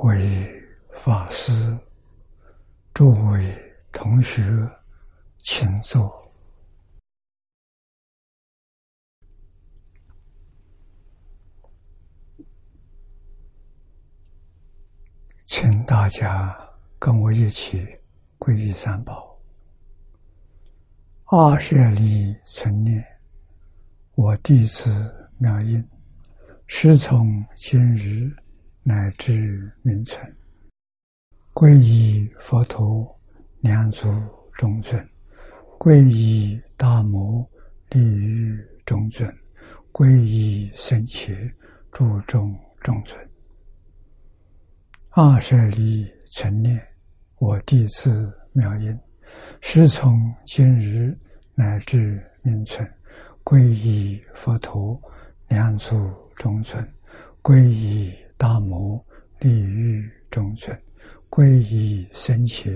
[0.00, 1.76] 诸位法师、
[2.94, 4.40] 诸位同学，
[5.38, 6.32] 请坐，
[15.44, 16.56] 请大家
[17.00, 17.84] 跟我一起
[18.38, 19.36] 皈依三宝。
[21.24, 23.04] 二舍利存念，
[24.14, 25.84] 我弟子妙音，
[26.68, 28.32] 师从今日。
[28.82, 30.34] 乃至名存，
[31.52, 33.20] 皈依佛陀，
[33.60, 34.08] 两足
[34.54, 34.98] 中尊；
[35.78, 37.46] 皈依大摩，
[37.90, 39.30] 利于中尊；
[39.92, 41.34] 皈依僧伽，
[41.92, 43.30] 注重中尊。
[45.10, 46.80] 二舍利存念，
[47.40, 48.98] 我弟子妙音，
[49.60, 51.14] 师从今日
[51.54, 52.90] 乃至名存，
[53.44, 54.98] 皈依佛陀，
[55.48, 56.82] 两足中尊；
[57.42, 58.14] 皈依。
[58.38, 59.04] 大摩
[59.40, 60.80] 利欲中尊，
[61.28, 62.70] 皈依僧伽，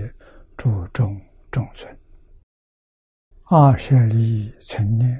[0.57, 1.17] 注重
[1.49, 1.97] 中尊。
[3.45, 5.17] 二舍利存念，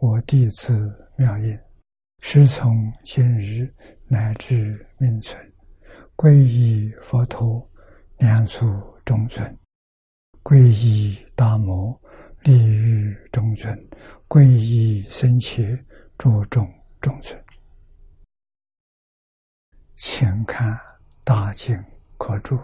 [0.00, 1.58] 我弟子妙音，
[2.20, 3.66] 师从今日
[4.06, 5.42] 乃至命存，
[6.14, 7.66] 皈依佛陀，
[8.18, 8.66] 两足
[9.06, 9.50] 中尊；
[10.42, 11.98] 皈依大摩
[12.42, 13.74] 利欲中尊，
[14.28, 15.82] 皈依僧伽，
[16.18, 17.42] 注重中尊。
[20.00, 20.72] 请看
[21.24, 21.76] 《大经
[22.18, 22.56] 科注》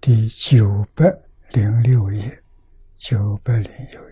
[0.00, 1.04] 第九百
[1.50, 2.42] 零六页，
[2.96, 4.02] 九百零六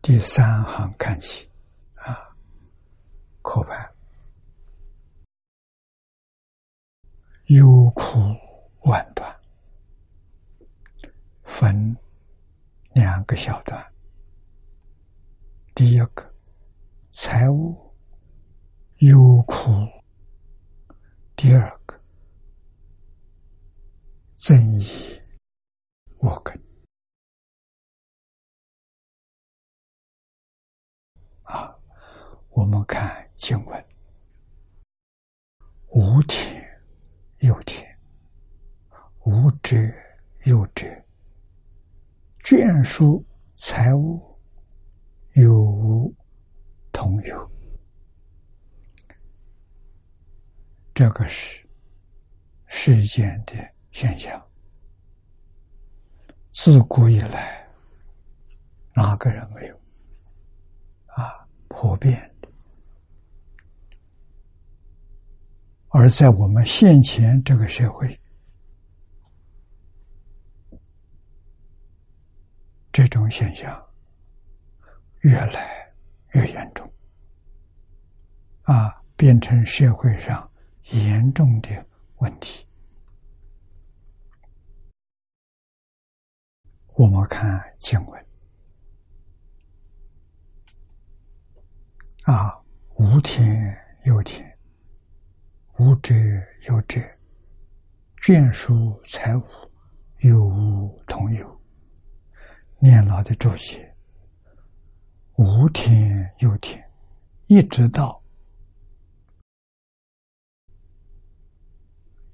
[0.00, 1.46] 第三行看起，
[1.96, 2.34] 啊，
[3.42, 3.94] 可判
[7.48, 8.18] 忧苦
[8.84, 9.40] 万端，
[11.42, 11.94] 分
[12.94, 13.92] 两个小段。
[15.74, 16.34] 第一个，
[17.10, 17.94] 财务
[19.00, 19.62] 忧苦。
[21.34, 22.00] 第二个，
[24.36, 25.20] 正义。
[26.18, 26.56] 我根
[31.42, 31.76] 啊，
[32.50, 33.84] 我们看经文：
[35.88, 36.64] 无天
[37.40, 37.98] 有天，
[39.24, 39.76] 无者
[40.44, 40.86] 有者，
[42.38, 43.24] 眷属
[43.56, 44.38] 财物
[45.32, 46.14] 有无
[46.92, 47.50] 同有。
[50.94, 51.66] 这个是
[52.66, 53.54] 世间的
[53.92, 54.40] 现象，
[56.50, 57.66] 自古以来
[58.94, 59.80] 哪个人没有
[61.06, 61.48] 啊？
[61.68, 62.48] 普遍的，
[65.88, 68.20] 而在我们现前这个社会，
[72.92, 73.82] 这种现象
[75.20, 75.90] 越来
[76.34, 76.92] 越严重
[78.64, 80.51] 啊，变成社会上。
[80.90, 82.66] 严重的问题，
[86.94, 88.26] 我们看经文
[92.24, 92.60] 啊，
[92.96, 94.58] 无天有天，
[95.78, 96.14] 无者
[96.68, 97.00] 有者，
[98.18, 99.44] 眷属财物
[100.18, 101.60] 有无同有。
[102.78, 103.96] 念老的这些，
[105.36, 106.84] 无天有天，
[107.46, 108.21] 一直到。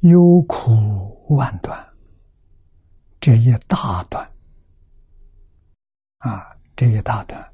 [0.02, 1.76] 忧苦万端，
[3.18, 4.24] 这一大段。
[6.18, 7.52] 啊，这一大段，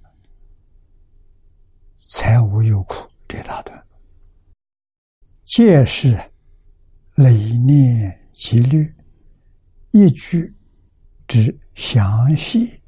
[2.07, 3.87] 财无忧苦这大段，
[5.45, 6.19] 皆是
[7.15, 8.95] 累念积虑，
[9.91, 10.55] 一句
[11.27, 12.83] 之详细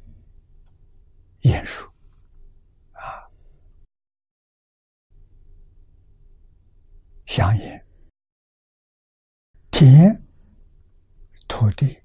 [1.41, 1.87] 言述。
[2.91, 3.25] 啊，
[7.25, 7.86] 详言。
[9.79, 10.19] 田、
[11.47, 11.95] 土地，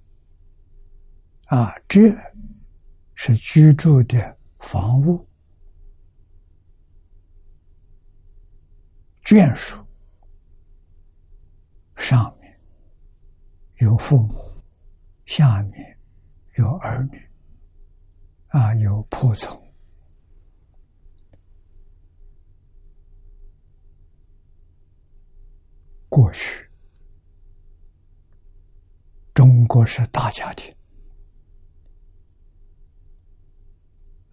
[1.46, 2.14] 啊，这
[3.14, 5.26] 是居住的房屋；
[9.24, 9.82] 眷属，
[11.96, 12.60] 上面
[13.78, 14.34] 有父母，
[15.24, 15.98] 下面
[16.58, 17.26] 有儿女，
[18.48, 19.58] 啊，有仆从。
[26.10, 26.61] 过去。
[29.72, 30.70] 国是大家庭，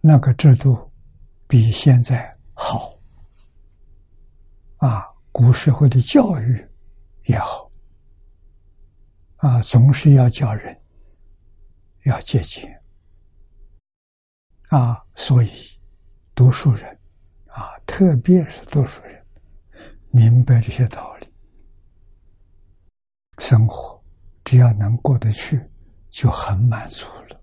[0.02, 0.92] 那个制度
[1.48, 2.94] 比现在好。
[4.76, 5.02] 啊，
[5.32, 6.68] 古时候的教育
[7.24, 7.70] 也好。
[9.36, 10.78] 啊，总是要教人
[12.04, 12.78] 要节俭
[14.68, 15.50] 啊，所以
[16.34, 16.86] 读书人
[17.46, 19.26] 啊，特别是读书人，
[20.10, 21.32] 明白这些道理。
[23.38, 23.99] 生活，
[24.50, 25.64] 只要能过得去，
[26.08, 27.40] 就很满足了。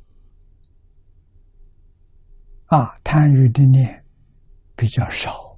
[2.65, 4.06] 啊，贪欲的念
[4.75, 5.57] 比较少，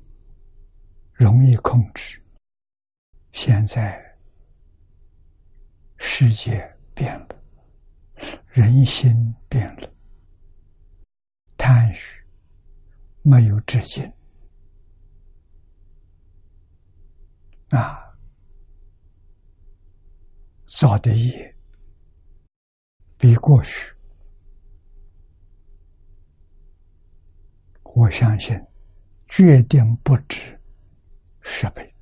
[1.12, 2.24] 容易控制。
[3.32, 4.00] 现在
[5.98, 7.30] 世界变了，
[8.50, 9.92] 人心变了，
[11.58, 11.98] 贪欲
[13.24, 14.14] 没有止境
[17.70, 18.06] 啊。
[20.70, 21.56] 造的业
[23.18, 23.92] 比过去，
[27.82, 28.56] 我相信
[29.26, 30.62] 决定不止
[31.42, 31.96] 十倍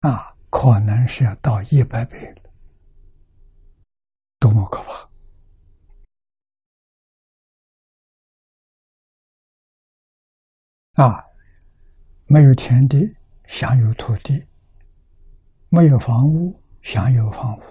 [0.00, 2.50] 啊，可能是要到一百倍了，
[4.38, 4.82] 多么可
[10.94, 11.04] 怕！
[11.04, 11.22] 啊，
[12.24, 13.14] 没有田地，
[13.46, 14.46] 享有土地。
[15.76, 17.62] 没有房屋，享有房屋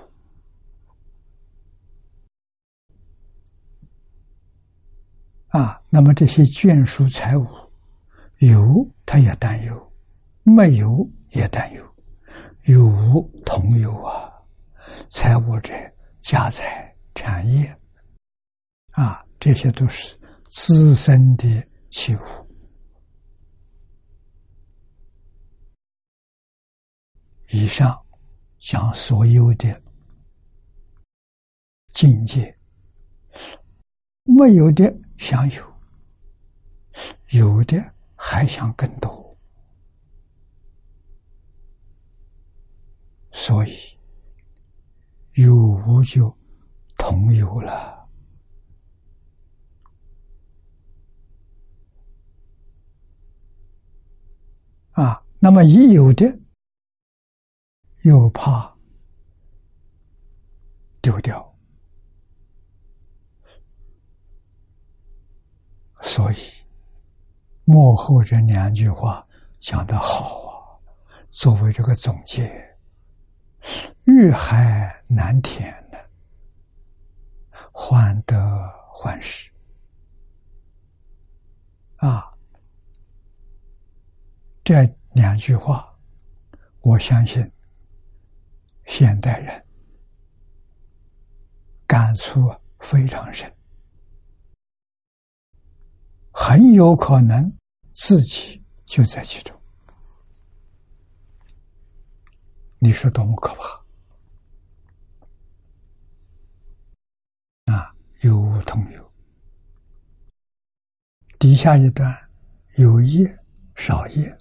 [5.48, 5.82] 啊。
[5.90, 7.48] 那么这些眷属财物，
[8.38, 9.92] 有他也担忧，
[10.44, 11.84] 没有也担忧，
[12.66, 14.32] 有无同有啊。
[15.10, 15.74] 财物者，
[16.20, 17.76] 家财产业
[18.92, 20.16] 啊，这些都是
[20.52, 22.45] 自身的器物。
[27.52, 28.00] 以上
[28.60, 29.82] 将所有的
[31.90, 32.58] 境界，
[34.24, 35.80] 没有的想有，
[37.30, 37.78] 有的
[38.16, 39.38] 还想更多，
[43.32, 43.74] 所以
[45.36, 46.36] 有无就
[46.98, 48.10] 同有了
[54.92, 55.24] 啊。
[55.40, 56.40] 那么已有的。
[58.06, 58.72] 又怕
[61.02, 61.56] 丢掉，
[66.02, 66.36] 所以
[67.64, 69.28] 幕后这两句话
[69.60, 70.54] 讲的好啊，
[71.32, 72.78] 作为这个总结，
[74.04, 75.98] 欲海难填的，
[77.72, 78.38] 患得
[78.94, 79.52] 患失
[81.96, 82.32] 啊，
[84.64, 85.92] 这两句话，
[86.82, 87.52] 我相信。
[88.86, 89.66] 现代人
[91.88, 93.52] 感触非常深，
[96.32, 97.52] 很有可能
[97.92, 99.56] 自己就在其中。
[102.80, 103.84] 你说多么可怕
[107.74, 107.96] 啊！
[108.22, 109.14] 有无同有，
[111.40, 112.16] 底下一段
[112.76, 113.26] 有业
[113.76, 114.38] 少业，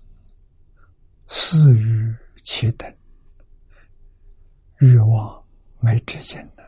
[1.28, 2.94] 似于其等。
[4.80, 5.42] 欲望
[5.80, 6.64] 没止境的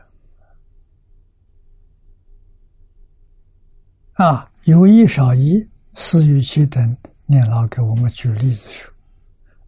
[4.13, 8.91] 啊，有一少一，四与七等，念老给我们举例子说，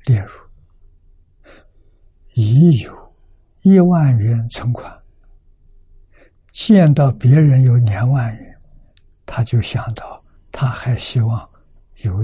[0.06, 0.30] 例如
[2.34, 3.14] 已有
[3.62, 4.92] 一万元存款，
[6.52, 8.58] 见到别人有两万元，
[9.26, 11.48] 他就想到他还希望
[11.98, 12.24] 有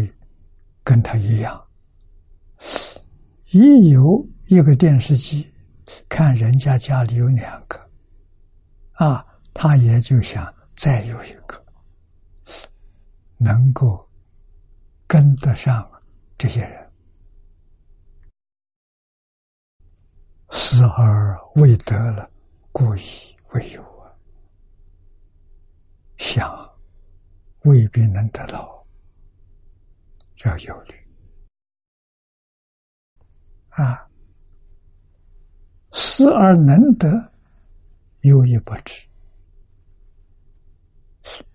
[0.84, 1.64] 跟他一样，
[3.52, 5.52] 已有一个电视机。
[6.10, 7.90] 看人家家里有两个，
[8.94, 11.64] 啊，他也就想再有一个，
[13.38, 14.10] 能够
[15.08, 15.90] 跟得上
[16.38, 16.92] 这些人，
[20.50, 22.30] 死而未得了，
[22.72, 24.12] 故意未有啊，
[26.18, 26.78] 想
[27.62, 28.86] 未必能得到，
[30.44, 30.96] 要忧虑。
[33.70, 34.10] 啊。
[35.98, 37.08] 思而能得，
[38.22, 39.08] 忧亦不止。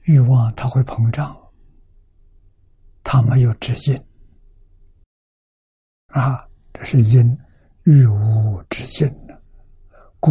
[0.05, 1.39] 欲望它会膨胀，
[3.05, 4.03] 它没有止境
[6.07, 6.49] 啊！
[6.73, 7.39] 这是因
[7.85, 9.43] 欲无止境的，
[10.19, 10.31] 故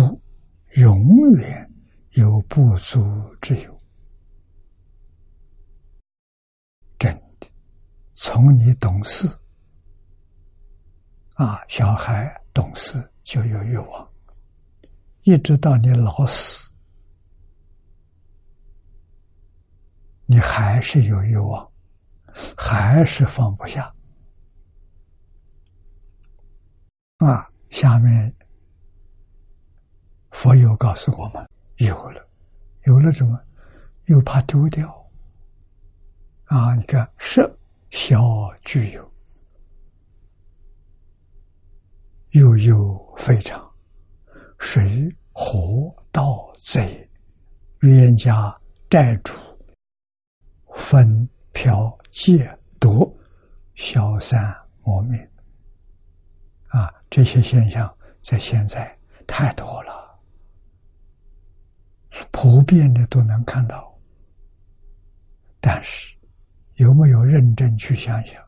[0.78, 1.72] 永远
[2.13, 3.00] 有不足
[3.39, 3.80] 之有。
[6.98, 7.48] 真的，
[8.16, 9.28] 从你懂事
[11.36, 12.98] 啊，小孩懂事。
[13.30, 14.12] 就有欲望，
[15.22, 16.72] 一直到你老死，
[20.26, 21.72] 你还是有欲望，
[22.58, 23.94] 还是放不下。
[27.18, 28.36] 啊，下面
[30.32, 32.28] 佛又告诉我们：有了，
[32.86, 33.40] 有了什么？
[34.06, 34.90] 又怕丢掉。
[36.46, 37.56] 啊，你看，色
[37.92, 39.14] 小具有。
[42.32, 43.60] 又有非常，
[44.60, 47.10] 水火盗贼、
[47.82, 48.56] 冤家
[48.90, 49.34] 债主、
[50.76, 53.20] 分嫖戒毒、
[53.76, 55.32] 消散磨灭，
[56.68, 58.96] 啊，这些现象在现在
[59.26, 60.20] 太多了，
[62.32, 63.98] 普遍的都能看到。
[65.60, 66.16] 但是，
[66.76, 68.42] 有没有认真去想想，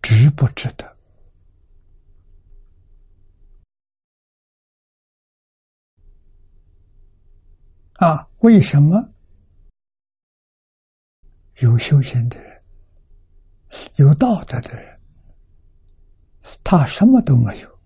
[0.00, 0.96] 值不值得？
[8.02, 9.00] 啊，为什么
[11.60, 12.64] 有修行的人、
[13.94, 15.00] 有道德的人，
[16.64, 17.78] 他什么都没有，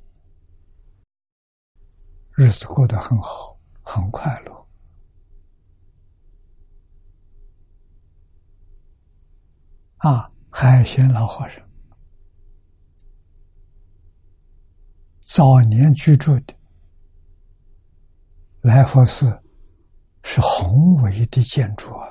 [2.32, 4.66] 日子过得很好，很快乐？
[9.98, 11.62] 啊，海鲜老和尚
[15.20, 16.54] 早年居住的
[18.62, 19.42] 来佛寺。
[20.28, 22.08] 是宏伟的建筑啊，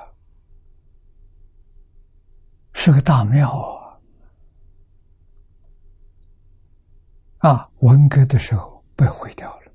[2.72, 3.50] 是个大庙
[7.40, 7.50] 啊！
[7.50, 9.72] 啊，文革的时候被毁掉了，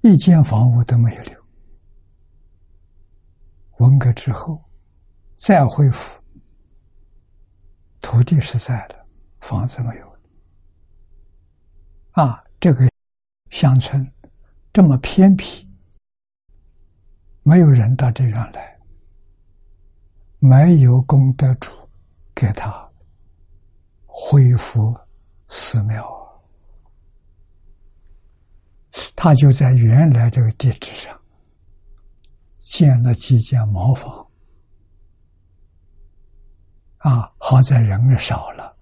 [0.00, 1.38] 一间房屋都没有留。
[3.78, 4.62] 文革之后
[5.36, 6.20] 再恢复，
[8.02, 9.06] 土地是在的，
[9.40, 10.07] 房子没有。
[12.18, 12.90] 啊，这个
[13.48, 14.04] 乡村
[14.72, 15.64] 这么偏僻，
[17.44, 18.76] 没有人到这上来，
[20.40, 21.70] 没有功德主
[22.34, 22.90] 给他
[24.04, 24.92] 恢复
[25.48, 26.04] 寺庙，
[29.14, 31.16] 他就在原来这个地址上
[32.58, 34.26] 建了几间茅房。
[36.96, 38.76] 啊，好在人少了，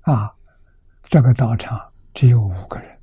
[0.00, 0.35] 啊。
[1.08, 3.00] 这个道场只有五个人，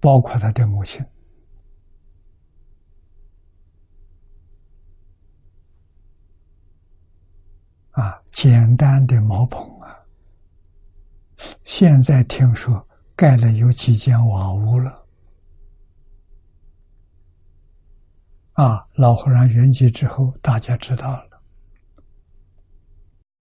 [0.00, 1.04] 包括他的母亲。
[7.90, 9.94] 啊，简单的茅棚啊，
[11.64, 15.06] 现在听说盖了有几间瓦屋了。
[18.54, 21.42] 啊，老和尚圆寂之后，大家知道了。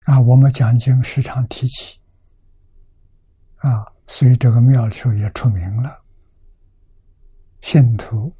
[0.04, 1.99] 啊，我们讲经时常提起。
[3.60, 6.02] 啊，所以这个庙里头也出名了，
[7.60, 8.34] 信徒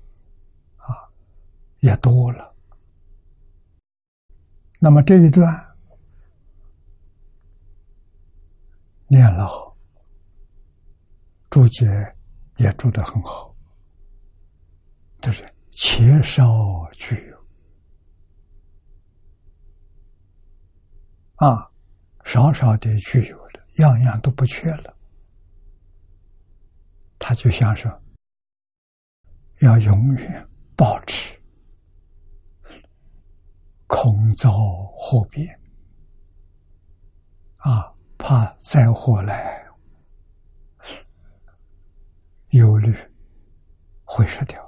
[0.77, 0.97] 啊
[1.81, 2.55] 也多了。
[4.79, 5.47] 那么这一段
[9.09, 9.77] 念了好，
[11.51, 11.87] 注解
[12.57, 13.55] 也注得很好，
[15.21, 17.37] 就是且少具有
[21.47, 21.71] 啊，
[22.25, 24.97] 少少的具有了，样样都不缺了。
[27.21, 28.03] 他就想说，
[29.61, 31.39] 要永远保持
[33.87, 34.51] 空遭
[34.95, 35.61] 祸变
[37.59, 39.63] 啊，怕灾祸来，
[42.53, 42.97] 忧虑
[44.03, 44.67] 会失掉。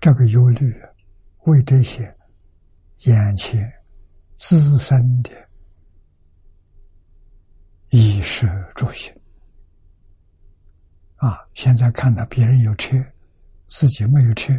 [0.00, 0.72] 这个忧虑
[1.46, 2.16] 为这些
[3.00, 3.70] 眼前
[4.36, 5.45] 自身的
[7.98, 9.14] 衣食住行。
[11.16, 11.48] 啊！
[11.54, 13.02] 现在看到别人有车，
[13.66, 14.52] 自己没有车，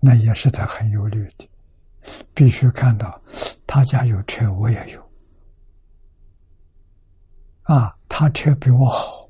[0.00, 1.46] 那也是他很忧虑的。
[2.34, 3.22] 必须看到
[3.66, 5.12] 他家有车，我也有。
[7.64, 9.28] 啊，他车比我好，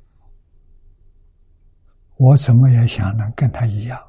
[2.17, 4.01] 我怎么也想能跟他一样。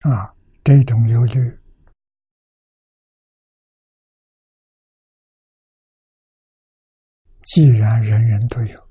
[0.00, 1.58] 啊，这种忧虑。
[7.44, 8.88] 既然人人都有，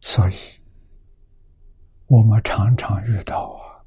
[0.00, 0.34] 所以
[2.06, 3.84] 我们常常遇到啊，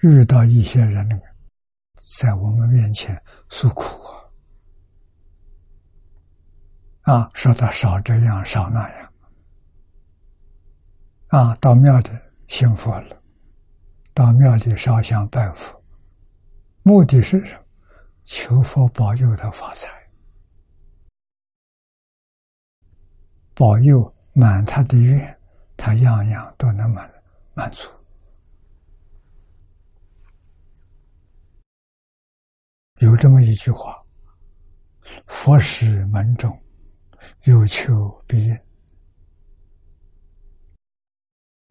[0.00, 1.06] 遇到一些人
[2.18, 3.84] 在我们面前诉苦
[7.02, 9.12] 啊，啊，说他少这样少那样，
[11.26, 12.08] 啊，到庙里
[12.48, 13.21] 信佛了，
[14.14, 15.82] 到庙里烧香拜佛，
[16.82, 17.64] 目的是什么？
[18.24, 19.88] 求佛保佑他发财。
[23.54, 25.38] 保佑满他的愿，
[25.76, 27.12] 他样样都能满
[27.54, 27.88] 满足。
[32.98, 34.00] 有这么一句话
[35.26, 36.56] ：“佛使门中
[37.44, 38.58] 有求必应。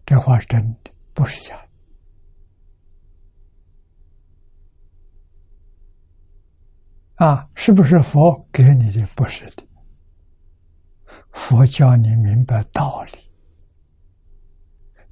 [0.05, 1.70] 这话是真的，不是假的。
[7.21, 9.05] 啊，是不是佛给你的？
[9.15, 9.63] 不是的，
[11.33, 13.11] 佛教你明白道理，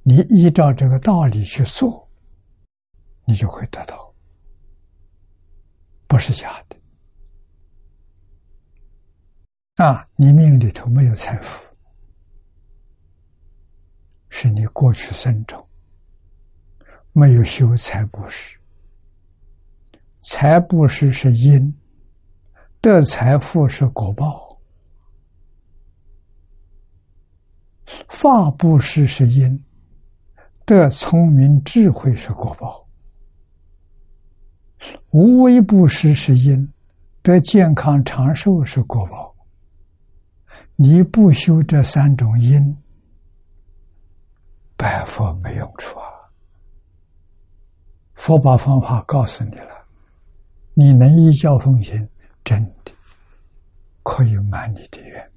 [0.02, 2.10] 你依照这个道理去做，
[3.24, 4.12] 你就会得到，
[6.08, 6.76] 不是假的。
[9.84, 11.64] 啊，你命里头没有财富，
[14.30, 15.64] 是你过去生中
[17.12, 18.58] 没有修财布施，
[20.18, 21.72] 财布施是因。
[22.80, 24.58] 得财富是果报，
[28.08, 29.54] 法布施是因；
[30.64, 32.86] 得聪明智慧是果报，
[35.10, 36.66] 无为布施是因；
[37.20, 39.34] 得健康长寿是果报。
[40.76, 42.74] 你不修这三种因，
[44.74, 46.08] 拜佛没用处啊！
[48.14, 49.84] 佛把方法告诉你了，
[50.72, 52.08] 你能依教奉行。
[52.44, 52.92] 真的
[54.02, 55.30] 可以满你的愿。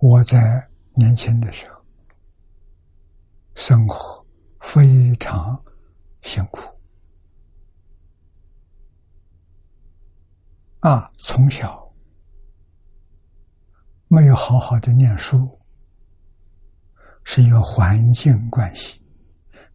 [0.00, 1.84] 我在年轻的时候，
[3.56, 4.24] 生活
[4.60, 5.60] 非常
[6.22, 6.60] 辛苦
[10.80, 11.87] 啊，从小。
[14.10, 15.60] 没有好好的念书，
[17.24, 19.04] 是因为环境关系。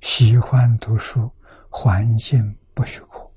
[0.01, 1.31] 喜欢读书，
[1.69, 3.31] 环境不许可。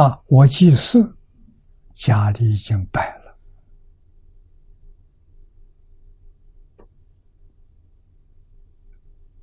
[0.00, 1.16] 啊，我祭祀，
[1.94, 3.38] 家里已经摆了。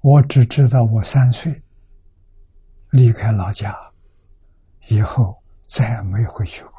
[0.02, 1.64] 我只知道我三岁
[2.92, 3.74] 离开老家，
[4.90, 6.73] 以后再也没回去过。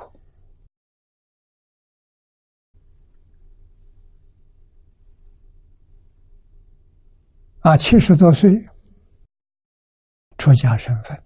[7.65, 8.63] 啊，七十多岁，
[10.37, 11.19] 出家身份，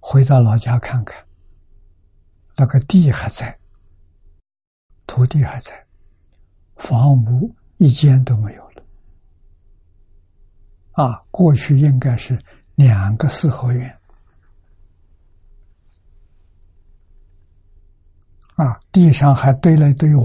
[0.00, 1.24] 回到老家看看，
[2.56, 3.56] 那个地还在，
[5.06, 5.86] 土地还在，
[6.74, 8.82] 房屋一间都没有了。
[10.94, 12.36] 啊，过去应该是
[12.74, 13.96] 两个四合院。
[18.56, 20.24] 啊，地上还堆了一堆瓦，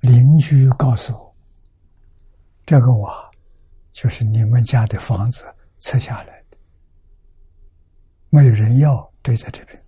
[0.00, 1.25] 邻居告诉我。
[2.66, 3.30] 这个瓦
[3.92, 5.44] 就是你们家的房子
[5.78, 6.58] 拆下来的，
[8.28, 9.86] 没有人要，堆在这边。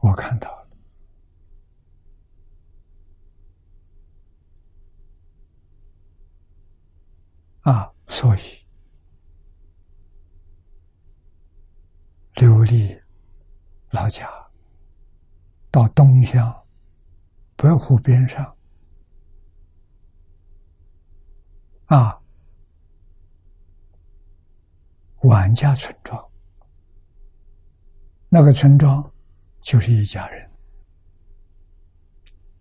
[0.00, 0.68] 我看到了
[7.62, 8.40] 啊，所以
[12.34, 12.94] 流离
[13.92, 14.28] 老家，
[15.70, 16.66] 到东乡
[17.56, 18.51] 白湖边上。
[21.92, 22.18] 啊，
[25.24, 26.30] 万家村庄，
[28.30, 29.12] 那个村庄
[29.60, 30.50] 就是一家人，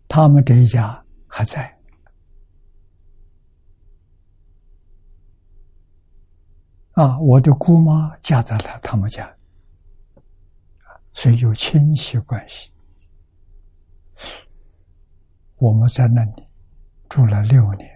[0.09, 1.73] 他们这一家还在。
[6.91, 9.33] 啊，我的姑妈嫁在了他们家，
[11.13, 12.69] 所以有亲戚关系。
[15.55, 16.45] 我们在那里
[17.07, 17.90] 住了六年。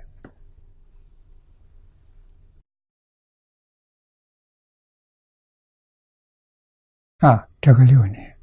[7.19, 8.37] 啊，这个六年，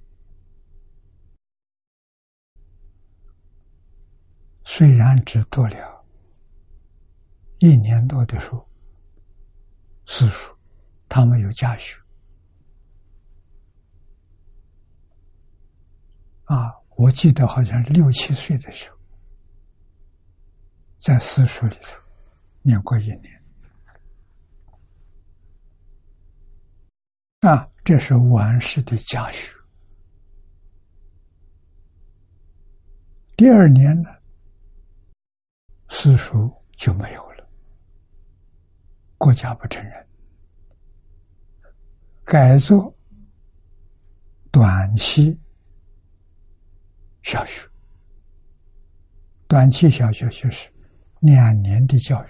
[4.64, 6.04] 虽然只读了
[7.58, 8.66] 一年多的书，
[10.06, 10.56] 私塾，
[11.06, 12.00] 他们有家学。
[16.46, 18.96] 啊，我记得好像六七岁的时候，
[20.96, 22.00] 在私塾里头
[22.62, 23.44] 念过一年。
[27.40, 29.52] 啊，这是完世的家学。
[33.36, 34.10] 第二年呢，
[35.88, 37.48] 私塾就没有了，
[39.18, 40.06] 国家不承认，
[42.24, 42.94] 改做
[44.52, 45.36] 短期
[47.22, 47.68] 小学。
[49.48, 50.70] 短期小学就是
[51.20, 52.28] 两年的教育，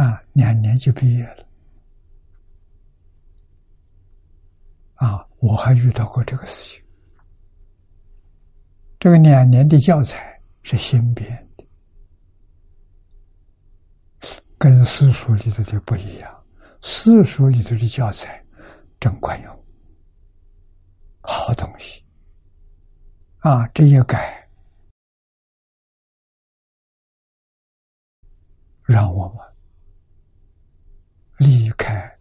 [0.00, 1.43] 啊，两年就毕业了。
[4.94, 6.84] 啊，我还遇到过这个事情。
[8.98, 11.66] 这个两年的教材是新编的，
[14.56, 16.44] 跟私塾里头的不一样。
[16.80, 18.42] 私塾里头的教材
[19.00, 19.64] 真管用，
[21.20, 22.04] 好东西
[23.40, 23.66] 啊！
[23.68, 24.48] 这一改，
[28.84, 29.38] 让我们
[31.38, 32.18] 离开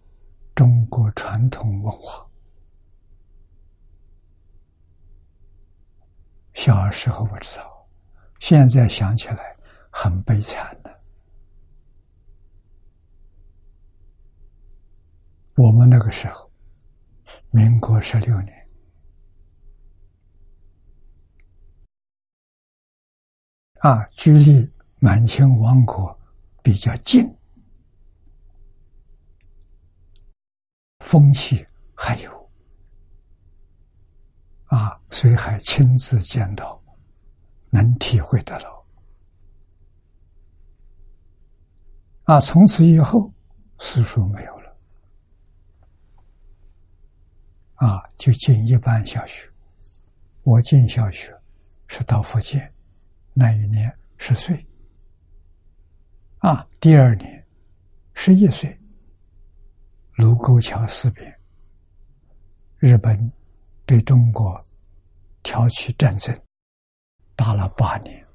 [0.55, 2.25] 中国传统文化。
[6.53, 7.87] 小时候不知道，
[8.39, 9.55] 现在想起来
[9.89, 11.01] 很悲惨的。
[15.55, 16.51] 我们那个时候，
[17.51, 18.69] 民国十六年
[23.79, 24.67] 啊，距离
[24.99, 26.17] 满清亡国
[26.61, 27.29] 比较近，
[30.99, 32.42] 风气还有
[34.73, 36.81] 啊，所以还亲自见到，
[37.69, 38.85] 能体会得到
[42.23, 42.39] 啊。
[42.39, 43.31] 从此以后，
[43.77, 44.77] 私塾没有了。
[47.75, 49.47] 啊，就进一般小学。
[50.41, 51.31] 我进小学
[51.85, 52.73] 是到福建，
[53.31, 54.65] 那一年十岁。
[56.39, 57.45] 啊，第二年
[58.15, 58.75] 十一岁，
[60.15, 61.39] 卢沟桥事变，
[62.79, 63.31] 日本
[63.85, 64.63] 对中国
[65.41, 66.37] 挑起战争，
[67.35, 68.25] 打了八年。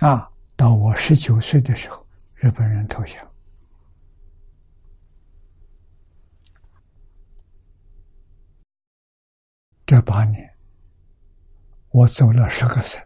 [0.00, 3.26] 啊，到我十九岁的时候，日本人投降。
[9.86, 10.52] 这八年，
[11.90, 13.00] 我走了十个省，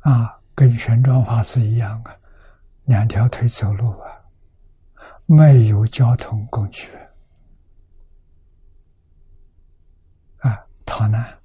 [0.00, 2.16] 啊，跟玄奘法师一样啊，
[2.84, 4.11] 两条腿走路啊，
[5.34, 6.86] 没有交通工具，
[10.40, 11.40] 啊，逃难，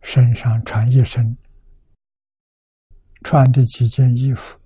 [0.00, 1.36] 身上穿一身，
[3.22, 4.58] 穿的几件衣服，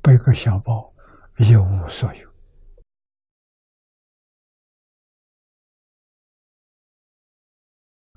[0.00, 0.90] 背个小包。
[1.36, 2.32] 一无所有。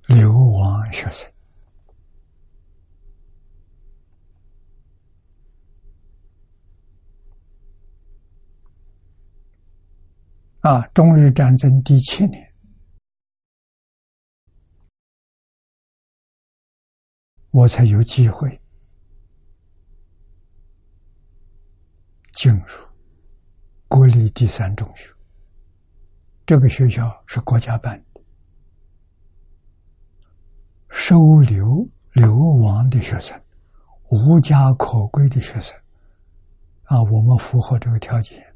[0.05, 1.36] 流亡学生。
[10.61, 10.81] 啊！
[10.87, 12.53] 中日战争第七年，
[17.51, 18.59] 我才有机会
[22.33, 22.65] 进入。
[23.89, 25.09] 国立第三中学，
[26.45, 28.21] 这个学校是国家办的，
[30.89, 33.41] 收留流亡的学生，
[34.09, 35.79] 无家可归的学生，
[36.83, 38.46] 啊，我们符合这个条件。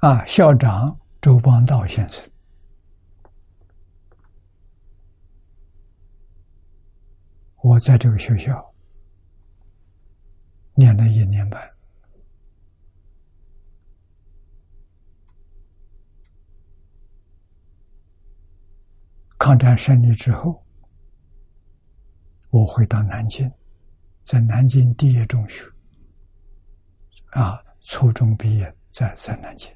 [0.00, 2.24] 啊，校长周邦道先生，
[7.56, 8.74] 我在这个学校
[10.72, 11.60] 念了一年半。
[19.38, 20.64] 抗战胜利之后，
[22.48, 23.52] 我回到南京，
[24.24, 25.66] 在南京第一中学，
[27.32, 29.70] 啊，初中毕业在在南京，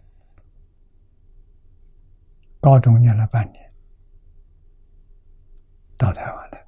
[2.64, 3.62] 高中念了半年，
[5.98, 6.59] 到台湾的，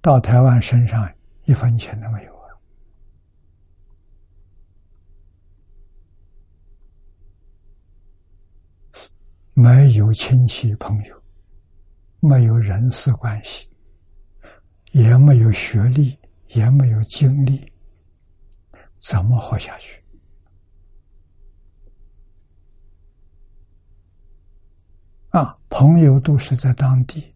[0.00, 2.32] 到台湾身上一分钱都没有。
[9.54, 11.20] 没有亲戚朋友，
[12.20, 13.68] 没有人事关系，
[14.92, 17.72] 也没有学历，也没有经历，
[18.96, 20.03] 怎么活下去？
[25.34, 27.34] 啊，朋友都是在当地，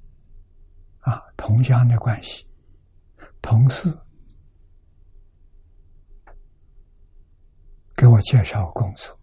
[1.01, 2.47] 啊，同乡的关系，
[3.43, 3.93] 同事
[7.97, 9.19] 给我介绍工作。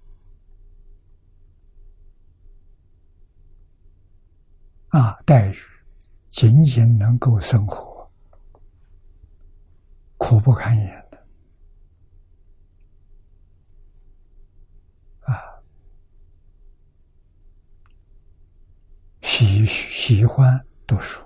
[4.90, 5.58] 啊，待遇
[6.28, 8.12] 仅仅能够生活，
[10.18, 11.26] 苦不堪言的
[15.22, 15.64] 啊！
[19.38, 21.22] 喜喜欢读书，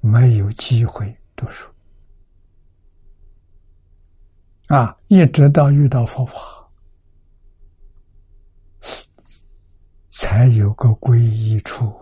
[0.00, 1.70] 没有机会读书
[4.66, 4.98] 啊！
[5.06, 6.68] 一直到遇到佛法，
[10.08, 11.96] 才有个皈依处。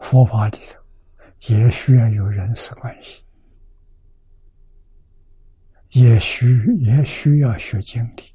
[0.00, 0.82] 佛法里头
[1.46, 3.24] 也需要有人事关系，
[5.90, 8.34] 也需也需要学经理，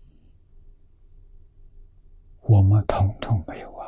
[2.52, 3.88] 我们统统没有啊！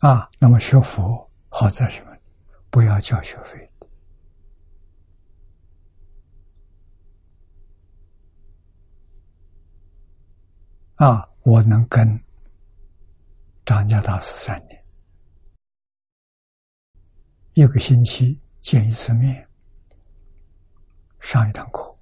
[0.00, 2.14] 啊，那么学佛好在什么？
[2.68, 3.66] 不要交学费。
[10.96, 12.22] 啊，我能跟
[13.64, 14.84] 张家大师三年，
[17.54, 19.48] 一个星期见一次面，
[21.20, 21.96] 上一堂课，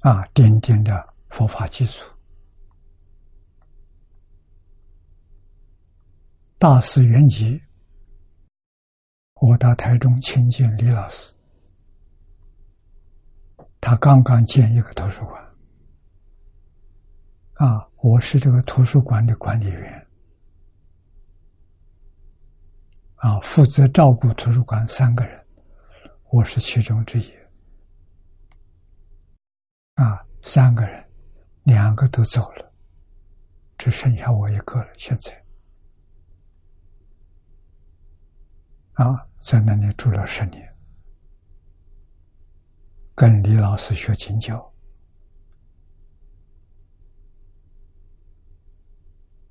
[0.00, 2.04] 啊，奠定的佛法基础。
[6.58, 7.60] 大师圆寂，
[9.34, 11.34] 我到台中亲近李老师。
[13.80, 15.42] 他刚刚建一个图书馆，
[17.54, 20.06] 啊，我是这个图书馆的管理员，
[23.20, 25.46] 啊，负责照顾图书馆三个人，
[26.30, 27.30] 我是其中之一，
[29.96, 31.06] 啊，三个人，
[31.64, 32.72] 两个都走了，
[33.76, 34.88] 只剩下我一个了。
[34.96, 35.44] 现在，
[38.94, 40.66] 啊，在那里住了十年。
[43.14, 44.72] 跟李老师学经教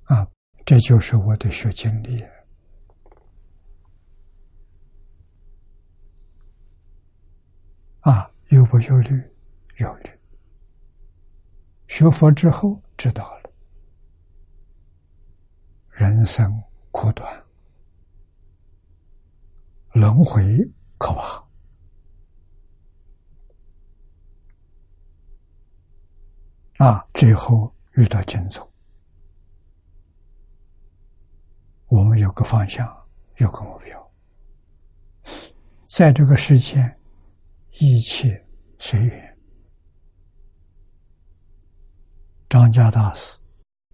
[0.06, 0.26] 啊，
[0.66, 2.20] 这就是我的学经历
[8.00, 9.22] 啊，有不忧虑？
[9.78, 10.10] 忧虑。
[11.88, 13.50] 学佛之后知道了，
[15.88, 17.44] 人生苦短，
[19.92, 20.42] 轮回
[20.98, 21.44] 可怕。
[26.78, 27.06] 啊！
[27.12, 28.66] 最后遇到净土，
[31.88, 32.88] 我们有个方向，
[33.36, 34.12] 有个目标，
[35.86, 36.98] 在这个世间，
[37.80, 38.46] 一切
[38.78, 39.38] 随缘。
[42.46, 43.38] 张家大师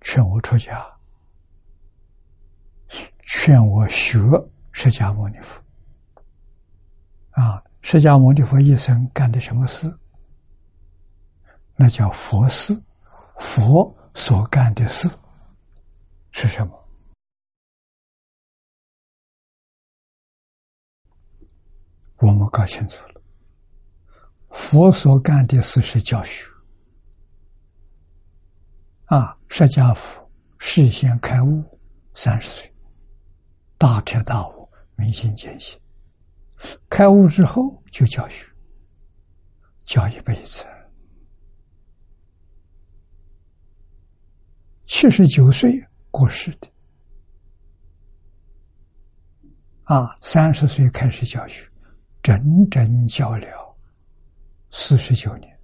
[0.01, 0.85] 劝我出家，
[3.23, 4.19] 劝我学
[4.73, 5.63] 释迦牟尼佛。
[7.31, 9.87] 啊，释迦牟尼佛一生干的什么事？
[11.77, 12.77] 那叫佛事，
[13.37, 15.09] 佛所干的事
[16.33, 16.89] 是什么？
[22.17, 23.16] 我们搞清楚了，
[24.57, 26.47] 佛所干的事是教学。
[29.05, 31.63] 啊，释迦佛事先开悟，
[32.15, 32.75] 三十岁，
[33.77, 35.79] 大彻大悟，明心见性。
[36.89, 38.47] 开悟之后就教学，
[39.85, 40.65] 教一辈子。
[44.87, 46.69] 七十九岁过世的，
[49.83, 51.71] 啊，三十岁开始教学，
[52.23, 53.66] 整整教了
[54.79, 55.59] 四十九年，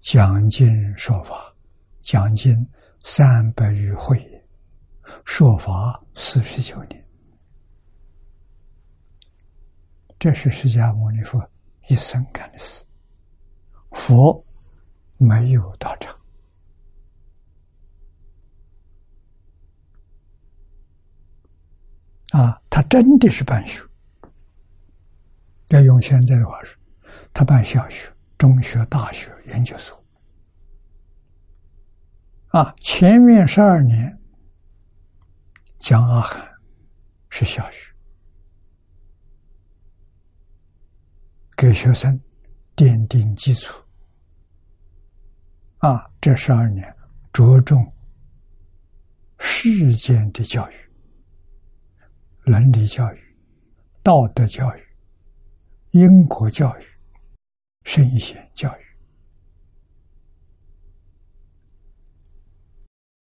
[0.00, 1.54] 讲经说法，
[2.00, 2.66] 讲经
[3.04, 4.18] 三百余会，
[5.26, 7.06] 说法四十九年，
[10.18, 11.38] 这是释迦牟尼佛
[11.88, 12.82] 一生干的事。
[13.92, 14.42] 佛
[15.18, 16.18] 没有道场。
[22.30, 23.82] 啊，他真的是办学。
[25.68, 26.76] 要用现在的话说，
[27.38, 30.02] 他办小学、中学、大学、研究所。
[32.46, 34.18] 啊，前面十二年
[35.78, 36.42] 讲阿含
[37.28, 37.92] 是小学，
[41.58, 42.18] 给学生
[42.74, 43.84] 奠定基础。
[45.80, 46.90] 啊，这十二年
[47.34, 47.86] 着重
[49.38, 50.74] 世间的教育。
[52.44, 53.36] 伦理教育、
[54.02, 54.80] 道德教育、
[55.90, 56.84] 因果教育、
[57.86, 58.84] 圣贤教育，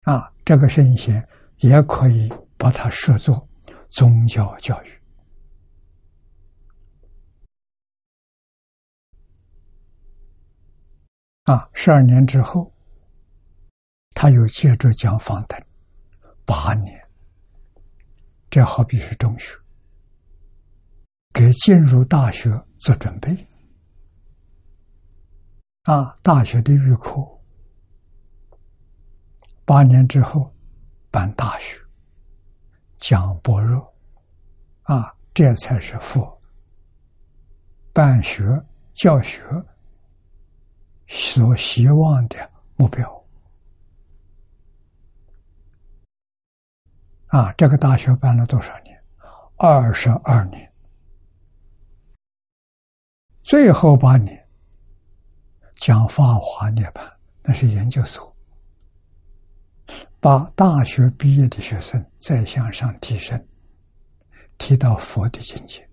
[0.03, 3.47] 啊，这个圣贤也可以把它视作
[3.89, 5.01] 宗教教育。
[11.43, 12.73] 啊，十二年之后，
[14.11, 15.61] 他又接着讲方等
[16.45, 16.97] 八年。
[18.49, 19.53] 这好比是中学，
[21.33, 23.45] 给进入大学做准备。
[25.85, 27.21] 啊，大学的预科，
[29.63, 30.51] 八年之后
[31.11, 31.79] 办大学，
[32.97, 33.93] 讲般若，
[34.83, 36.41] 啊，这才是佛
[37.93, 38.43] 办学
[38.93, 39.41] 教学
[41.07, 43.25] 所希望的目标。
[47.27, 49.03] 啊，这个大学办了多少年？
[49.57, 50.73] 二十二年。
[53.43, 54.44] 最后八年
[55.85, 56.93] 讲《法华涅槃》，
[57.43, 58.35] 那是研究所，
[60.19, 63.39] 把大学毕业的学生再向上提升，
[64.57, 65.87] 提到佛的境界。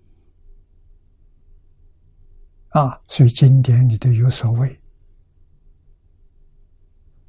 [2.69, 4.81] 啊，所以经典里头有所谓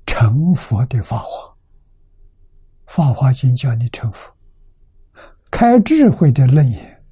[0.07, 1.55] 成佛的法华，
[2.87, 4.35] 法华经叫你成佛，
[5.51, 7.05] 开智慧的楞严。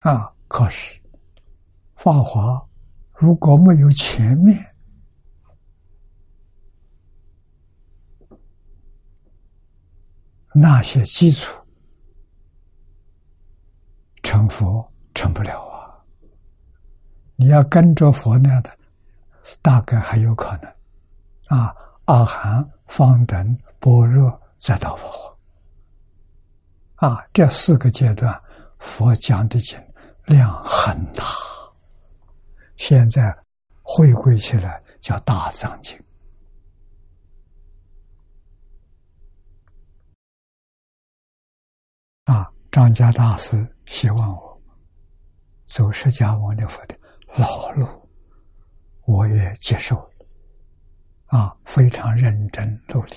[0.00, 0.30] 啊！
[0.46, 1.00] 可是，
[1.96, 2.60] 法华
[3.12, 4.74] 如果没有前面
[10.52, 11.52] 那些基础，
[14.22, 15.94] 成佛成不了啊！
[17.36, 18.70] 你要跟着佛那样的，
[19.62, 20.72] 大概还有可能
[21.46, 21.74] 啊！
[22.04, 27.26] 阿含、方等、般若、再到佛华啊！
[27.32, 28.40] 这四个阶段，
[28.78, 29.78] 佛讲的经。
[30.26, 31.22] 量很大，
[32.76, 33.36] 现在
[33.82, 35.98] 回归起来叫大藏经
[42.24, 42.50] 啊。
[42.70, 44.62] 张家大师希望我
[45.64, 46.98] 走释迦牟尼佛的
[47.36, 47.86] 老路，
[49.04, 49.96] 我也接受
[51.26, 53.14] 啊，非常认真努力。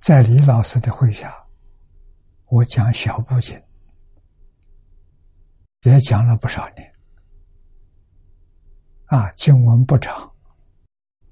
[0.00, 1.34] 在李老师的会下。
[2.48, 3.60] 我讲小部经，
[5.90, 6.92] 也讲了不少年。
[9.06, 10.28] 啊，经文不长，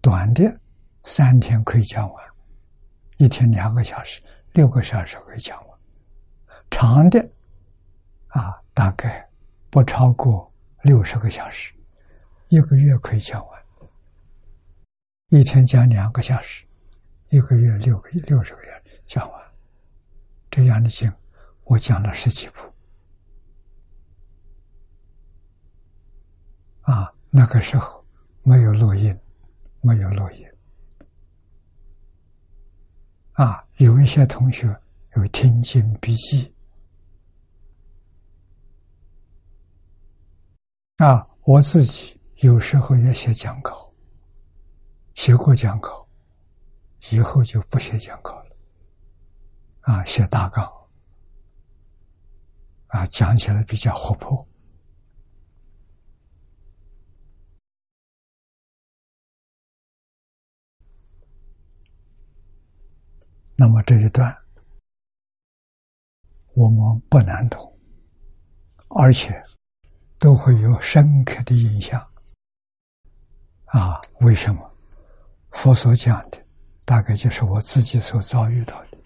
[0.01, 0.61] 短的
[1.03, 2.25] 三天可以讲完，
[3.17, 5.77] 一天两个小时，六个小时可以讲完；
[6.71, 7.19] 长的，
[8.29, 9.29] 啊，大概
[9.71, 11.75] 不超过六十个小时，
[12.47, 13.61] 一个月可以讲完。
[15.31, 16.65] 一天讲两个小时，
[17.31, 19.43] 一个月六个六十个小时讲完。
[20.49, 21.13] 这样的经，
[21.65, 22.74] 我讲了十几部。
[26.85, 28.05] 啊，那个时候
[28.43, 29.19] 没有录音，
[29.81, 30.47] 没有录音。
[33.33, 34.67] 啊，有一些同学
[35.17, 36.55] 有听经笔记。
[40.99, 43.91] 啊，我自己有时候也写讲稿，
[45.15, 46.07] 写过讲稿，
[47.11, 48.57] 以后就不写讲稿了。
[49.81, 50.65] 啊，写大纲，
[52.89, 54.47] 啊，讲起来比较活泼。
[63.57, 64.37] 那么这一段
[66.55, 67.79] 我们不难懂，
[68.89, 69.43] 而且
[70.19, 72.01] 都会有深刻的印象。
[73.67, 74.71] 啊，为什么？
[75.51, 76.45] 佛所讲的，
[76.85, 78.99] 大概就是我自己所遭遇到的。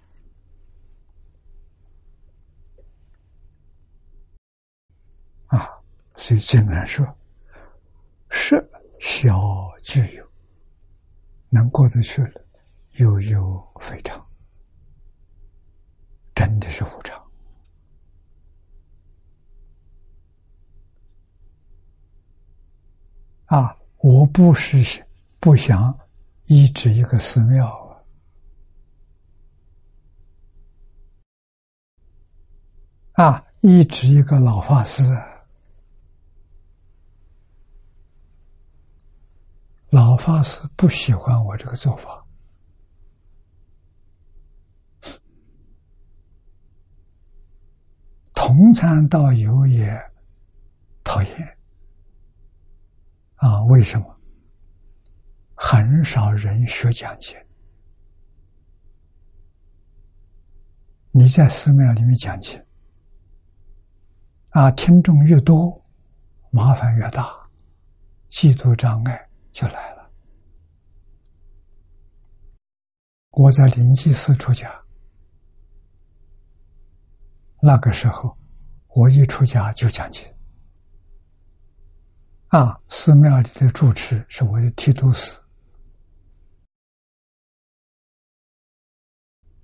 [5.46, 5.68] 啊
[6.16, 7.06] 所以经常说
[8.28, 8.56] ：“是
[9.00, 9.40] 小
[9.82, 10.30] 具有，
[11.48, 12.44] 能过得去了，
[12.96, 14.27] 悠悠非常，
[16.38, 17.18] 真的是无常。”
[23.50, 23.76] 啊！
[23.96, 25.04] 我不是
[25.40, 25.98] 不想
[26.44, 27.66] 医治一个寺庙
[33.14, 35.02] 啊，啊，医治一个老法师。
[39.90, 42.24] 老法师不喜欢我这个做法，
[48.48, 49.86] 同参道友也
[51.04, 51.58] 讨厌
[53.34, 53.62] 啊？
[53.64, 54.20] 为什么？
[55.54, 57.46] 很少人学讲解，
[61.10, 62.66] 你在寺庙里面讲解
[64.52, 65.84] 啊，听众越多，
[66.48, 67.28] 麻烦越大，
[68.30, 69.28] 嫉妒障碍。
[69.52, 70.10] 就来了。
[73.32, 74.72] 我在灵济寺出家，
[77.60, 78.36] 那个时候
[78.88, 80.34] 我一出家就讲解。
[82.48, 85.38] 啊，寺庙里的住持是我的提督师，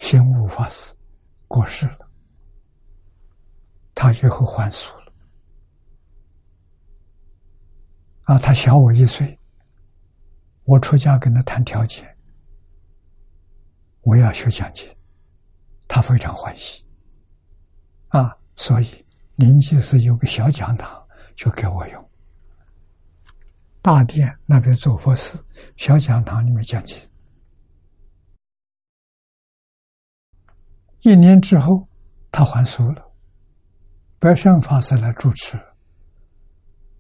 [0.00, 0.94] 心悟法师
[1.48, 2.10] 过世了，
[3.94, 5.12] 他以后还俗了。
[8.24, 9.38] 啊，他小我一岁。
[10.66, 12.16] 我出家跟他谈条件，
[14.00, 14.96] 我要学讲解，
[15.86, 16.82] 他非常欢喜。
[18.14, 19.04] 啊，所以
[19.34, 21.04] 临济寺有个小讲堂，
[21.34, 22.10] 就给我用。
[23.82, 25.36] 大殿那边做佛事，
[25.76, 26.96] 小讲堂里面讲经。
[31.00, 31.84] 一年之后，
[32.30, 33.04] 他还俗了，
[34.20, 35.58] 白山法师来主持，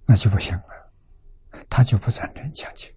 [0.06, 0.92] 那就不行了，
[1.70, 2.92] 他就不赞成讲经。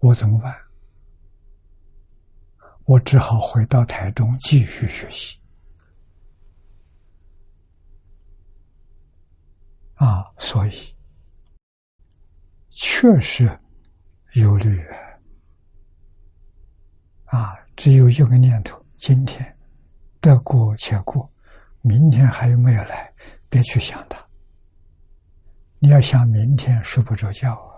[0.00, 0.67] 我怎么办？
[2.88, 5.38] 我只好回到台中继续学习。
[9.96, 10.96] 啊，所以
[12.70, 13.44] 确实
[14.36, 14.80] 忧虑
[17.26, 17.54] 啊！
[17.76, 19.54] 只有一个念头：今天
[20.18, 21.30] 得过且过，
[21.82, 23.12] 明天还有没有来？
[23.50, 24.18] 别去想它。
[25.78, 27.77] 你要想明天睡不着觉啊！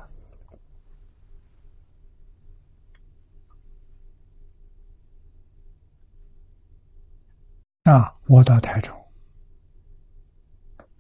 [7.85, 8.95] 啊，我到台中。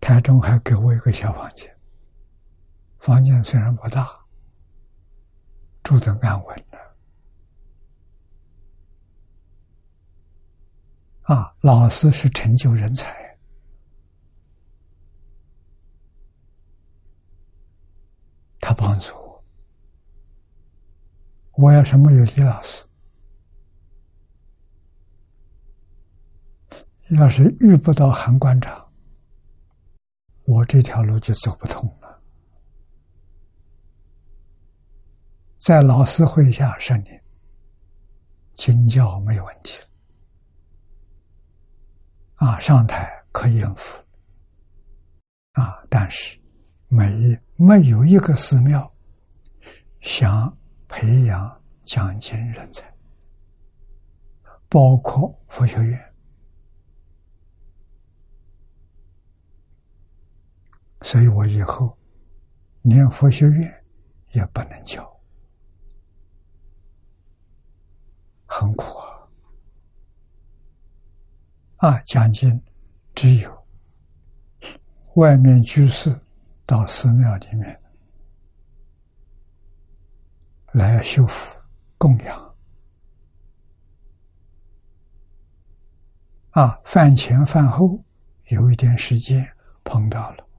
[0.01, 1.71] 台中还给我一个小房间，
[2.99, 4.09] 房间虽然不大，
[5.83, 6.79] 住的安稳的。
[11.35, 13.39] 啊，老师是成就人才，
[18.59, 19.45] 他帮助我。
[21.53, 22.85] 我要是没有李老师，
[27.19, 28.87] 要是遇不到韩馆长。
[30.45, 32.23] 我这条路就走不通了。
[35.59, 37.23] 在老师会下十年，
[38.55, 39.79] 经教没有问题，
[42.37, 44.03] 啊，上台可以应付，
[45.53, 46.39] 啊，但是
[46.89, 48.91] 没没有一个寺庙
[50.01, 50.57] 想
[50.89, 52.83] 培养讲经人才，
[54.69, 56.10] 包括佛学院。
[61.03, 61.97] 所以我以后
[62.83, 63.85] 连佛学院
[64.33, 65.21] 也不能教，
[68.47, 69.29] 很苦啊！
[71.79, 72.63] 啊，讲经
[73.15, 73.67] 只有
[75.15, 76.15] 外面居士
[76.67, 77.81] 到寺庙里面
[80.73, 81.59] 来修复
[81.97, 82.55] 供养，
[86.51, 88.05] 啊，饭前饭后
[88.49, 89.51] 有一点时间
[89.83, 90.50] 碰到了。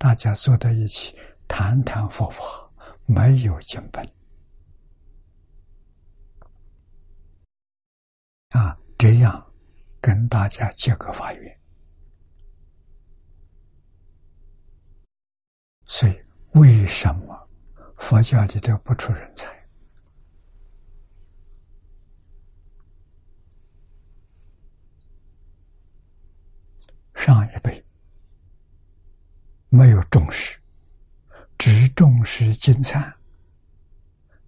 [0.00, 1.14] 大家坐在一起
[1.46, 2.42] 谈谈佛法，
[3.04, 4.02] 没有经本
[8.48, 9.52] 啊，这样
[10.00, 11.60] 跟大家结个法缘。
[15.84, 16.18] 所以，
[16.54, 17.48] 为什么
[17.98, 19.68] 佛教里头不出人才？
[27.14, 27.79] 上一辈。
[29.72, 30.58] 没有重视，
[31.56, 33.14] 只重视金灿，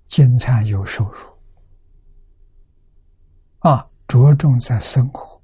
[0.09, 1.19] 金灿有收入，
[3.61, 5.41] 啊，着重在生活，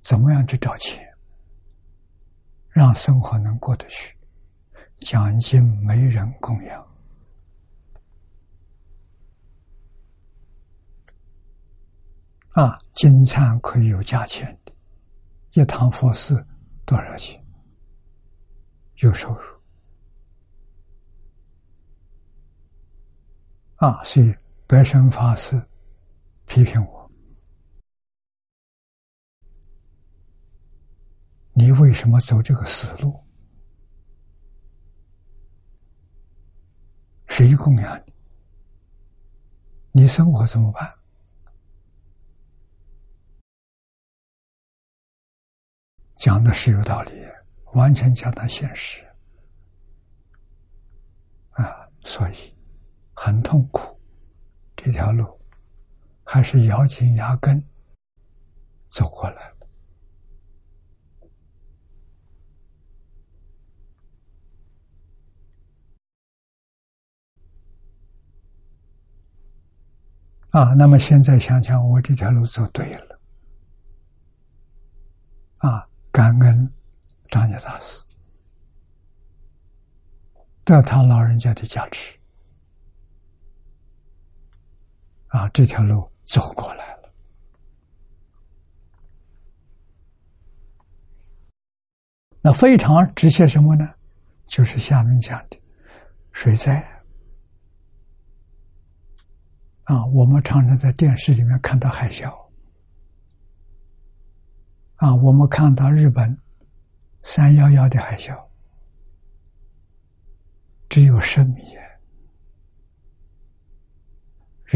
[0.00, 1.08] 怎么样去找钱，
[2.68, 4.16] 让生活能过得去，
[4.98, 6.84] 奖金没人供养，
[12.50, 14.72] 啊，金灿可以有价钱的，
[15.52, 16.44] 一堂佛事
[16.84, 17.40] 多少钱？
[18.98, 19.42] 有收入
[23.76, 24.02] 啊！
[24.04, 24.34] 所以
[24.66, 25.62] 白山法师
[26.46, 27.10] 批评我
[31.52, 33.22] ：“你为什么走这个死路？
[37.28, 38.02] 谁供养
[39.92, 40.02] 你？
[40.02, 40.90] 你生活怎么办？”
[46.16, 47.26] 讲的是有道理。
[47.76, 49.04] 完全讲到现实
[51.50, 52.56] 啊，所以
[53.12, 54.00] 很痛苦。
[54.74, 55.38] 这条路
[56.24, 57.62] 还是咬紧牙根
[58.86, 59.56] 走过来了
[70.50, 70.72] 啊。
[70.72, 73.20] 那么现在想想，我这条路走对了
[75.58, 76.72] 啊，感恩。
[77.30, 78.02] 张家大师
[80.64, 82.18] 得他老人家的加持
[85.28, 87.12] 啊，这条路走过来了。
[92.40, 93.84] 那非常值些什么呢？
[94.46, 95.60] 就是下面讲的
[96.32, 96.80] 水灾
[99.84, 102.32] 啊，我们常常在电视里面看到海啸
[104.96, 106.36] 啊，我们看到日本
[107.28, 108.40] 三幺幺的海啸，
[110.88, 112.00] 只有十米远，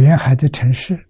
[0.04, 1.08] 沿海的城市。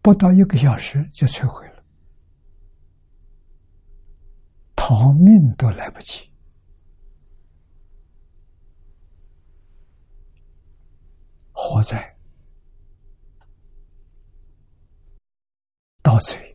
[0.00, 1.84] 不到一个小时就摧毁了，
[4.74, 6.32] 逃命都来不及。
[11.52, 12.13] 火灾、
[16.04, 16.54] 盗贼、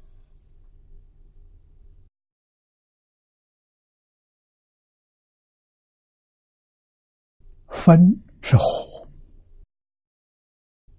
[7.68, 9.10] 风是火，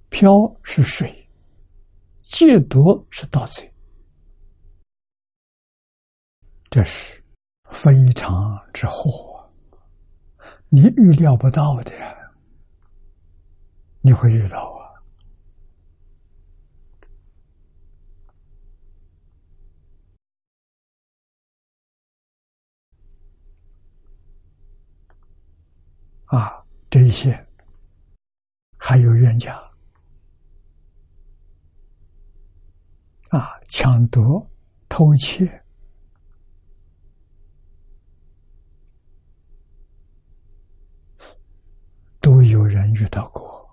[0.09, 0.33] 飘
[0.65, 1.31] 是水，
[2.23, 3.73] 戒毒是盗贼，
[6.69, 7.23] 这是
[7.71, 9.49] 非常之祸，
[10.71, 11.93] 你预料不到的。
[14.01, 14.80] 你会遇到
[26.31, 27.47] 啊，这些
[28.77, 29.61] 还有冤家
[33.31, 34.49] 啊，抢夺、
[34.89, 35.61] 偷窃，
[42.21, 43.69] 都有人遇到过。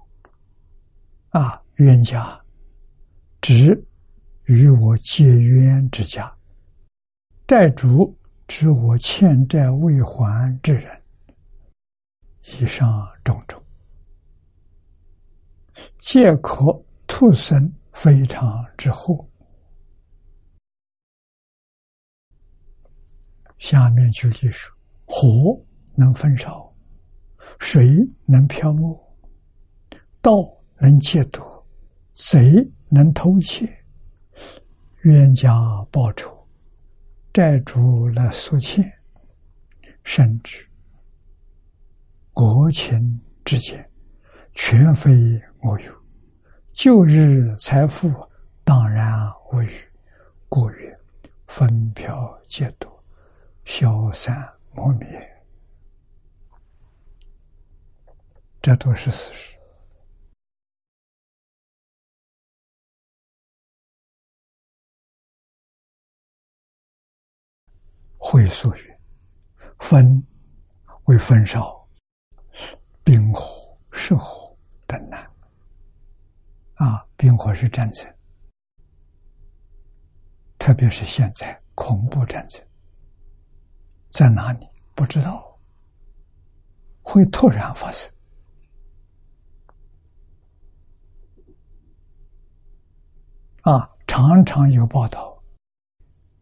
[1.30, 2.44] 啊，冤家，
[3.40, 3.86] 指
[4.46, 6.36] 与我结冤之家；
[7.46, 11.04] 债主指我欠债未还之人。
[12.48, 13.62] 以上种种，
[15.98, 19.28] 皆可徒生非常之祸。
[23.58, 24.76] 下面举例说：
[25.06, 25.62] 火
[25.96, 26.74] 能焚烧，
[27.60, 28.98] 水能漂没，
[30.22, 30.54] 道。
[30.80, 31.42] 能戒毒，
[32.14, 33.84] 贼能偷窃，
[35.02, 35.52] 冤家
[35.90, 36.48] 报仇，
[37.34, 38.88] 债主来索欠，
[40.04, 40.67] 甚至
[42.38, 43.92] 国情之间，
[44.54, 45.12] 全非
[45.64, 46.04] 我有。
[46.72, 48.12] 旧日财富
[48.64, 49.72] 当然无余，
[50.48, 50.96] 故曰
[51.48, 52.88] 分飘戒毒，
[53.66, 55.44] 消散磨灭，
[58.62, 59.58] 这都是事实。
[68.16, 69.00] 会所曰
[69.80, 70.24] ：“分
[71.06, 71.77] 为焚烧，
[74.16, 75.20] 火、湿火等难。
[76.76, 78.06] 啊，冰火是战争，
[80.60, 82.64] 特别是现在恐怖战争，
[84.10, 85.60] 在哪里不知道，
[87.02, 88.10] 会突然发生。
[93.64, 95.44] 啊，常常有报道，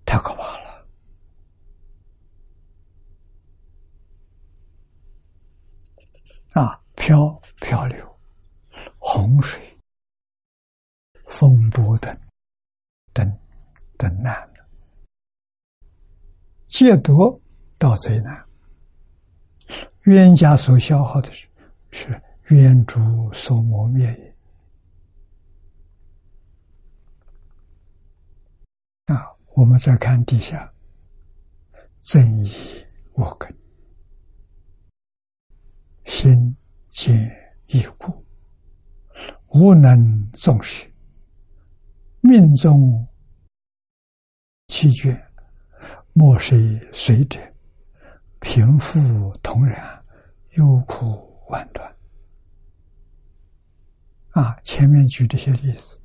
[0.06, 0.86] 太可怕了。”
[6.62, 8.20] 啊，漂漂流、
[8.98, 9.62] 洪水、
[11.28, 12.20] 风波等
[13.14, 13.40] 等
[13.96, 14.68] 等难的，
[16.66, 17.40] 戒毒
[17.78, 18.44] 到贼难。
[20.06, 21.48] 冤家所消耗的是
[21.92, 24.36] 是冤主所磨灭也。
[29.14, 30.74] 啊，我们再看底下，
[32.00, 32.52] 正义
[33.14, 33.56] 我根。
[36.06, 36.58] 心
[36.96, 37.14] 皆
[37.68, 38.26] 已故，
[39.50, 40.90] 无能纵使，
[42.22, 43.06] 命中
[44.68, 45.22] 七绝，
[46.14, 46.58] 莫谁
[46.94, 47.38] 随者，
[48.40, 48.98] 贫富
[49.44, 50.06] 同然，
[50.52, 51.96] 忧苦万端。
[54.30, 56.00] 啊，前面举这些例子，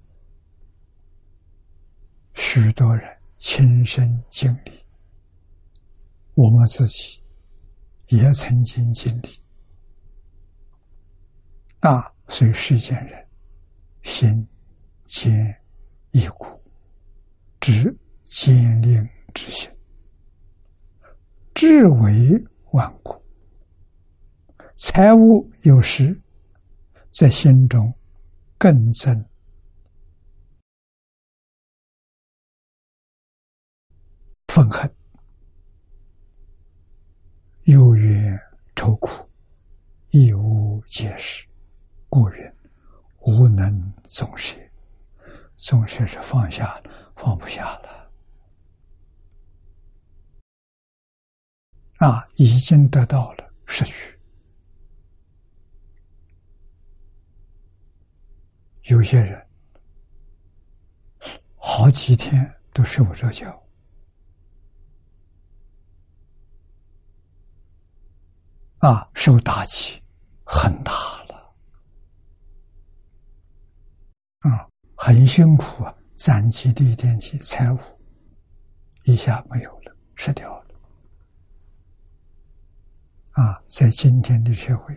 [2.35, 4.73] 许多人亲身经历，
[6.35, 7.23] 我们自己
[8.09, 9.40] 也曾经经历。
[11.81, 13.27] 啊，随世间人
[14.03, 14.47] 心
[15.05, 15.33] 坚
[16.11, 16.47] 易固，
[17.59, 19.71] 执坚定之心，
[21.55, 23.19] 至为顽固。
[24.77, 26.19] 财物有时
[27.11, 27.93] 在心中
[28.59, 29.25] 更增
[34.49, 34.95] 愤恨，
[37.63, 38.39] 有缘
[38.77, 39.27] 愁苦，
[40.11, 41.50] 亦无解释。
[42.11, 42.55] 故人
[43.21, 44.59] 无能总舍，
[45.57, 48.13] 总舍是放下了，放不下了。
[51.99, 54.19] 啊，已经得到了失去。
[58.85, 59.47] 有些人
[61.57, 63.63] 好几天都睡不着觉，
[68.79, 70.03] 啊，受打击
[70.45, 71.55] 很大了，
[74.39, 74.67] 啊，
[75.03, 77.79] 很辛苦啊，攒起的一点钱财物
[79.05, 80.75] 一下没有了，失掉了，
[83.33, 84.95] 啊，在今天的社会，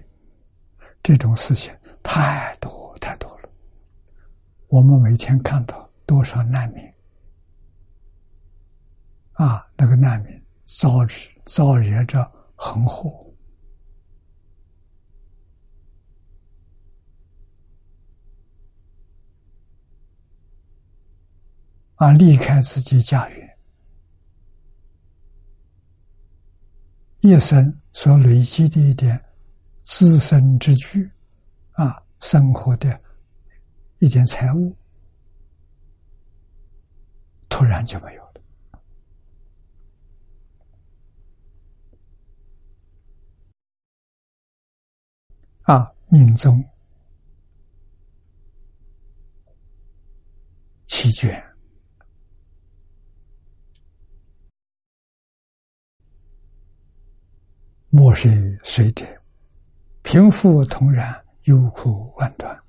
[1.01, 1.73] 这种事情
[2.03, 3.49] 太多太多了，
[4.67, 5.81] 我们每天看到。
[6.05, 6.83] 多少难民
[9.31, 9.65] 啊！
[9.77, 10.89] 那个难民遭
[11.45, 13.25] 遭惹着横祸
[22.03, 22.11] 啊！
[22.11, 23.57] 离开自己家园，
[27.19, 29.23] 一生所累积的一点
[29.83, 31.09] 自身之具
[31.71, 33.01] 啊，生活的
[33.99, 34.75] 一点财物。
[37.47, 38.41] 突然就没有了
[45.61, 45.89] 啊！
[46.09, 46.61] 命中
[50.85, 51.41] 弃卷，
[57.95, 58.31] 莫谁
[58.63, 59.05] 随者，
[60.01, 62.59] 贫富同然，忧苦万端。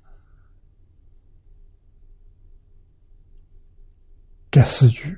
[4.51, 5.17] 这四句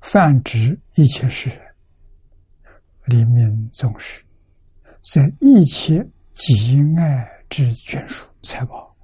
[0.00, 1.60] 泛指一切世人，
[3.04, 4.20] 黎明宗师，
[5.00, 8.96] 在一切己爱之眷属财宝，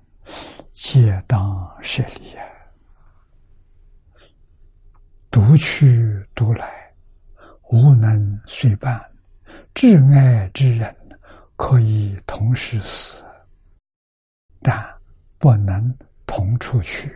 [0.73, 2.45] 皆当舍离啊！
[5.31, 6.93] 独去独来，
[7.71, 9.01] 无能随伴；
[9.75, 10.95] 挚爱之人，
[11.57, 13.25] 可以同时死，
[14.61, 14.95] 但
[15.39, 15.97] 不能
[16.27, 17.11] 同处去。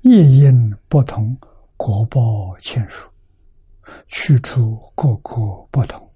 [0.00, 1.36] 业因不同，
[1.76, 3.08] 果报欠殊，
[4.06, 5.34] 去处各个
[5.70, 6.10] 不同，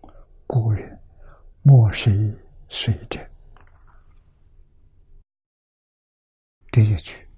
[0.47, 0.99] 故人
[1.62, 2.34] 莫谁
[2.68, 3.20] 随者。
[6.70, 7.28] 这一句，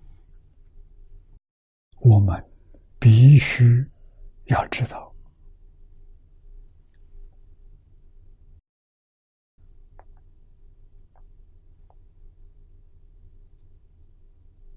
[2.01, 2.43] 我们
[2.99, 3.87] 必须
[4.45, 5.10] 要知道，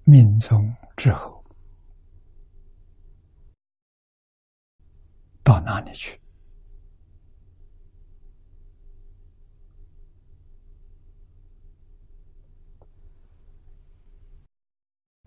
[0.05, 1.43] 命中之后。
[5.43, 6.19] 到哪里去？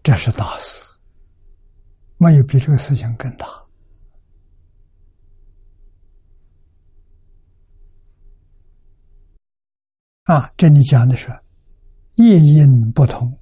[0.02, 0.96] 这是大事，
[2.16, 3.46] 没有比这个事情更大。
[10.22, 11.28] 啊，这里讲的是
[12.14, 13.38] 业因不同，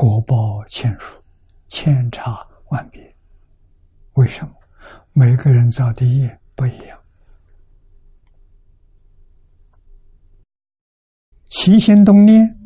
[0.00, 1.20] 果报千殊，
[1.66, 3.12] 千差万别。
[4.12, 4.54] 为什么？
[5.12, 6.96] 每个人造的业不一样，
[11.46, 12.56] 起心动念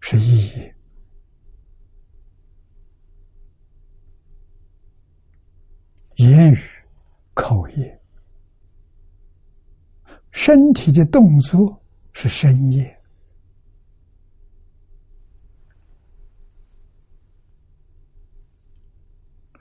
[0.00, 0.76] 是意业，
[6.16, 6.58] 言语、
[7.32, 8.00] 口业，
[10.32, 12.97] 身体的动作是身业。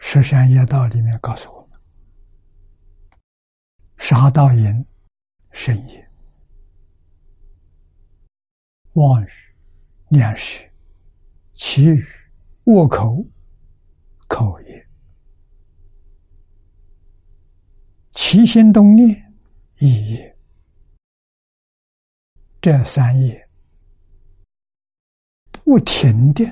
[0.10, 1.78] 十善业道里面告诉我们：
[3.98, 4.86] 杀盗淫、
[5.52, 6.02] 身业；
[8.94, 9.28] 妄语、
[10.08, 10.64] 念舌、
[11.56, 12.08] 绮语、
[12.64, 13.22] 恶口、
[14.30, 14.82] 口业；
[18.14, 19.10] 起心动念、
[19.80, 20.38] 意业。
[22.62, 23.50] 这三业
[25.52, 26.46] 不停的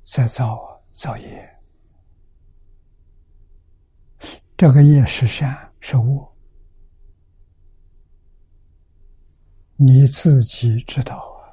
[0.00, 1.59] 在造造业。
[4.60, 6.36] 这个业是善是恶，
[9.76, 11.48] 你自己知道啊。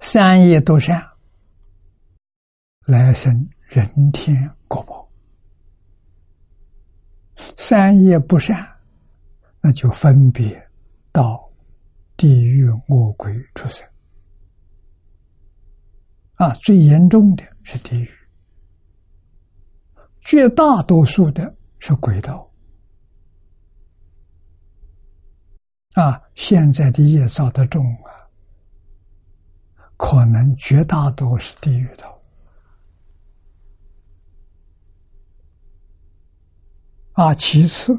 [0.00, 1.06] 三业都善，
[2.86, 4.34] 来生人天
[4.66, 5.06] 果报；
[7.54, 8.66] 三业不善，
[9.60, 10.70] 那就分别
[11.12, 11.52] 到
[12.16, 13.86] 地狱恶鬼出生。
[16.36, 18.08] 啊，最严重的是地狱。
[20.24, 22.50] 绝大多数的是轨道。
[25.92, 28.08] 啊，现在的业造的重啊，
[29.98, 32.20] 可能绝大多数是地狱道。
[37.12, 37.92] 啊，其次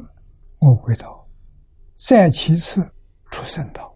[0.58, 1.26] 恶鬼道，
[1.94, 2.86] 再其次
[3.30, 3.95] 出生道。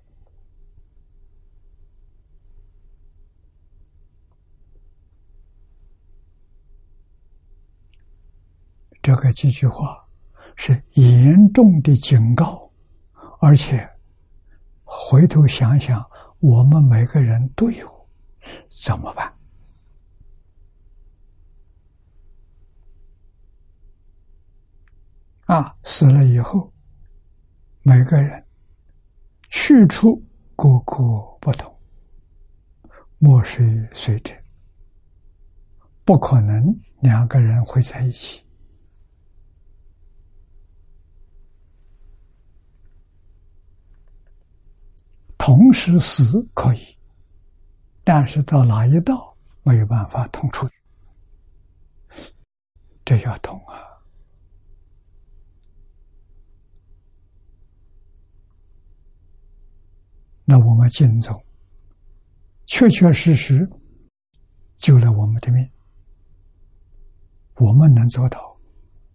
[9.03, 10.07] 这个几句话
[10.57, 12.71] 是严重的警告，
[13.41, 13.89] 而且
[14.85, 16.05] 回头想想，
[16.39, 18.09] 我们每个人都有
[18.69, 19.33] 怎么办？
[25.47, 26.73] 啊，死了以后，
[27.83, 28.45] 每个人
[29.49, 30.23] 去处
[30.55, 30.97] 各个
[31.41, 31.75] 不同，
[33.19, 34.35] 莫谁随者，
[36.05, 36.63] 不可能
[37.01, 38.45] 两个人会在一起。
[45.51, 46.97] 同时死可以，
[48.05, 50.65] 但是到哪一道没有办法同处，
[53.05, 53.83] 这要懂啊。
[60.45, 61.37] 那我们敬宗，
[62.67, 63.69] 确确实实
[64.77, 65.69] 救了我们的命。
[67.57, 68.57] 我们能做到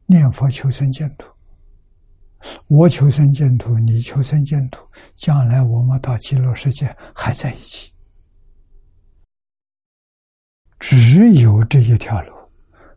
[0.06, 1.34] 念佛求生净土，
[2.68, 4.86] 我求生净土，你求生净土，
[5.16, 7.92] 将来我们到极乐世界还在一起。
[10.80, 12.34] 只有这一条路，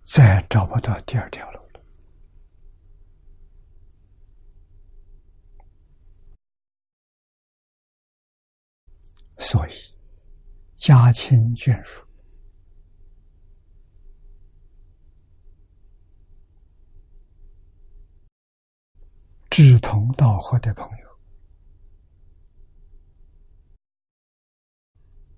[0.02, 1.80] 再找不到第二条路了。
[9.38, 9.72] 所以，
[10.74, 12.04] 家亲眷属、
[19.50, 21.08] 志同道合的朋友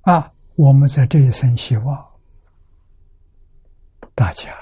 [0.03, 2.21] 啊，我们在这一生希望
[4.15, 4.55] 大家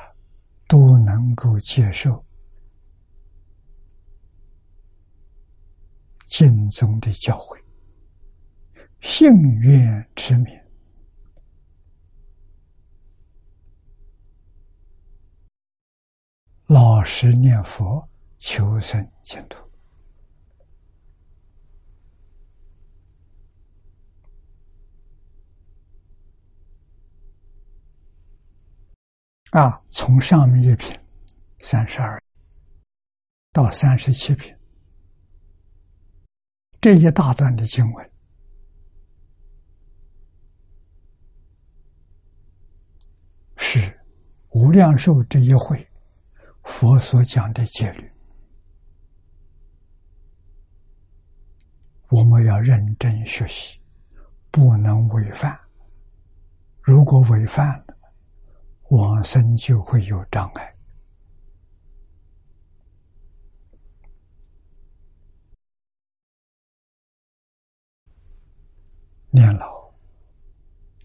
[0.66, 2.24] 都能够接受
[6.26, 7.58] 敬宗的教诲。
[9.00, 9.28] 幸
[9.60, 10.52] 愿之名，
[16.66, 18.06] 老实念佛，
[18.38, 19.58] 求生净土。
[29.50, 30.98] 啊，从上面一品
[31.58, 32.22] 三十二
[33.52, 34.54] 到三十七品
[36.80, 38.10] 这一大段的经文。
[43.56, 44.00] 是
[44.50, 45.86] 无量寿这一会，
[46.62, 48.10] 佛所讲的戒律，
[52.08, 53.78] 我们要认真学习，
[54.50, 55.58] 不能违反。
[56.80, 57.94] 如果违反了，
[58.88, 60.74] 往生就会有障碍。
[69.30, 69.92] 念老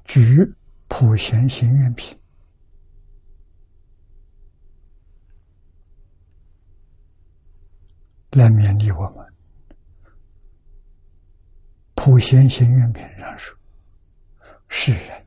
[0.06, 0.50] 举
[0.88, 2.18] 普贤行愿品。
[8.32, 9.33] 来勉励我们。
[12.06, 13.58] 普贤行愿品上说
[14.68, 15.26] ：“世人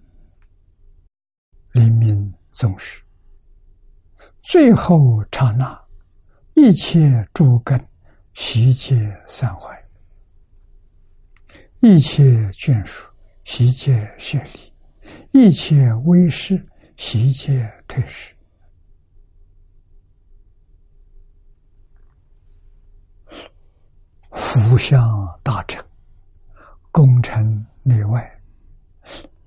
[1.72, 3.03] 临命终时，
[4.43, 5.83] 最后刹那，
[6.53, 7.83] 一切诸根
[8.35, 8.95] 悉皆
[9.27, 9.83] 散坏，
[11.81, 13.11] 一切眷属
[13.43, 14.47] 悉皆血
[15.33, 16.62] 离，一切威势
[16.99, 18.37] 悉皆退失。”
[24.31, 25.01] 福相
[25.43, 25.83] 大成，
[26.97, 28.42] 功成内外，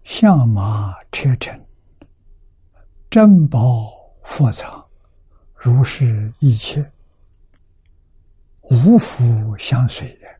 [0.03, 1.59] 相马车臣，
[3.09, 3.89] 珍宝
[4.23, 4.87] 富藏，
[5.55, 6.79] 如是一切，
[8.69, 10.39] 无福相随也。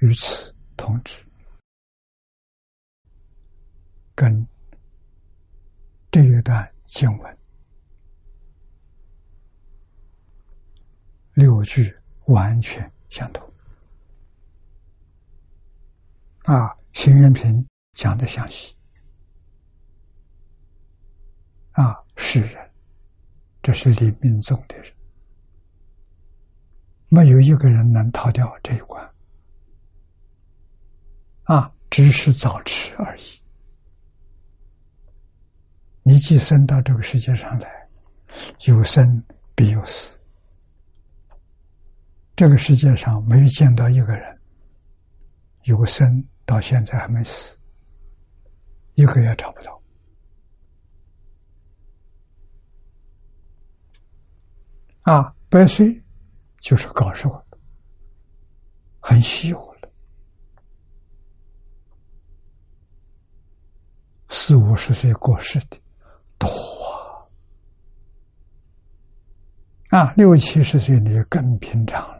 [0.00, 1.24] 与此同之，
[4.14, 4.46] 跟
[6.10, 7.38] 这一段经文
[11.32, 11.96] 六句。
[12.26, 13.49] 完全相同
[16.44, 16.76] 啊！
[16.92, 18.74] 行愿品讲的详细
[21.70, 22.70] 啊，是人，
[23.62, 24.92] 这是临命终的人，
[27.08, 29.08] 没有一个人能逃掉这一关
[31.44, 33.22] 啊，只是早迟而已。
[36.02, 37.88] 你既生到这个世界上来，
[38.66, 39.22] 有生
[39.54, 40.18] 必有死。
[42.34, 44.39] 这个世界上没有见到一个人
[45.64, 47.58] 有个生到现在还没死，
[48.94, 49.80] 一个也找不到。
[55.02, 56.02] 啊，百岁
[56.58, 57.30] 就是高寿，
[59.00, 59.90] 很稀有了。
[64.28, 65.80] 四五十岁过世的
[66.38, 66.48] 多，
[69.88, 72.00] 啊，啊六七十岁那就更平常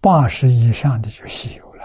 [0.00, 1.84] 八十以上的就稀有了。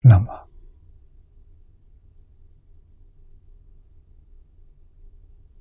[0.00, 0.48] 那么，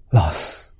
[0.09, 0.72] 老师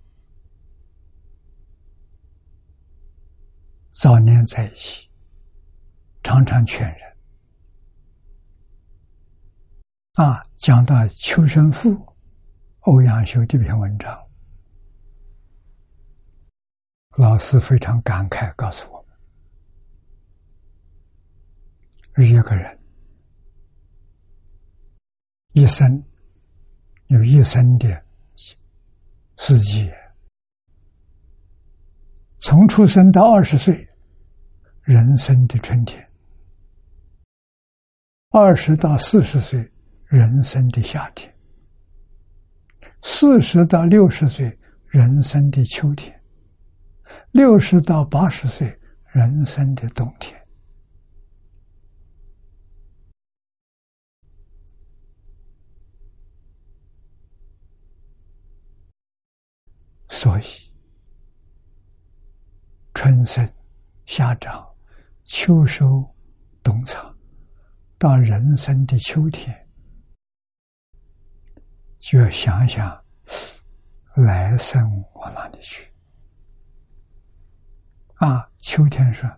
[3.92, 5.10] 早年在一起，
[6.24, 7.18] 常常劝人。
[10.14, 11.90] 啊，讲到《秋生赋》，
[12.82, 14.27] 欧阳修这篇文章，
[17.18, 19.06] 老师非常感慨，告诉我
[22.14, 22.80] 们：一个人
[25.54, 26.04] 一生
[27.08, 28.06] 有一生的
[29.38, 29.92] 四季，
[32.40, 33.88] 从出生到二十岁，
[34.84, 36.00] 人生的春天；
[38.30, 39.70] 二十到四十岁。
[40.10, 41.36] 人生的夏天，
[43.02, 44.58] 四十到六十岁
[44.88, 46.17] 人生的秋天，
[47.32, 48.68] 六十到八十岁
[49.08, 50.36] 人生的冬天。
[60.10, 60.44] 所以，
[62.94, 63.48] 春生、
[64.08, 64.68] 夏长、
[65.26, 66.04] 秋收、
[66.64, 67.16] 冬藏，
[68.00, 69.68] 到人生的秋天。
[72.00, 73.06] 就要想想
[74.16, 75.88] 来生往哪里去
[78.18, 78.50] 啊！
[78.58, 79.30] 秋天说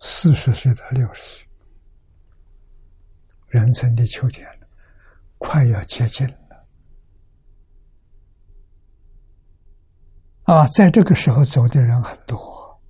[0.00, 1.48] 四十岁到六十岁，
[3.46, 4.44] 人生的秋天，
[5.38, 6.66] 快要接近了
[10.42, 10.66] 啊！
[10.68, 12.80] 在这个时候走的人很多，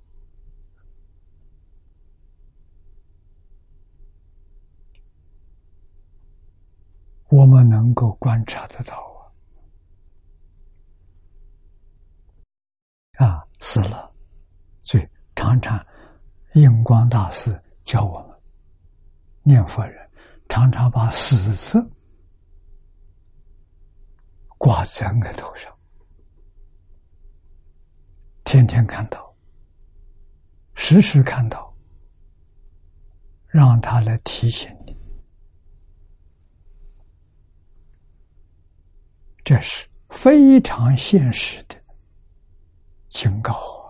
[7.29, 9.05] 我们能够观察得到。
[13.19, 14.13] 啊，死了，
[14.81, 15.07] 所以
[15.37, 15.79] 常常
[16.53, 18.35] 印光大师教我们
[19.43, 20.09] 念佛人，
[20.49, 21.87] 常常把死字
[24.57, 25.71] 挂在额头上，
[28.43, 29.31] 天天看到，
[30.73, 31.71] 时时看到，
[33.45, 34.97] 让他来提醒你，
[39.43, 41.75] 这是非常现实的。
[43.07, 43.85] 警告啊！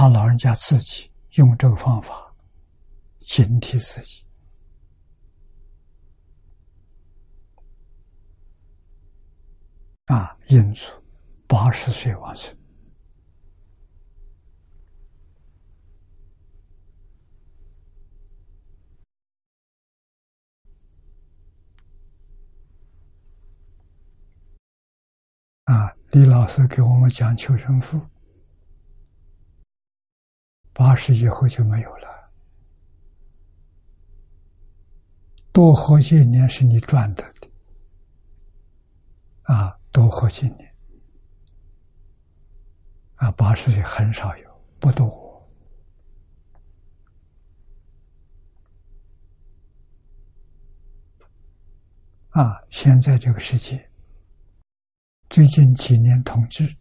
[0.00, 2.32] 他老人家自己用这个方法
[3.18, 4.24] 警惕自己
[10.06, 10.38] 啊！
[10.46, 10.92] 因此，
[11.48, 12.56] 八十岁完生
[25.64, 28.00] 啊，李老师给我们讲求生赋，
[30.78, 32.30] 八十以后就没有了。
[35.50, 37.48] 多活些年是你赚的的，
[39.42, 40.72] 啊，多活些年，
[43.16, 45.44] 啊，八十岁很少有，不多。
[52.30, 53.90] 啊，现在这个世界。
[55.28, 56.78] 最近几年统计，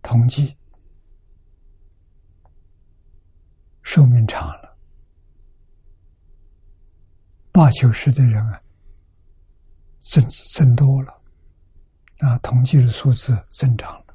[0.00, 0.56] 统计
[3.92, 4.78] 寿命长了，
[7.50, 8.62] 八九十的人啊，
[9.98, 11.12] 增增多了，
[12.18, 14.14] 啊，统计的数字增长了，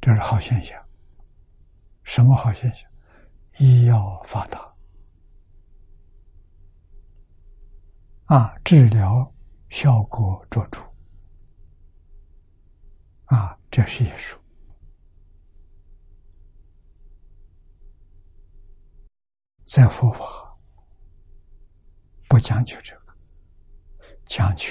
[0.00, 0.84] 这是好现象。
[2.02, 2.90] 什么好现象？
[3.58, 4.74] 医药发达，
[8.24, 9.32] 啊，治疗。
[9.70, 10.80] 效果卓著
[13.26, 13.56] 啊！
[13.72, 14.38] 这是艺术，
[19.74, 20.56] 在佛法
[22.28, 23.12] 不讲究这个，
[24.24, 24.68] 讲究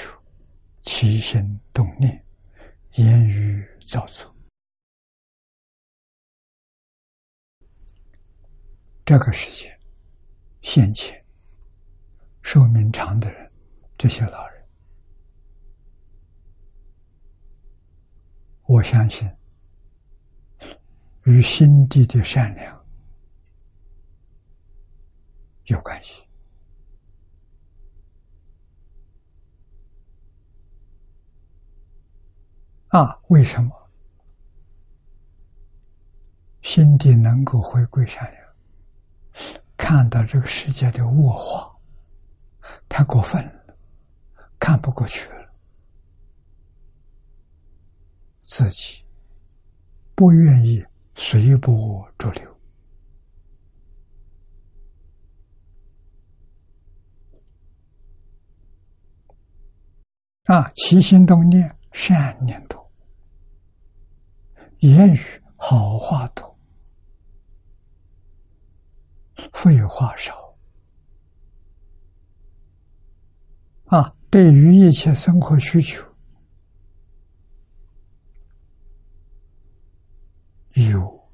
[0.82, 2.26] 起心动念、
[2.92, 4.34] 言语造作。
[9.04, 9.78] 这个世界
[10.62, 11.22] 先前
[12.42, 13.52] 寿命长的人，
[13.98, 14.66] 这些老人。
[18.68, 19.30] 我相信，
[21.26, 22.83] 与心地的善良
[25.66, 26.24] 有关系。
[32.90, 33.90] 啊，为什么
[36.62, 38.44] 心地能够回归善良？
[39.76, 41.76] 看到这个世界的恶化，
[42.88, 43.78] 太过分了，
[44.60, 45.52] 看不过去了，
[48.44, 49.04] 自己
[50.14, 50.86] 不愿意
[51.16, 52.53] 随波逐流
[60.46, 62.92] 啊，起心动念善念多，
[64.80, 65.20] 言语
[65.56, 66.54] 好话多。
[69.54, 70.56] 废话少
[73.86, 74.16] 啊！
[74.30, 76.04] 对于一切生活需求，
[80.74, 81.30] 有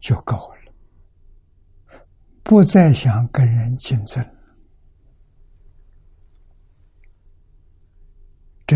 [0.00, 2.04] 就够了，
[2.42, 4.33] 不再想跟人竞争，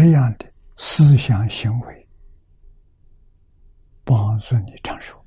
[0.00, 2.08] 这样的思想行为
[4.04, 5.20] 帮助你长寿。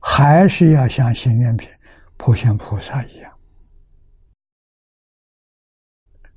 [0.00, 1.70] 还是要像行愿品
[2.16, 3.38] 普贤菩萨一样，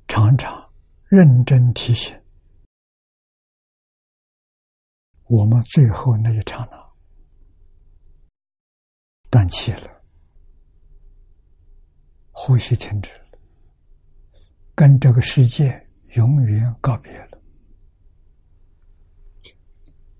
[0.06, 0.72] 常常
[1.08, 2.16] 认真提醒
[5.24, 6.92] 我们最后那一刹那
[9.28, 9.99] 断气了，
[12.42, 13.38] 呼吸停止了，
[14.74, 17.38] 跟这个世界永远告别了，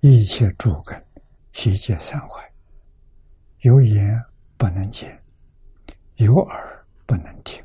[0.00, 1.02] 一切诸根
[1.54, 2.46] 悉皆散坏。
[3.60, 4.22] 有眼
[4.58, 5.18] 不能见，
[6.16, 7.64] 有耳不能听，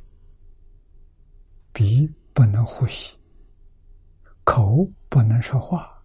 [1.73, 3.19] 鼻不能呼吸，
[4.45, 6.01] 口不能说话，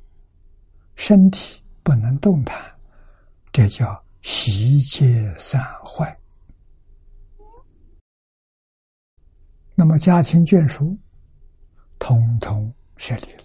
[0.96, 2.61] 身体不能动弹，
[3.53, 6.20] 这叫习皆散坏。
[9.81, 10.95] 那么家亲眷属，
[11.99, 13.45] 统统舍离了。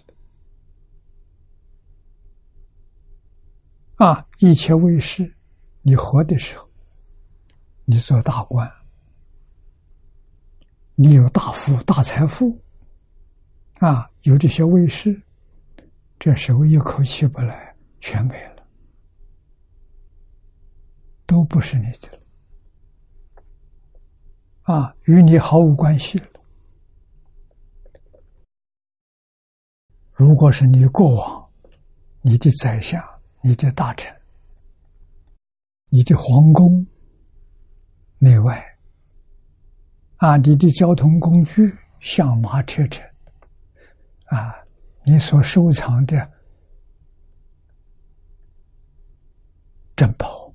[3.94, 5.34] 啊，一切为师。
[5.80, 6.68] 你活的时候，
[7.86, 8.70] 你做大官，
[10.94, 12.62] 你有大富大财富，
[13.78, 15.18] 啊，有这些卫士，
[16.18, 18.62] 这时候一口气不来，全没了，
[21.24, 22.25] 都不是你的了，
[24.66, 26.26] 啊，与你毫无关系了。
[30.12, 31.48] 如果是你过往，
[32.20, 33.02] 你的宰相，
[33.42, 34.12] 你的大臣。
[35.88, 36.84] 你的皇宫
[38.18, 38.76] 内外
[40.16, 43.00] 啊，你的交通工具、像马车车
[44.24, 44.52] 啊，
[45.04, 46.28] 你所收藏的
[49.94, 50.45] 珍宝，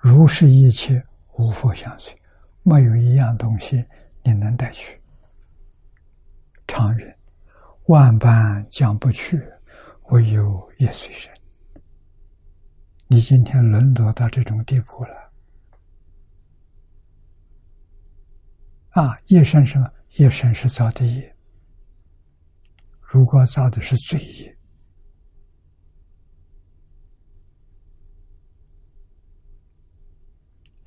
[0.00, 1.02] 如是一切
[1.38, 2.14] 无佛相随，
[2.62, 3.84] 没有一样东西
[4.22, 5.00] 你能带去。
[6.66, 7.14] 常云
[7.86, 9.40] 万般将不去。
[10.10, 11.32] 唯有业随身。
[13.06, 15.32] 你今天沦落到这种地步了
[18.90, 19.16] 啊！
[19.26, 19.88] 业生什么？
[20.16, 21.32] 业生是造的业。
[23.00, 24.58] 如果造的是罪业，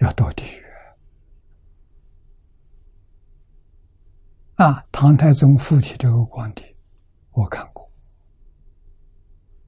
[0.04, 0.64] 要堕地狱
[4.56, 4.86] 啊！
[4.91, 6.64] 唐太宗附体这个皇帝，
[7.32, 7.89] 我看过。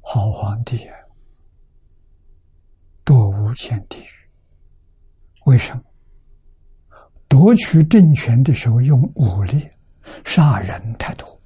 [0.01, 0.97] 好皇帝啊，
[3.05, 4.09] 堕无间地狱。
[5.45, 5.83] 为什么？
[7.29, 9.67] 夺取政权的时候用武力
[10.25, 11.39] 杀人太多，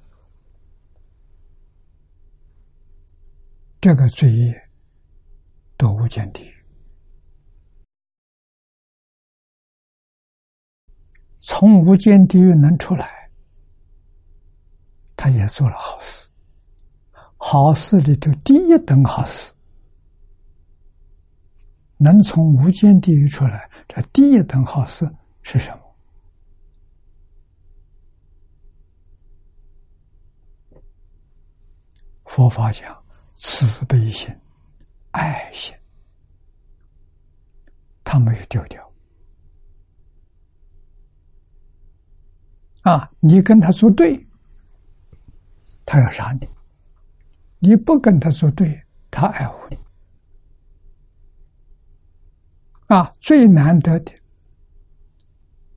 [3.80, 4.68] 这个罪业
[5.78, 6.59] 堕无间地狱。
[11.40, 13.30] 从无间地狱能出来，
[15.16, 16.28] 他也做了好事。
[17.36, 19.50] 好事里头第一等好事，
[21.96, 25.10] 能从无间地狱出来，这第一等好事
[25.42, 25.80] 是什么？
[32.26, 33.02] 佛法讲
[33.36, 34.28] 慈悲心、
[35.12, 35.74] 爱心，
[38.04, 38.89] 他没有丢掉。
[42.82, 44.26] 啊，你跟他作对，
[45.84, 46.48] 他要杀你。
[47.58, 49.78] 你不跟他作对，他爱护你
[52.86, 53.12] 啊！
[53.20, 54.12] 最难得的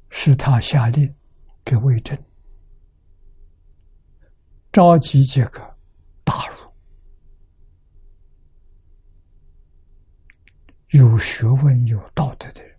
[0.09, 1.13] 是他下令
[1.65, 2.17] 给魏征
[4.71, 5.75] 召集几个
[6.23, 6.55] 大儒、
[10.91, 12.75] 有学问、有道德的人，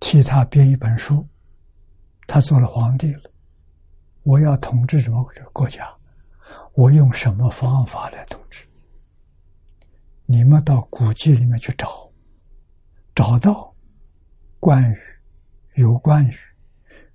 [0.00, 1.24] 替他编一本书。
[2.28, 3.22] 他做了皇帝了，
[4.22, 5.90] 我要统治什么国家？
[6.74, 8.62] 我用什么方法来统治？
[10.26, 12.12] 你们到古籍里面去找，
[13.14, 13.74] 找到
[14.60, 14.96] 关于
[15.76, 16.36] 有关于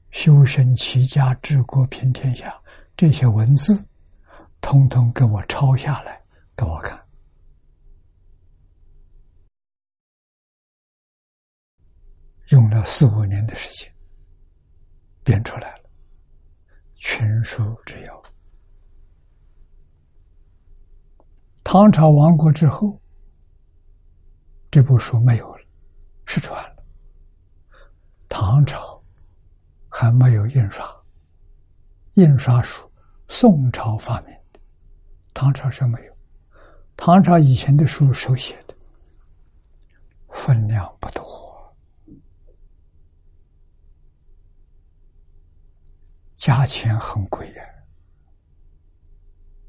[0.09, 2.59] 修身齐家治国平天下
[2.97, 3.88] 这些文字，
[4.61, 6.20] 通通给我抄下来
[6.57, 6.99] 给我看。
[12.47, 13.93] 用了四五年的时间
[15.24, 15.89] 编出来了，
[16.95, 18.24] 群书之要。
[21.63, 23.01] 唐朝亡国之后，
[24.69, 25.63] 这部书没有了，
[26.26, 26.84] 失传了。
[28.28, 29.01] 唐朝
[29.89, 30.86] 还没有印刷，
[32.15, 32.91] 印刷术
[33.28, 34.59] 宋朝发明的，
[35.34, 36.13] 唐朝是没有。
[36.95, 38.76] 唐朝以前的书手写的，
[40.30, 41.43] 分量不多。
[46.44, 47.64] 价钱很贵呀，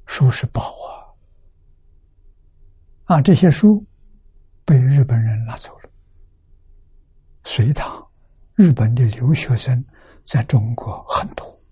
[0.06, 0.74] 书是宝
[3.06, 3.14] 啊！
[3.14, 3.86] 啊，这些书
[4.64, 5.90] 被日本人拿走了。
[7.44, 8.04] 隋唐
[8.56, 9.84] 日本的留学生
[10.24, 11.62] 在中国很多，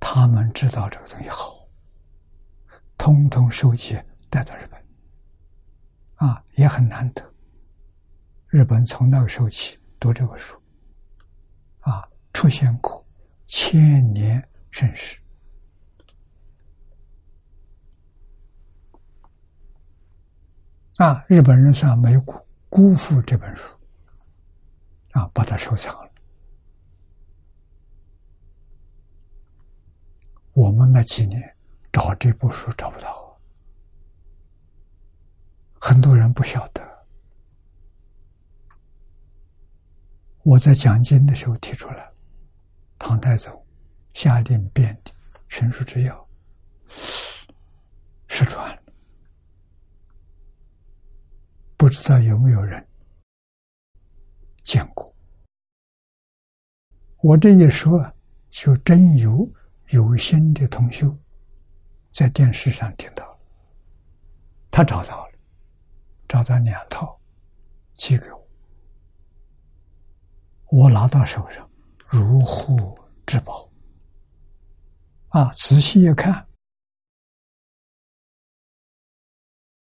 [0.00, 1.54] 他们知道这个东西好，
[2.98, 3.96] 通通收集
[4.28, 4.84] 带到日本，
[6.28, 7.22] 啊，也很难得。
[8.48, 10.60] 日本从那个时候起读这个书，
[11.82, 13.05] 啊，出现过。
[13.46, 15.18] 千年盛世
[20.98, 21.24] 啊！
[21.28, 22.34] 日本人算没辜
[22.68, 23.64] 辜负这本书
[25.12, 26.10] 啊，把它收藏了。
[30.52, 31.56] 我们那几年
[31.92, 33.38] 找这部书找不到，
[35.78, 36.82] 很多人不晓得。
[40.42, 42.15] 我在讲经的时候提出来。
[42.98, 43.66] 唐太宗
[44.14, 45.10] 下令编的
[45.48, 46.28] 《群书之药》
[48.28, 48.82] 失传了，
[51.76, 52.86] 不知道有没有人
[54.62, 55.14] 见过。
[57.22, 58.12] 我这一说，
[58.48, 59.50] 就真有
[59.88, 61.16] 有心的同修
[62.10, 63.38] 在电视上听到了，
[64.70, 65.32] 他找到了，
[66.28, 67.20] 找到两套，
[67.94, 68.48] 寄给我，
[70.70, 71.65] 我拿到手上。
[72.08, 72.94] 如获
[73.26, 73.68] 至宝
[75.28, 75.52] 啊！
[75.54, 76.46] 仔细一看，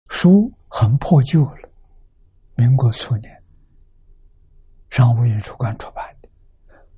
[0.08, 1.70] 书很破旧了。
[2.56, 3.44] 民国初年，
[4.90, 6.30] 商务印书馆出版的。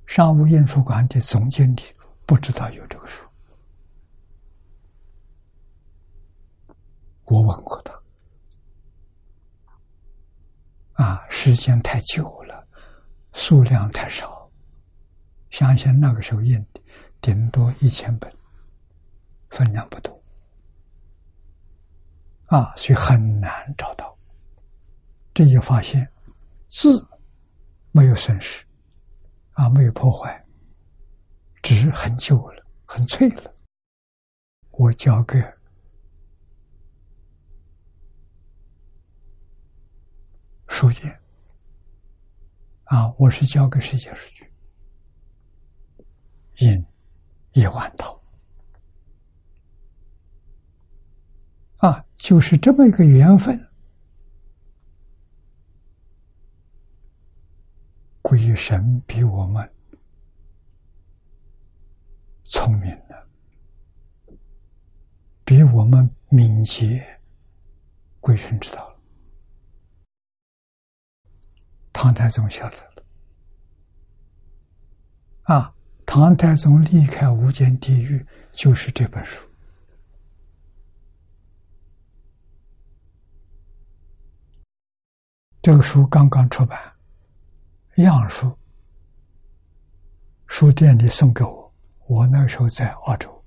[0.06, 1.82] 商务印书馆的总经理
[2.24, 3.28] 不知道有这个书，
[7.24, 8.00] 我问过他，
[11.02, 12.64] 啊，时间太久了，
[13.32, 14.35] 数量太少。
[15.50, 16.80] 相信那个时候印的，
[17.20, 18.30] 顶多一千本，
[19.50, 20.22] 分量不多，
[22.46, 24.16] 啊，所以很难找到。
[25.32, 26.10] 这一发现，
[26.68, 27.06] 字
[27.92, 28.64] 没有损失，
[29.52, 30.44] 啊，没有破坏，
[31.62, 33.54] 纸很旧了，很脆了。
[34.70, 35.38] 我交给
[40.68, 41.18] 书店，
[42.84, 44.45] 啊，我是交给世界书局。
[46.58, 46.86] 印
[47.52, 48.20] 一万套
[51.78, 53.68] 啊，就是这么一个缘分。
[58.22, 59.70] 鬼神比我们
[62.44, 63.28] 聪明了，
[65.44, 67.20] 比我们敏捷，
[68.20, 68.96] 鬼神知道了。
[71.92, 73.04] 唐太宗晓得了
[75.42, 75.75] 啊。
[76.18, 79.46] 唐太宗离开无间地狱，就是这本书。
[85.60, 86.80] 这个书刚刚出版，
[87.96, 88.56] 样书，
[90.46, 91.74] 书店里送给我。
[92.06, 93.44] 我那时候在澳洲，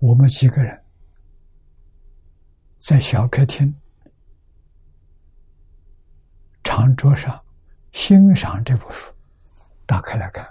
[0.00, 0.84] 我们几个人
[2.78, 3.72] 在小客厅
[6.64, 7.40] 长桌上
[7.92, 9.14] 欣赏这部书。
[9.88, 10.46] 打开来看，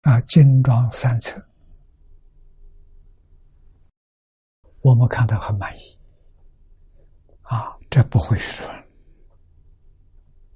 [0.00, 1.40] 啊，精装三册，
[4.80, 5.98] 我们看到很满意。
[7.42, 8.88] 啊，这不会失传，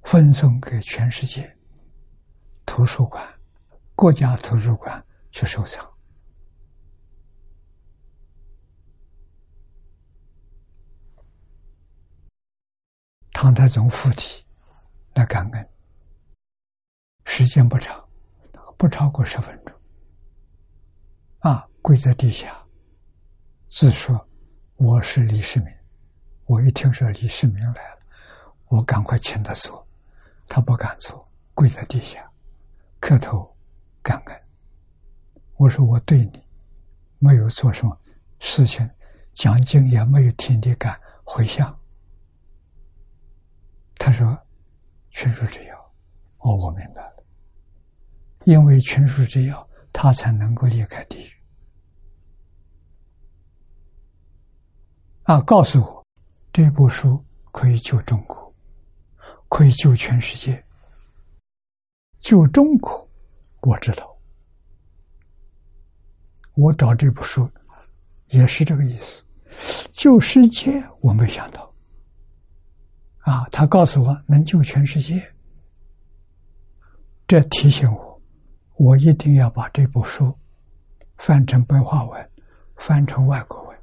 [0.04, 1.54] 分送给全世界。
[2.64, 3.22] 图书馆、
[3.94, 5.04] 国家图书馆。
[5.34, 5.84] 去收藏。
[13.32, 14.46] 唐太宗附体。
[15.14, 15.73] 来感恩。
[17.24, 18.02] 时间不长，
[18.76, 19.74] 不超过十分钟。
[21.40, 22.56] 啊，跪在地下，
[23.68, 24.28] 自说
[24.76, 25.72] 我是李世民。
[26.46, 27.98] 我一听说李世民来了，
[28.68, 29.86] 我赶快请他坐，
[30.46, 32.30] 他不敢坐，跪在地下，
[33.00, 33.54] 磕头
[34.02, 34.42] 感恩。
[35.56, 36.42] 我说我对你
[37.18, 37.98] 没有做什么
[38.38, 38.88] 事情，
[39.32, 41.76] 讲经也没有听你干回向。
[43.96, 44.38] 他说
[45.10, 45.76] ：“群书之要。”
[46.38, 47.10] 哦，我明白，
[48.44, 51.30] 因为群书之要，他才能够离开地狱。
[55.24, 56.06] 啊，告诉我，
[56.52, 58.54] 这部书可以救中国，
[59.48, 60.62] 可以救全世界。
[62.18, 63.08] 救中国，
[63.62, 64.14] 我知道。
[66.54, 67.50] 我找这部书，
[68.28, 69.24] 也是这个意思。
[69.92, 71.72] 救世界，我没想到。
[73.20, 75.34] 啊，他告诉我能救全世界，
[77.26, 78.03] 这提醒我，
[78.76, 80.36] 我一定要把这部书
[81.18, 82.30] 翻成白话文，
[82.76, 83.78] 翻成外国文。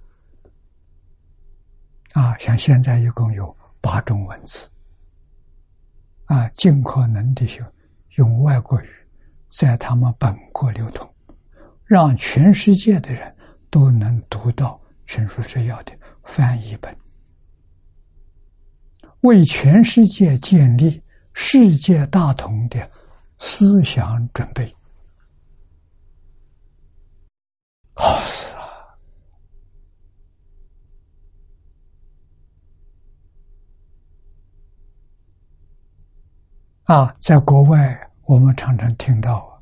[2.13, 4.67] 啊，像现在一共有八种文字，
[6.25, 7.73] 啊，尽可能的用
[8.15, 8.89] 用外国语，
[9.47, 11.09] 在他们本国流通，
[11.85, 13.33] 让全世界的人
[13.69, 16.93] 都能读到《全书之要》的翻译本。
[19.21, 21.01] 为全世界建立
[21.31, 22.91] 世界大同的
[23.39, 24.75] 思想准备，
[27.93, 28.61] 好死啊！
[36.85, 39.61] 啊，在国外，我们常常听到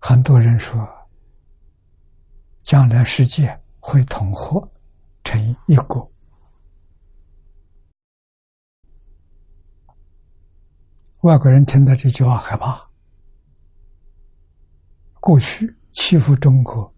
[0.00, 0.86] 很多人说，
[2.62, 4.68] 将来世界会统合
[5.22, 6.10] 成一国。
[11.20, 12.93] 外国人听到这句话害怕。
[15.24, 16.94] 过去欺负中国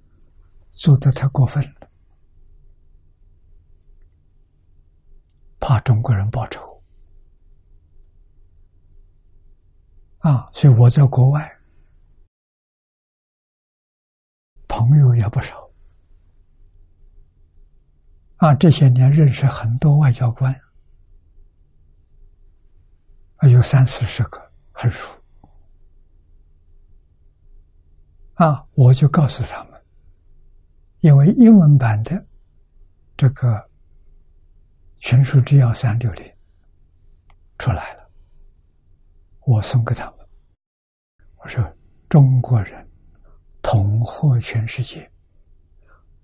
[0.73, 1.89] 做的太过分了，
[5.61, 6.83] 怕中国人报仇
[10.19, 10.51] 啊！
[10.53, 11.57] 所以我在国外
[14.67, 15.71] 朋友也不少
[18.39, 18.53] 啊。
[18.57, 20.53] 这些年认识很多外交官。
[23.49, 25.17] 有三四十个很熟
[28.37, 28.67] 啊！
[28.75, 29.83] 我就告诉他们，
[31.01, 32.27] 因为英文版的
[33.17, 33.49] 这个
[34.99, 36.33] 《全书之要》三六零
[37.59, 38.11] 出来了，
[39.47, 40.27] 我送给他们。
[41.37, 41.65] 我说：
[42.11, 42.87] 中国人
[43.63, 45.11] 统合全世界，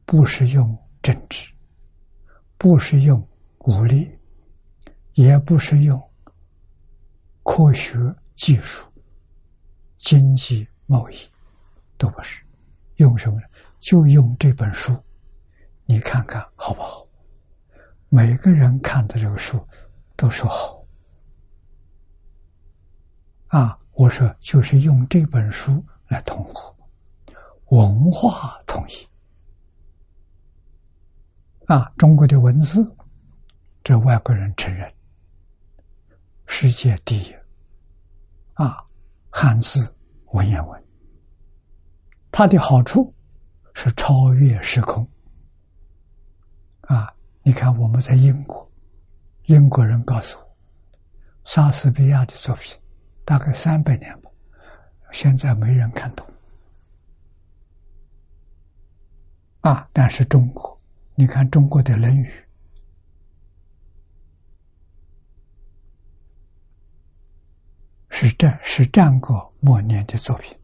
[0.04, 1.50] 不是用政治，
[2.58, 3.26] 不是用
[3.60, 4.10] 武力，
[5.14, 6.00] 也不是用。
[7.42, 7.96] 科学
[8.36, 8.86] 技术、
[9.96, 11.16] 经济贸易
[12.02, 12.42] 都不是，
[12.96, 13.46] 用什么呢？
[13.78, 14.92] 就用这本书，
[15.84, 17.06] 你看看好不好？
[18.08, 19.64] 每个人看的这个书
[20.16, 20.84] 都说好。
[23.46, 26.74] 啊，我说就是用这本书来统合
[27.66, 29.08] 文化统一。
[31.66, 32.84] 啊，中国的文字，
[33.84, 34.92] 这外国人承认。
[36.46, 37.32] 世界第一
[38.54, 38.84] 啊，
[39.30, 39.94] 汉字
[40.32, 40.81] 文言文，
[42.32, 43.14] 它的好处
[43.74, 45.06] 是超越时空
[46.80, 47.14] 啊！
[47.42, 48.66] 你看我们在英国，
[49.44, 50.56] 英国人告诉我，
[51.44, 52.74] 莎士比亚的作品
[53.26, 54.30] 大概三百年吧，
[55.12, 56.26] 现在没人看懂
[59.60, 59.86] 啊。
[59.92, 60.80] 但是中国，
[61.14, 62.26] 你看中国的《论语》。
[68.08, 70.56] 是战是战国末年的作品，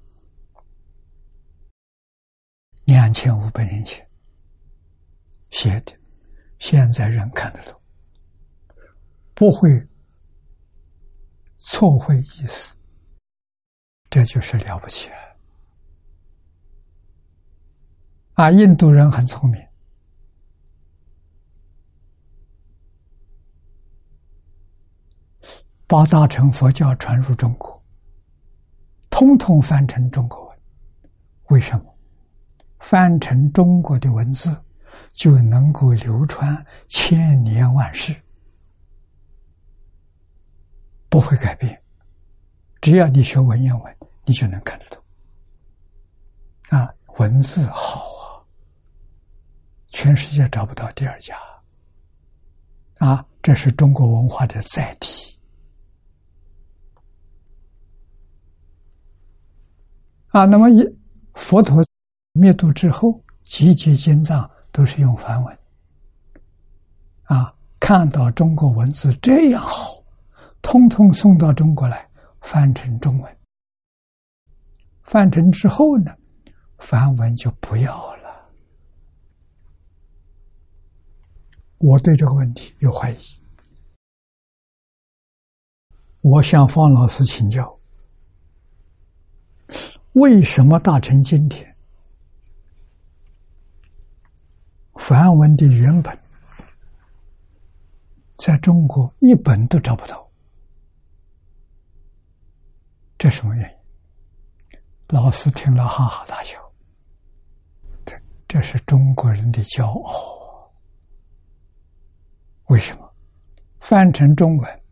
[2.89, 4.09] 两千五百年前
[5.51, 5.93] 写的，
[6.59, 7.79] 现在人看得懂，
[9.35, 9.69] 不会
[11.59, 12.75] 错会意思，
[14.09, 15.11] 这就是了不起
[18.33, 18.51] 啊！
[18.51, 19.63] 印度人很聪明。
[25.87, 27.85] 把大乘佛教传入中国，
[29.11, 30.59] 通通翻成中国文。
[31.51, 31.98] 为什么？
[32.79, 34.57] 翻成中国的文字，
[35.13, 38.15] 就能够流传千年万世，
[41.09, 41.81] 不会改变。
[42.81, 45.03] 只要你学文言文，你就能看得懂。
[46.71, 46.89] 啊，
[47.19, 48.45] 文字好啊，
[49.89, 51.37] 全世界找不到第二家。
[52.99, 55.37] 啊，这是中国文化的载体。
[60.29, 60.99] 啊，那么一
[61.35, 61.85] 佛陀
[62.39, 65.59] 灭度之后，集结经藏都是用梵文。
[67.25, 70.03] 啊，看到中国文字这样好，
[70.63, 72.09] 通通送到中国来，
[72.41, 73.37] 翻成中文。
[75.03, 76.15] 翻成之后呢，
[76.79, 78.19] 梵文就不要了。
[81.79, 83.19] 我对这个问题有怀疑，
[86.21, 87.79] 我向方老师请教：
[90.15, 91.68] 为什么大成经典
[94.99, 96.17] 梵文的原本？
[98.37, 100.31] 在中国一本都找不到，
[103.17, 104.79] 这什么原因？
[105.09, 106.57] 老师听了哈哈大笑。
[108.05, 110.71] 这这是中国人的骄傲。
[112.67, 113.11] 为什么？
[113.81, 114.83] 翻成中文，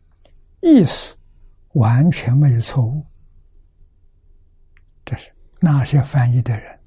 [0.61, 1.17] 意思
[1.75, 3.05] 完全没有错误。
[5.05, 5.31] 这是
[5.61, 6.81] 那些翻译的人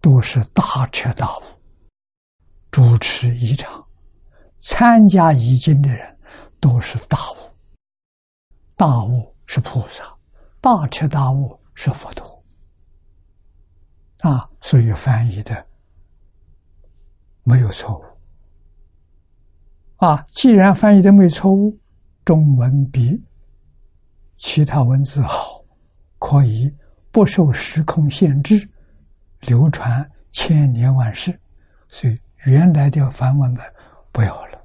[0.00, 1.42] 都是大彻大悟，
[2.72, 3.86] 主持一场。
[4.58, 6.18] 参加译经的人
[6.60, 7.36] 都是大悟，
[8.76, 10.04] 大悟是菩萨，
[10.60, 12.44] 大彻大悟是佛陀，
[14.20, 15.66] 啊，所以翻译的
[17.42, 18.04] 没有错误。
[19.96, 21.76] 啊，既然翻译的没错误，
[22.24, 23.20] 中文比
[24.36, 25.64] 其他文字好，
[26.20, 26.72] 可以
[27.10, 28.70] 不受时空限制，
[29.40, 31.36] 流传千年万世，
[31.88, 33.74] 所以原来的梵文本
[34.10, 34.60] 不要了。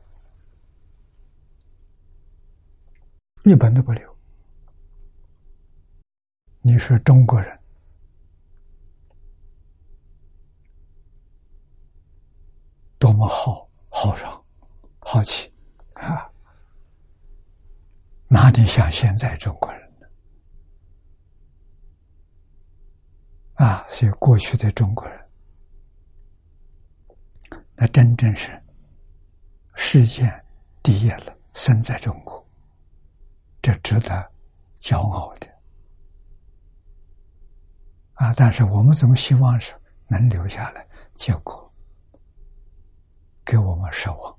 [3.44, 4.18] 一本都不留。
[6.62, 7.58] 你说中国人
[13.00, 14.44] 多么好好上
[15.00, 15.50] 好奇
[15.94, 16.30] 啊！
[18.28, 20.08] 哪里像现在中国人呢？
[23.54, 25.17] 啊，所以过去的中国人，
[27.80, 28.60] 那真正是
[29.76, 30.28] 世界
[30.82, 32.44] 第一了，生在中国。
[33.62, 34.32] 这值得
[34.80, 35.48] 骄傲的
[38.14, 38.34] 啊！
[38.36, 39.76] 但是我们总希望是
[40.08, 41.72] 能留下来，结果
[43.46, 44.36] 给我们失望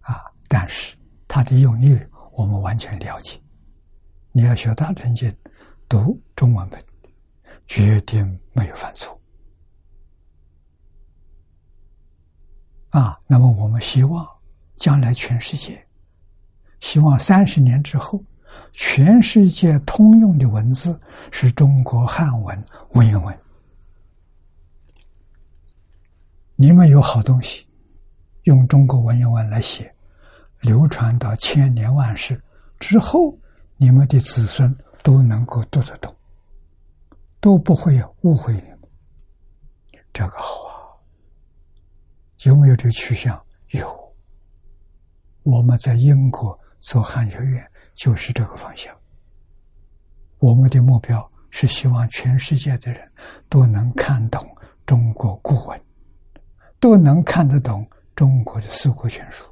[0.00, 0.30] 啊！
[0.46, 0.94] 但是
[1.26, 1.98] 他的用意
[2.32, 3.40] 我们完全了解。
[4.30, 5.34] 你要学大乘经，
[5.88, 6.84] 读中文本，
[7.66, 8.22] 绝对
[8.52, 9.17] 没有犯错
[12.90, 13.18] 啊！
[13.26, 14.26] 那么我们希望
[14.76, 15.84] 将来全世界，
[16.80, 18.22] 希望三十年之后。
[18.72, 20.98] 全世界通用的文字
[21.30, 23.40] 是中国汉文文言文。
[26.56, 27.66] 你们有好东西，
[28.44, 29.94] 用中国文言文来写，
[30.60, 32.42] 流传到千年万世
[32.80, 33.38] 之后，
[33.76, 36.12] 你们的子孙都能够读得懂，
[37.40, 38.78] 都不会误会你们。
[40.12, 40.67] 这个好！
[42.44, 43.44] 有没有这个趋向？
[43.70, 44.14] 有。
[45.42, 47.70] 我们在英国做汉学院。
[47.98, 48.96] 就是这个方向。
[50.38, 53.12] 我们的目标是希望全世界的人
[53.48, 54.48] 都能看懂
[54.86, 55.84] 中国古文，
[56.78, 57.84] 都能看得懂
[58.14, 59.44] 中国的四库全书、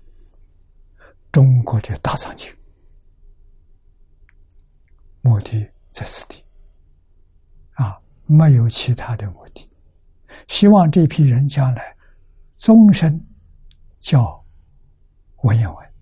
[1.33, 2.49] 中国的大藏经。
[5.23, 6.41] 目的在此地，
[7.73, 9.69] 啊，没有其他的目的。
[10.47, 11.96] 希望这批人将来
[12.57, 13.21] 终身
[14.01, 14.45] 教
[15.43, 15.95] 文言文，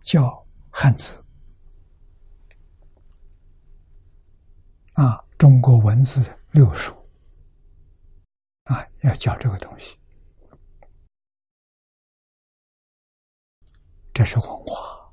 [0.00, 1.22] 教汉字。
[4.94, 6.94] 啊，中国文字六书
[8.64, 9.98] 啊，要教这个东西，
[14.12, 15.12] 这是文化。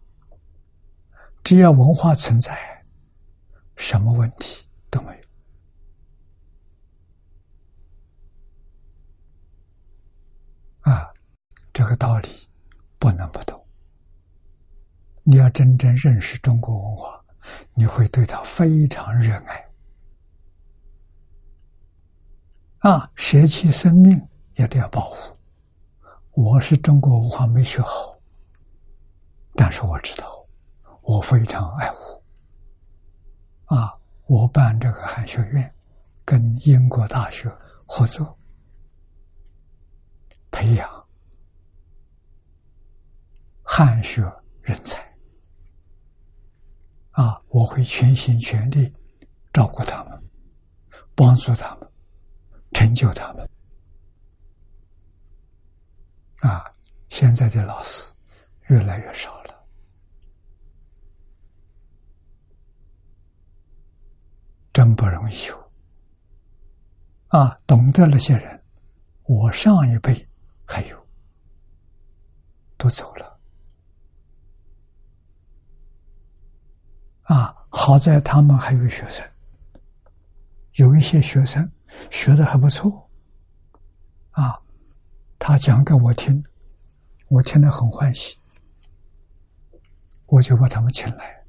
[1.43, 2.85] 只要文化存在，
[3.75, 5.21] 什么问题都没有。
[10.91, 11.11] 啊，
[11.81, 12.29] 这个道理
[12.99, 13.59] 不能不懂。
[15.23, 17.19] 你要真正认识中国文化，
[17.73, 19.67] 你会对它非常热爱。
[22.81, 24.21] 啊，舍弃生命
[24.57, 25.35] 也得要保护。
[26.33, 28.15] 我是中国文化没学好，
[29.55, 30.45] 但是我知道，
[31.01, 32.23] 我非常爱护。
[33.75, 33.91] 啊，
[34.27, 35.73] 我办这个汉学院，
[36.23, 37.51] 跟英国大学
[37.87, 38.37] 合作，
[40.51, 41.00] 培养
[43.73, 44.21] 汉学
[44.61, 44.99] 人才。
[47.11, 48.93] 啊，我会全心全力
[49.53, 50.29] 照顾他们，
[51.15, 51.89] 帮助他们。
[52.73, 53.49] 成就他们
[56.41, 56.69] 啊！
[57.09, 58.13] 现在的老师
[58.67, 59.65] 越来越少了，
[64.73, 65.71] 真不容易有
[67.27, 68.61] 啊，懂得那些人，
[69.23, 70.27] 我上一辈
[70.65, 71.07] 还有，
[72.77, 73.30] 都走了。
[77.31, 79.25] 啊，好在他们还有学生，
[80.73, 81.71] 有一些学生
[82.09, 83.09] 学的还不错。
[84.31, 84.61] 啊，
[85.39, 86.43] 他讲给我听，
[87.29, 88.37] 我听得很欢喜，
[90.25, 91.45] 我就把他们请来，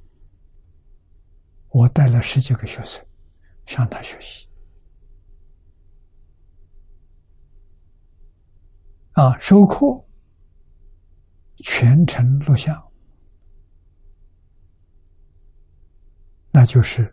[1.70, 3.04] 我带了十几个学生
[3.66, 4.46] 向他学习。
[9.14, 9.84] 啊，收课
[11.64, 12.80] 全程录像，
[16.52, 17.12] 那就是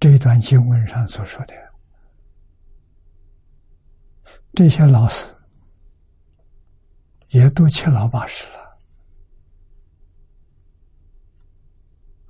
[0.00, 1.54] 这段经文上所说的。
[4.54, 5.26] 这些老师
[7.28, 8.78] 也都七老八十了，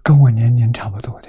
[0.02, 1.28] 跟我年龄差不多的。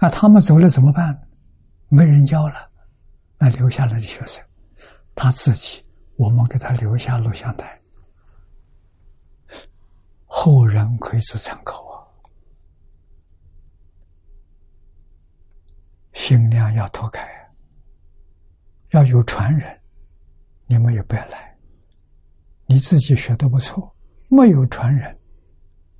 [0.00, 1.28] 那他们走了怎么办？
[1.88, 2.70] 没人教了，
[3.38, 4.42] 那留下来的学生，
[5.14, 5.84] 他自己，
[6.16, 7.80] 我们给他留下录像带，
[10.44, 12.04] 后人可以做参考啊。
[16.12, 17.26] 心量要拓开，
[18.90, 19.80] 要有传人，
[20.66, 21.56] 你们也不要来。
[22.66, 23.90] 你自己学的不错，
[24.28, 25.18] 没有传人，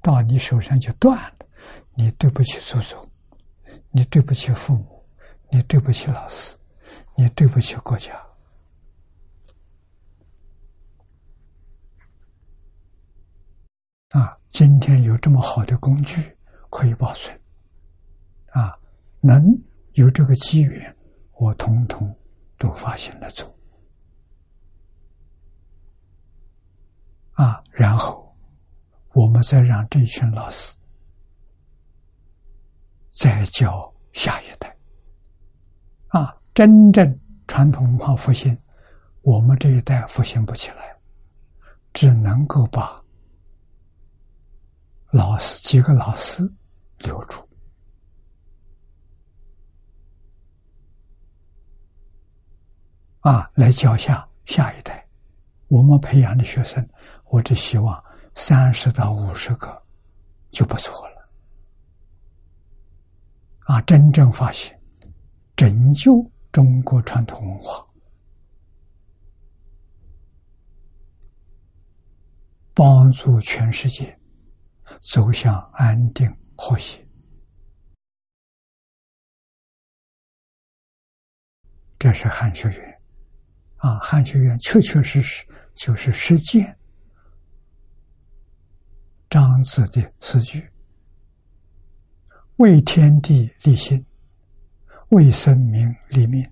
[0.03, 1.47] 到你手上就断了，
[1.95, 3.03] 你对不起祖宗。
[3.93, 5.09] 你对不起父母，
[5.51, 6.55] 你对不起老师，
[7.17, 8.13] 你对不起国家。
[14.15, 16.39] 啊，今天有这么好的工具
[16.71, 17.37] 可以保存，
[18.53, 18.79] 啊，
[19.21, 19.45] 能
[19.95, 20.97] 有这个机缘，
[21.33, 22.17] 我统统
[22.57, 23.53] 都发现了做。
[27.33, 28.33] 啊，然后
[29.15, 30.77] 我们再让这群老师。
[33.11, 34.77] 再教下一代，
[36.09, 38.57] 啊，真正传统文化复兴，
[39.23, 40.97] 我们这一代复兴不起来，
[41.93, 43.04] 只能够把
[45.15, 46.43] 老师几个老师
[46.99, 47.49] 留住，
[53.21, 55.09] 啊，来教下下一代。
[55.69, 56.85] 我们培养的学生，
[57.27, 58.05] 我只希望
[58.35, 59.81] 三十到五十个
[60.51, 61.31] 就不错了。
[63.67, 63.81] 啊！
[63.83, 64.77] 真正发现，
[65.55, 67.87] 拯救中国传统文化，
[72.75, 74.19] 帮助全世界
[75.11, 76.27] 走向安定
[76.57, 77.07] 和谐。
[81.99, 83.03] 这是汉学院
[83.77, 83.99] 啊！
[83.99, 86.77] 汉学院确确实实就是实践
[89.31, 90.69] 章子的诗句。
[92.57, 94.05] 为天地立心，
[95.09, 96.47] 为生民立命，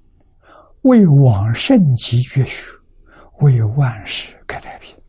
[0.83, 2.73] 为往圣继绝学，
[3.41, 5.02] 为万世开太平。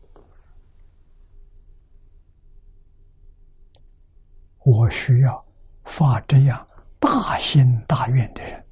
[4.64, 5.46] 我需要
[5.84, 6.66] 发这样
[6.98, 8.66] 大心大愿的人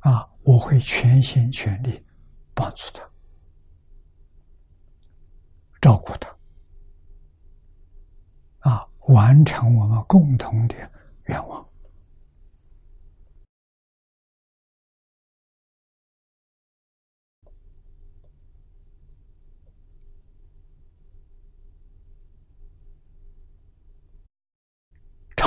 [0.00, 0.28] 啊！
[0.42, 2.04] 我会全心全力
[2.54, 3.02] 帮助他，
[5.80, 6.38] 照顾他
[8.70, 8.86] 啊。
[9.06, 10.74] 完成我们共同的
[11.24, 11.66] 愿望。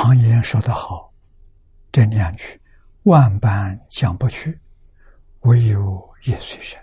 [0.08, 1.14] 常言说得好，
[1.92, 2.62] 这两句
[3.04, 4.58] 万般讲不去，
[5.42, 6.80] 唯有业随身。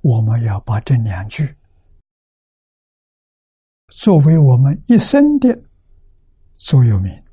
[0.00, 1.56] 我们要把这两句。
[3.90, 5.56] 作为我们一生的
[6.54, 7.24] 座右铭，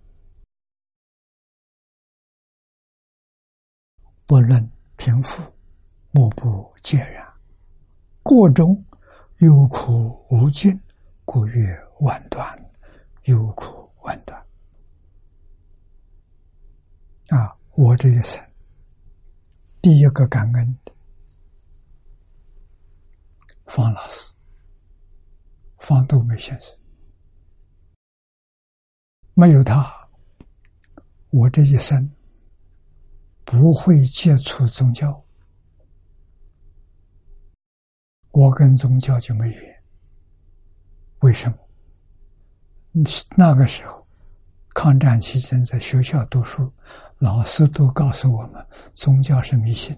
[4.28, 5.42] 不论贫富，
[6.12, 7.28] 莫不皆然。
[8.22, 8.86] 过中
[9.38, 10.80] 有苦无尽，
[11.26, 11.66] 故曰
[12.02, 12.56] 万端；
[13.24, 14.47] 有苦万端。
[17.30, 18.42] 啊，我这一生
[19.82, 20.92] 第一个感恩的
[23.66, 24.34] 方老师。
[25.80, 26.76] 方东梅先生，
[29.36, 29.90] 没有他，
[31.30, 32.12] 我这一生
[33.46, 35.24] 不会接触宗教，
[38.32, 39.84] 我跟宗教就没缘。
[41.20, 41.58] 为什么？
[43.38, 44.06] 那个时候，
[44.74, 46.70] 抗战期间在学校读书，
[47.20, 49.98] 老师都告诉我们，宗教是迷信。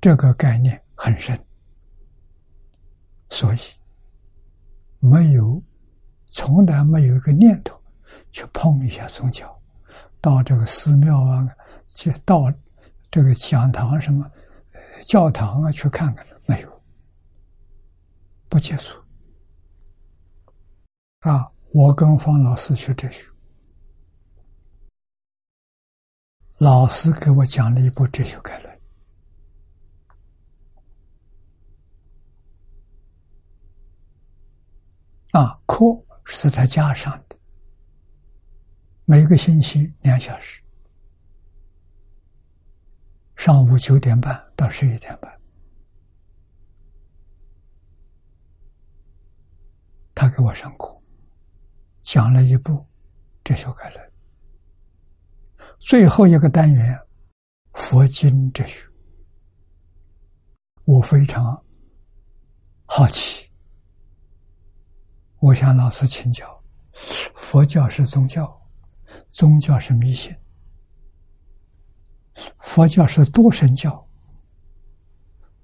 [0.00, 1.38] 这个概念很深
[3.30, 3.58] 所以
[5.00, 5.60] 没有，
[6.28, 7.78] 从来没有一个念头
[8.30, 9.60] 去碰一下宗教，
[10.20, 11.46] 到这个寺庙啊，
[11.88, 12.50] 去到
[13.10, 14.30] 这个讲堂什么
[15.02, 16.82] 教堂啊去看看，没有，
[18.48, 18.98] 不接触。
[21.20, 23.28] 啊，我跟方老师学哲学，
[26.56, 28.80] 老师给我讲了一部哲学概论。
[35.32, 35.84] 啊，课
[36.24, 37.36] 是他加上的，
[39.04, 40.62] 每个星期两小时，
[43.36, 45.40] 上午九点半到十一点半，
[50.14, 50.97] 他给我上课，
[52.10, 52.82] 讲了一部
[53.44, 54.12] 哲学概论，
[55.78, 56.98] 最后一个单元
[57.74, 58.82] 佛经哲学，
[60.86, 61.62] 我非常
[62.86, 63.46] 好奇。
[65.40, 66.58] 我向老师请教：
[67.34, 68.58] 佛教是宗教，
[69.28, 70.32] 宗教是迷信；
[72.60, 74.02] 佛教是多神教，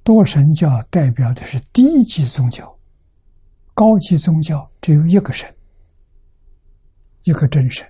[0.02, 2.78] 多神教代表的是低级宗教，
[3.72, 5.50] 高级宗教只有一个神，
[7.24, 7.86] 一个真神。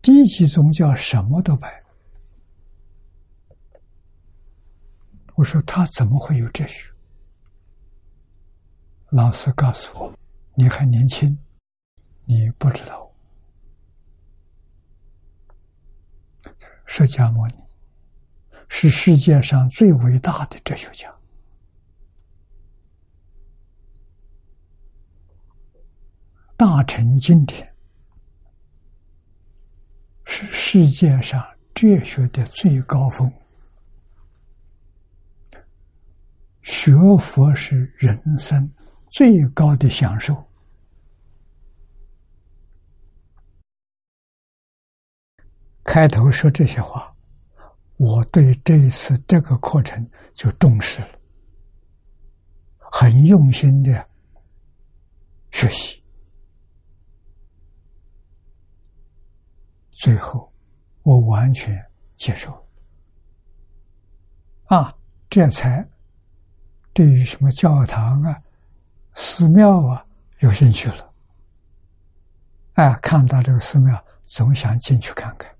[0.00, 1.82] 低级宗教什么都拜。
[5.34, 6.90] 我说他怎么会有哲学？
[9.10, 10.14] 老师告诉我。
[10.56, 11.36] 你还年轻，
[12.26, 13.10] 你不知道，
[16.86, 17.54] 释迦牟尼
[18.68, 21.12] 是世界上最伟大的哲学家，
[26.56, 27.73] 大成经典
[30.24, 31.44] 是世界上
[31.74, 33.32] 哲学的最高峰，
[36.62, 38.70] 学佛是人生。
[39.16, 40.44] 最高的享受。
[45.84, 47.14] 开头说这些话，
[47.96, 51.08] 我对这一次这个课程就重视了，
[52.90, 54.04] 很用心的
[55.52, 56.02] 学习，
[59.94, 60.52] 最后
[61.02, 61.74] 我完全
[62.16, 62.52] 接受，
[64.66, 64.92] 啊，
[65.30, 65.86] 这才
[66.92, 68.40] 对于什么教堂啊。
[69.14, 70.04] 寺庙啊，
[70.40, 71.12] 有兴趣了，
[72.72, 75.56] 哎，看到这个寺庙，总想进去看看。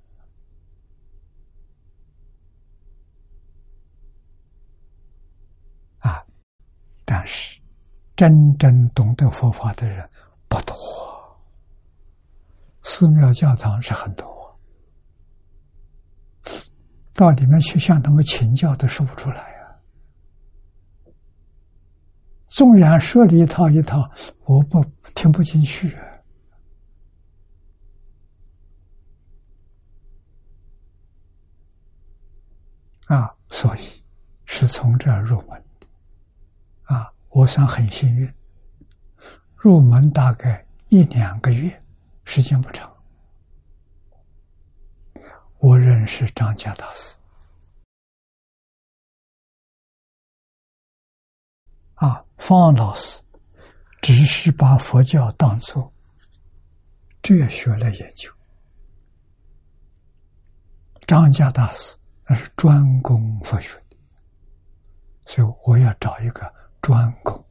[6.01, 6.27] 啊，
[7.05, 7.61] 但是
[8.17, 10.11] 真正懂得佛法的人
[10.49, 10.75] 不多，
[12.85, 14.59] 寺庙教堂是很多，
[17.15, 19.75] 到里面去向他们请教都说不出来啊。
[22.47, 24.09] 纵然说了一套一套，
[24.45, 24.85] 我不
[25.15, 25.97] 听不进去
[33.07, 33.81] 啊，所以
[34.45, 35.51] 是从这儿入门
[35.81, 35.87] 的
[36.85, 37.11] 啊。
[37.31, 38.33] 我算很幸运，
[39.57, 41.84] 入门大概一两个月，
[42.25, 42.93] 时间不长。
[45.59, 47.15] 我认识张家大师。
[51.95, 53.23] 啊，方老师
[54.03, 55.91] 只是把佛教当作
[57.23, 58.31] 哲学来研究，
[61.07, 61.97] 张家大师
[62.27, 63.97] 那是专攻佛学的，
[65.25, 66.53] 所以我要找一个
[66.83, 67.43] 专攻、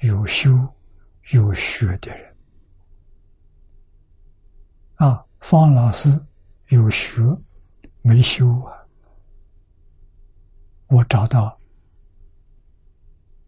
[0.00, 0.50] 有修
[1.32, 2.36] 有学的人。
[4.96, 6.08] 啊，方老师
[6.68, 7.20] 有学
[8.02, 8.86] 没修啊？
[10.88, 11.58] 我找到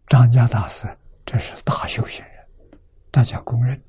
[0.06, 0.88] 张家大师，
[1.24, 2.48] 这是大修行人，
[3.10, 3.80] 大家公认。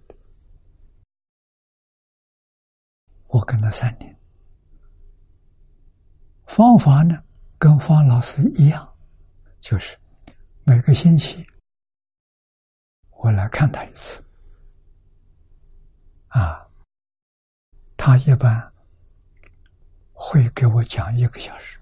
[3.27, 4.17] 我跟了三年，
[6.45, 7.23] 方法呢
[7.57, 8.95] 跟方老师一样，
[9.59, 9.97] 就是
[10.63, 11.45] 每个星期
[13.17, 14.23] 我来看他一次，
[16.27, 16.65] 啊，
[17.97, 18.71] 他一般
[20.13, 21.79] 会给我讲一个小时。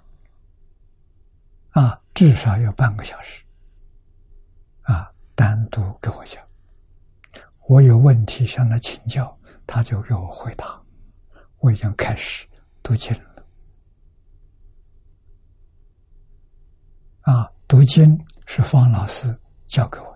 [1.71, 3.43] 啊，至少要半个小时。
[4.83, 6.41] 啊，单独给我讲，
[7.67, 9.37] 我有问题向他请教，
[9.67, 10.81] 他就给我回答。
[11.59, 12.47] 我已经开始
[12.81, 13.45] 读经了。
[17.21, 19.37] 啊，读经是方老师
[19.67, 20.14] 教给我。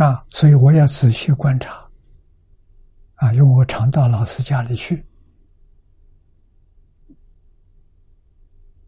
[0.00, 1.86] 啊，所以我要仔细观察。
[3.16, 5.04] 啊，因为我常到老师家里去。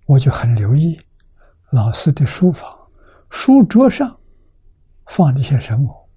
[0.07, 0.99] 我就很留意
[1.71, 2.75] 老师的书房，
[3.29, 4.19] 书桌上
[5.05, 6.09] 放的些什么，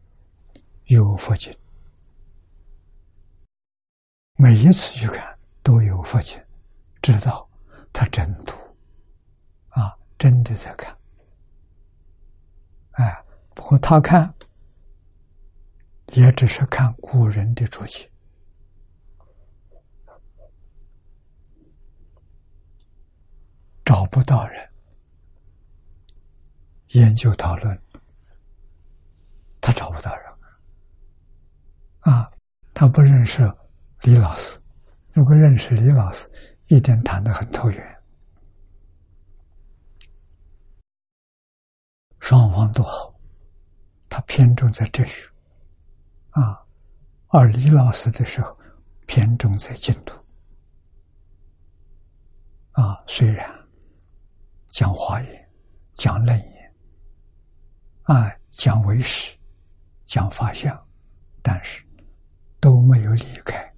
[0.85, 1.53] 有佛经。
[4.37, 6.41] 每一次去看都有佛经，
[7.01, 7.45] 知道
[7.91, 8.53] 他真读，
[9.69, 10.97] 啊，真的在看。
[12.91, 14.33] 哎，不过他看，
[16.13, 18.09] 也只是看古人的注解。
[23.83, 24.69] 找不到人
[26.89, 27.79] 研究讨论，
[29.61, 30.25] 他找不到人
[31.99, 32.31] 啊！
[32.73, 33.41] 他不认识
[34.01, 34.59] 李老师，
[35.13, 36.29] 如果认识李老师，
[36.67, 38.03] 一定谈得很投缘，
[42.19, 43.13] 双方都好。
[44.09, 45.29] 他偏重在哲学
[46.41, 46.65] 啊，
[47.27, 48.57] 而李老师的时候
[49.05, 50.15] 偏重在净土
[52.71, 53.53] 啊，虽然。
[54.67, 55.49] 讲华严，
[55.93, 56.75] 讲楞严，
[58.03, 59.37] 啊，讲唯识，
[60.03, 60.77] 讲法相，
[61.41, 61.81] 但是
[62.59, 63.73] 都没有离开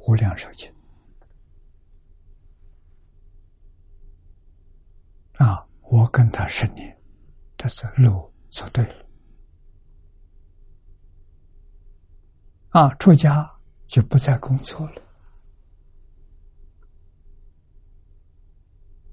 [0.00, 0.70] 无量寿经。
[5.38, 6.94] 啊，我跟他十年，
[7.56, 9.05] 这是路走对了。
[12.76, 13.50] 啊，出家
[13.86, 15.02] 就不再工作了。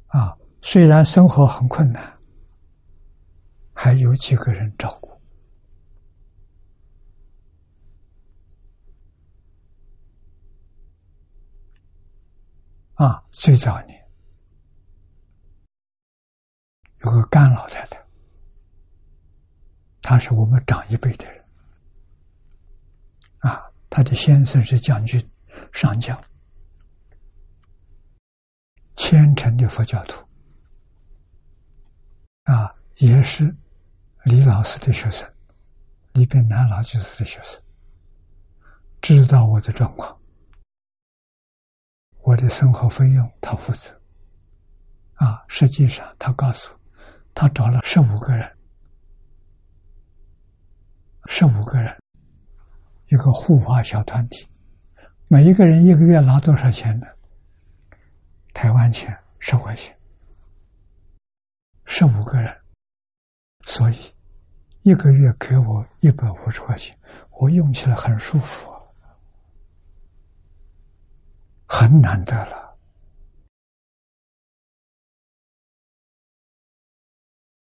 [0.08, 0.38] 啊。
[0.62, 2.20] 虽然生活很困难，
[3.74, 5.22] 还有几个人照顾。
[12.96, 14.06] 啊，最早年
[17.00, 18.06] 有个干老太太，
[20.02, 21.43] 她是我们长一辈的人。
[23.96, 25.24] 他，的先生是将军、
[25.72, 26.20] 上将，
[28.96, 30.28] 虔诚的佛教徒。
[32.46, 33.56] 啊，也是
[34.24, 35.32] 李老师的学生，
[36.14, 37.62] 李炳南老居士的学生，
[39.00, 40.20] 知道我的状况，
[42.22, 43.92] 我的生活费用他负责。
[45.14, 46.76] 啊，实际上他告诉，
[47.36, 48.58] 他找了十五个人，
[51.28, 51.96] 十五个人，
[53.14, 54.48] 一个护法小团体，
[55.28, 57.06] 每一个人一个月拿多少钱呢？
[58.56, 59.96] 台湾钱十块钱。
[61.86, 62.52] 十五个人，
[63.68, 64.12] 所以
[64.82, 66.98] 一个月给我一百五十块钱，
[67.30, 68.68] 我用起来很舒服，
[71.68, 72.76] 很难得了。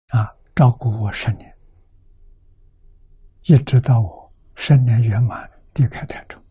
[0.07, 1.57] 啊，照顾我十年，
[3.44, 4.27] 一直到我
[4.58, 6.44] 生年圆满离开台中，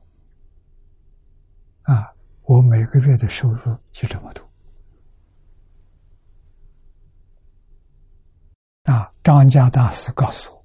[1.83, 4.49] 啊，我每个月的收入就这么多。
[8.85, 10.65] 啊，张家大师告诉我，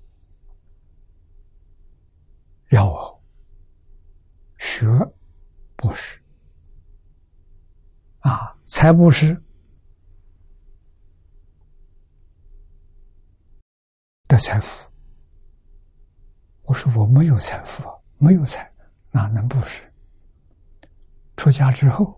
[2.70, 3.24] 要我
[4.60, 4.86] 学
[5.76, 6.22] 布施，
[8.20, 9.34] 啊，财布施
[14.28, 14.91] 的财富。
[16.72, 18.72] 我说我没有财富啊，没有财，
[19.12, 19.84] 哪能布施？
[21.36, 22.18] 出家之后。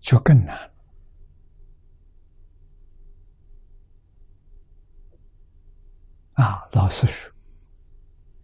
[0.00, 0.56] 就更难
[6.32, 6.66] 啊！
[6.72, 7.30] 老师说，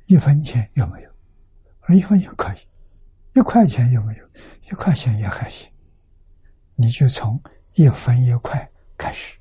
[0.04, 1.10] 一分钱有没有？
[1.80, 2.58] 我说一分钱可以，
[3.32, 4.28] 一块钱有没有？
[4.70, 5.72] 一块钱也还行。
[6.74, 7.42] 你就从
[7.72, 9.38] 一分一块开始，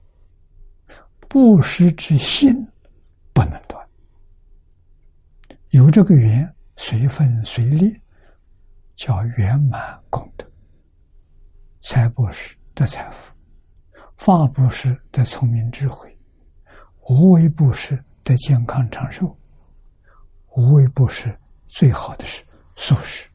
[1.27, 2.53] 布施之心
[3.33, 3.87] 不能断，
[5.69, 7.99] 有这个缘，随分随力，
[8.95, 10.49] 叫圆满功德。
[11.81, 13.33] 财布施的财富，
[14.17, 16.17] 法布施的聪明智慧，
[17.09, 19.37] 无为布施的健康长寿，
[20.55, 22.43] 无为布施最好的是
[22.75, 23.27] 素食，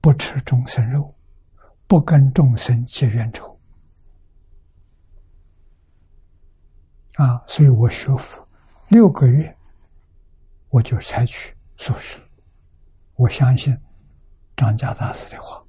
[0.00, 1.14] 不吃众生肉，
[1.86, 3.55] 不跟众生结冤仇。
[7.16, 8.46] 啊，所以我学佛
[8.88, 9.54] 六个月，
[10.70, 12.18] 我就采取素食。
[13.16, 13.76] 我相信
[14.56, 15.62] 张家大师的话。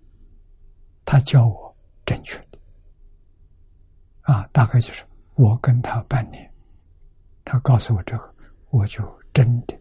[1.09, 1.73] 他教我
[2.05, 2.59] 正确的，
[4.23, 5.05] 啊，大概就是
[5.35, 6.53] 我跟他半年，
[7.45, 8.35] 他告诉我这个，
[8.71, 9.01] 我就
[9.33, 9.79] 真的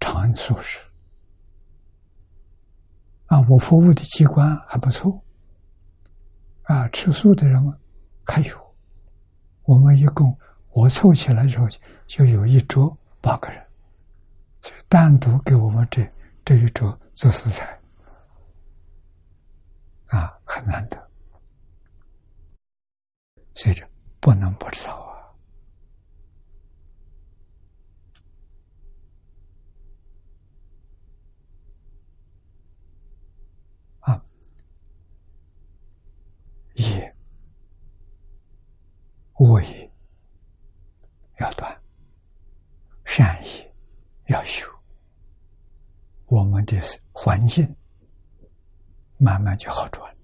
[0.00, 0.80] 常素食。
[3.26, 5.22] 啊，我服务的机关还不错，
[6.62, 7.62] 啊，吃素的人
[8.24, 8.59] 还有，
[9.70, 10.36] 我们一共
[10.70, 11.68] 我凑起来之后
[12.08, 13.64] 就有一桌八个人，
[14.62, 16.04] 所以单独给我们这
[16.44, 17.80] 这一桌做素材，
[20.06, 21.08] 啊，很难得，
[23.54, 23.88] 所以这
[24.18, 24.92] 不能不知道
[34.00, 34.24] 啊，啊，
[36.74, 37.14] 业
[39.40, 39.90] 恶业
[41.38, 41.82] 要断，
[43.06, 43.74] 善业
[44.26, 44.70] 要修。
[46.26, 46.76] 我们的
[47.10, 47.74] 环境
[49.16, 50.14] 慢慢就好转，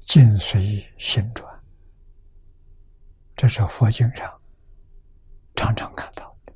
[0.00, 1.48] 境随心转，
[3.36, 4.42] 这是佛经上
[5.54, 6.52] 常常看到的。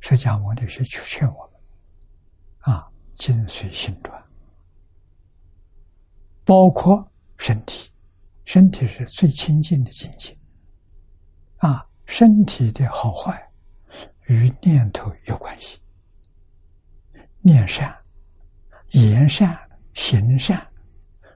[0.00, 1.60] 释迦牟尼是去劝我们
[2.74, 4.20] 啊，境随心转，
[6.44, 7.08] 包括
[7.38, 7.91] 身体，
[8.44, 10.36] 身体是最亲近的境界
[11.58, 13.50] 啊，身体的好坏
[14.26, 15.80] 与念头有关系。
[17.40, 17.96] 念善、
[18.90, 19.58] 言善、
[19.94, 20.64] 行善，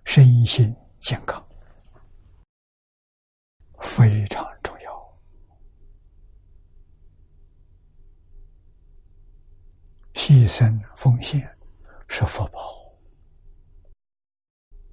[0.04, 1.44] 身心健康
[3.80, 5.18] 非常重要。
[10.14, 11.40] 牺牲奉献
[12.08, 12.60] 是福报，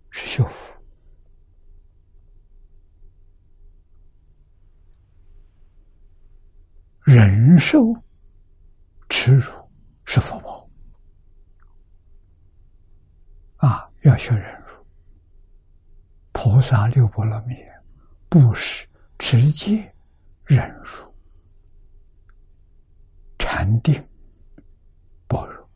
[0.10, 0.78] 是修福；
[7.04, 7.94] 忍受
[9.10, 9.52] 耻辱
[10.06, 10.70] 是福报。
[13.58, 14.68] 啊，要学忍辱。
[16.32, 17.56] 菩萨六波罗蜜，
[18.30, 19.94] 不是直接
[20.46, 21.14] 忍辱、
[23.38, 23.94] 禅定、
[25.28, 25.70] 般若。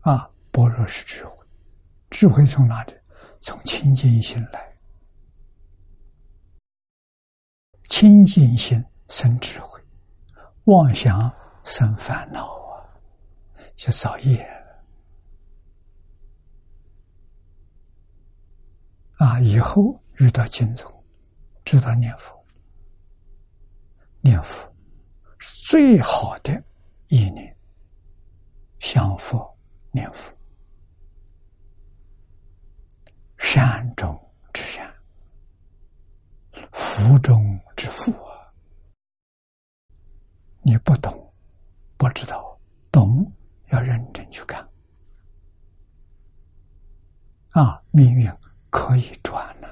[0.00, 1.46] 啊，般若是智慧，
[2.10, 2.94] 智慧从哪里？
[3.40, 4.78] 从清净心来，
[7.90, 9.73] 清净心生智慧，
[10.64, 11.30] 妄想
[11.64, 12.84] 生烦恼啊，
[13.76, 14.46] 就造业。
[19.16, 19.38] 啊！
[19.40, 20.92] 以后遇到经宗，
[21.64, 22.44] 知道念佛，
[24.20, 24.70] 念佛
[25.38, 26.62] 是最好的
[27.06, 27.56] 意念，
[28.80, 29.56] 向佛
[29.92, 30.34] 念佛，
[33.38, 34.18] 善中
[34.52, 34.92] 之善，
[36.72, 38.12] 福中之福！
[40.64, 41.32] 你不懂，
[41.96, 42.58] 不知道，
[42.90, 43.30] 懂
[43.68, 44.66] 要认真去看
[47.50, 47.82] 啊！
[47.90, 48.28] 命运。
[48.76, 49.68] 可以转了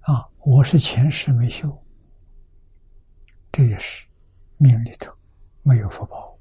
[0.00, 0.26] 啊！
[0.38, 1.84] 我是前世没修，
[3.52, 4.08] 这也是
[4.56, 5.14] 命里头
[5.62, 6.34] 没有福报，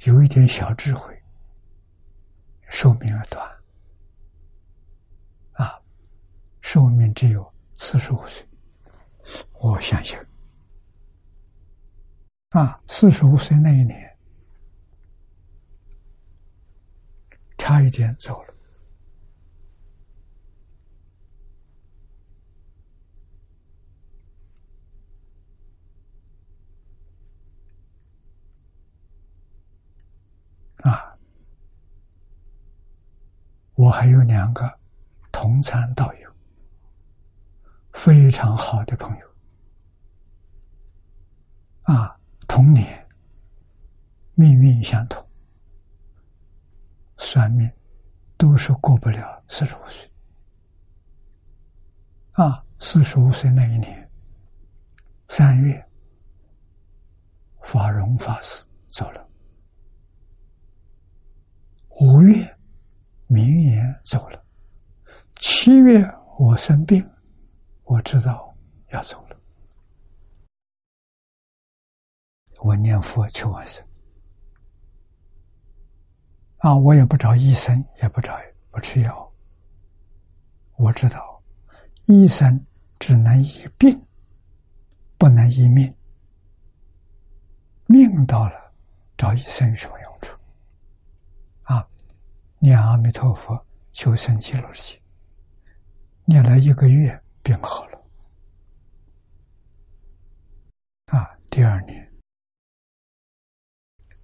[0.00, 1.18] 有一点小智慧，
[2.68, 3.58] 寿命而短
[5.54, 5.80] 啊！
[6.60, 8.46] 寿命只有四十五岁，
[9.60, 10.18] 我相信
[12.50, 14.06] 啊，四十五岁那一年。
[17.60, 18.54] 差一点走了
[30.90, 31.18] 啊！
[33.74, 34.78] 我还有两个
[35.30, 36.27] 同参道友，
[37.98, 39.26] 非常好的朋友
[41.82, 42.16] 啊，
[42.46, 43.04] 同年
[44.34, 45.26] 命运相同。
[47.16, 47.68] 算命
[48.36, 50.08] 都是过不了四十五岁
[52.34, 52.64] 啊！
[52.78, 54.08] 四十五岁那一年
[55.26, 55.84] 三月，
[57.62, 59.20] 法荣法师走了；
[62.00, 62.56] 五月，
[63.26, 64.40] 明言走了；
[65.34, 66.08] 七月
[66.38, 67.04] 我生病，
[67.88, 68.54] 我知道
[68.90, 69.36] 要走了，
[72.60, 73.82] 我念佛求往生。
[76.58, 78.38] 啊，我也不找医生，也不找
[78.70, 79.32] 不吃药。
[80.76, 81.42] 我知道，
[82.04, 82.62] 医生
[82.98, 83.98] 只能医病，
[85.16, 85.92] 不能医命。
[87.86, 88.72] 命到了，
[89.16, 90.38] 找医生有什么用处？
[91.62, 91.88] 啊，
[92.58, 93.58] 念阿弥陀佛，
[93.92, 95.02] 求生极乐世界。
[96.26, 97.98] 念了一个月，病好了。
[101.06, 102.12] 啊，第二年，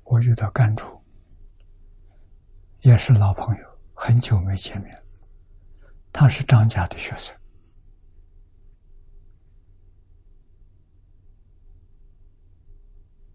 [0.03, 1.03] 我遇到甘主。
[2.81, 5.03] 也是老朋友，很久没见面。
[6.13, 7.35] 他是张家的学生，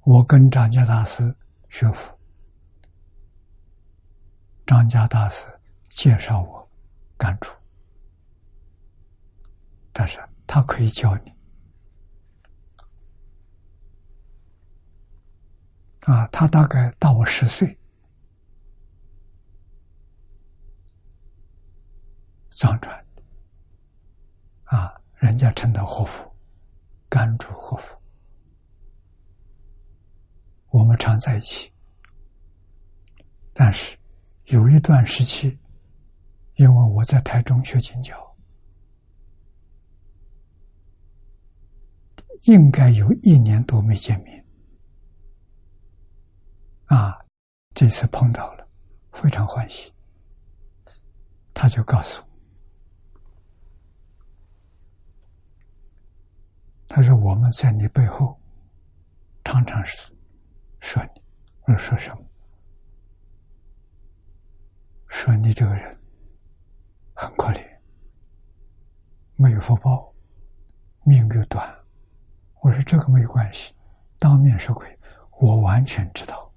[0.01, 1.35] 我跟张家大师
[1.69, 2.15] 学佛，
[4.68, 5.45] 张家大师
[5.88, 6.69] 介绍我
[7.18, 7.59] 感触，
[10.00, 10.18] 但是
[10.48, 11.34] 他可以教你。
[16.04, 17.78] 啊，他大概大我十岁，
[22.50, 23.06] 藏传。
[24.64, 26.34] 啊，人家称他活佛，
[27.10, 28.02] 甘主活佛，
[30.70, 31.70] 我们常在一起，
[33.52, 33.98] 但是
[34.46, 35.60] 有一段时期，
[36.56, 38.28] 因为我在台中学经教。
[42.44, 44.45] 应该有一年多没见面，
[46.86, 47.14] 啊，
[47.74, 48.68] 这次碰到了，
[49.11, 49.94] 非常欢喜。
[51.53, 52.30] 他就告诉我，
[56.88, 58.40] 他说我们在你背后
[59.44, 60.14] 常常是
[60.80, 61.22] 说你，
[61.68, 62.26] 我说说什么？
[65.10, 65.99] 说你这个人
[67.14, 67.80] 很可怜，
[69.36, 70.14] 没有福报，
[71.03, 71.78] 命又短。
[72.61, 73.73] 我说这个没有关系，
[74.18, 74.99] 当面说亏，
[75.40, 76.52] 我完全知道。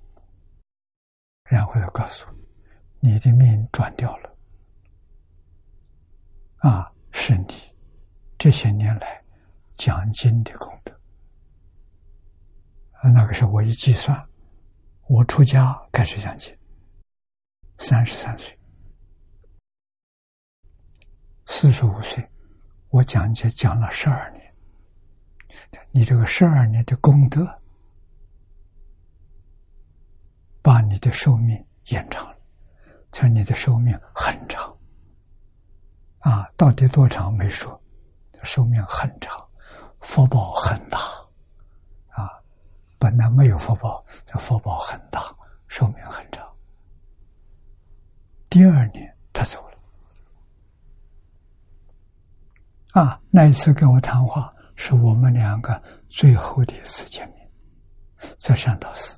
[1.44, 2.34] 然后他告诉我，
[2.98, 4.36] 你的命转掉了，
[6.56, 7.54] 啊，是你
[8.36, 9.22] 这些年来
[9.74, 10.92] 讲经的功德。
[12.94, 14.28] 啊，那个时候我一计算，
[15.08, 16.56] 我出家开始讲经，
[17.78, 18.58] 三十三岁，
[21.46, 22.28] 四十五岁，
[22.88, 24.41] 我讲经讲了十二年。
[25.90, 27.46] 你这个十二年的功德，
[30.62, 32.36] 把你的寿命延长了，
[33.12, 34.74] 所以你的寿命很长。
[36.20, 37.80] 啊，到底多长没说，
[38.42, 39.46] 寿命很长，
[40.00, 40.98] 福报很大。
[42.10, 42.30] 啊，
[42.98, 45.20] 本来没有福报，这福报很大，
[45.68, 46.46] 寿命很长。
[48.48, 49.78] 第二年他走了。
[52.92, 54.54] 啊，那一次跟我谈话。
[54.84, 57.48] 是我们两个最后的一次见面，
[58.36, 59.16] 在善导寺。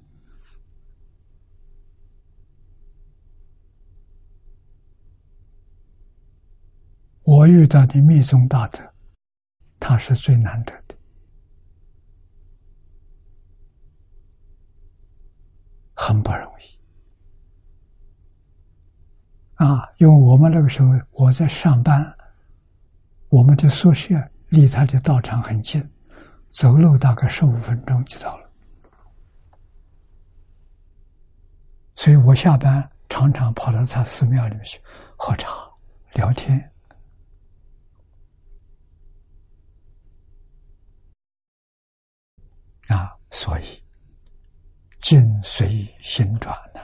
[7.23, 8.79] 我遇到的密宗大德，
[9.81, 10.95] 他是最难得的，
[15.95, 16.79] 很不容易。
[19.55, 22.05] 啊，因为我们那个时候我在上班，
[23.31, 24.15] 我们的宿舍。
[24.55, 25.83] 离他的道场很近，
[26.49, 28.51] 走路大概十五分钟就到了。
[31.97, 34.81] 所以我下班常常跑到他寺庙里面去
[35.17, 35.49] 喝茶、
[36.13, 36.59] 聊天。
[42.89, 43.83] 啊，所以
[45.01, 46.81] 境随心转呢。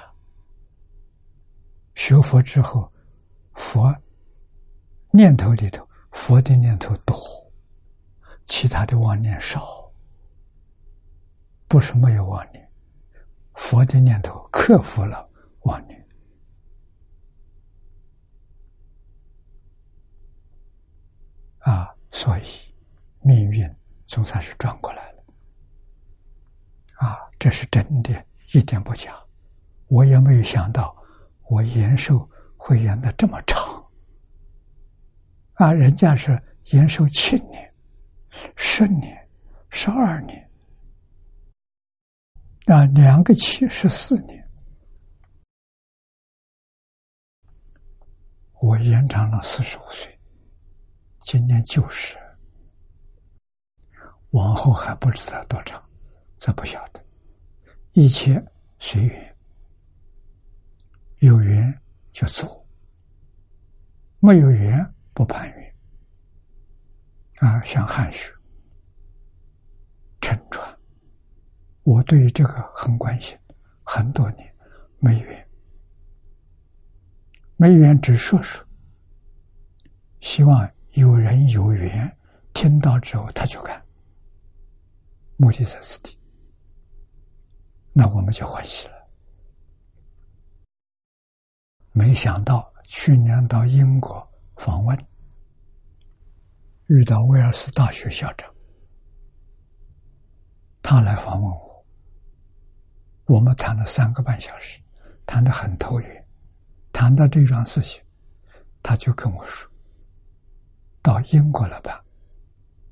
[1.95, 2.91] 学佛之后，
[3.55, 3.95] 佛
[5.11, 7.40] 念头里头，佛的念头多。
[8.51, 9.89] 其他的妄念少，
[11.69, 12.69] 不是没有妄念，
[13.55, 16.05] 佛的念头克服了妄念，
[21.61, 22.43] 啊，所以
[23.21, 23.73] 命运
[24.05, 25.25] 总算是转过来了，
[26.95, 29.17] 啊，这是真的，一点不假。
[29.87, 31.01] 我也没有想到，
[31.45, 33.89] 我延寿会延的这么长，
[35.55, 37.70] 啊，人家是延寿七年。
[38.57, 39.29] 十年、
[39.71, 40.51] 十二年，
[42.67, 44.49] 啊，两个七十四年，
[48.61, 50.19] 我延长了四十五岁，
[51.21, 52.19] 今年九十，
[54.31, 55.83] 往后还不知道多长，
[56.37, 57.05] 这不晓得，
[57.93, 58.43] 一切
[58.79, 59.37] 随缘，
[61.21, 61.81] 有缘
[62.13, 62.67] 就走，
[64.21, 65.70] 没有缘不攀缘。
[67.41, 68.31] 啊，像汉学、
[70.21, 70.79] 沉船，
[71.85, 73.35] 我对于这个很关心，
[73.83, 74.55] 很多年
[74.99, 75.49] 没缘，
[77.57, 78.63] 没缘只说说，
[80.21, 82.15] 希望有人有缘
[82.53, 83.83] 听到之后他就干，
[85.39, 86.19] 目的在此地，
[87.95, 88.95] 那我们就欢喜了。
[91.93, 95.10] 没想到去年到英国访问。
[96.91, 98.53] 遇到威尔斯大学校长，
[100.83, 101.87] 他来访问我，
[103.27, 104.81] 我们谈了三个半小时，
[105.25, 106.27] 谈得很投缘。
[106.93, 108.03] 谈到这桩事情，
[108.83, 109.71] 他就跟我说
[111.01, 112.05] ：“到英国了吧？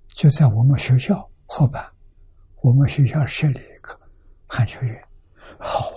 [0.07, 1.83] 就在我们学校后边，
[2.63, 3.99] 我们学校设立一个
[4.47, 5.09] 汉学院，
[5.59, 5.91] 好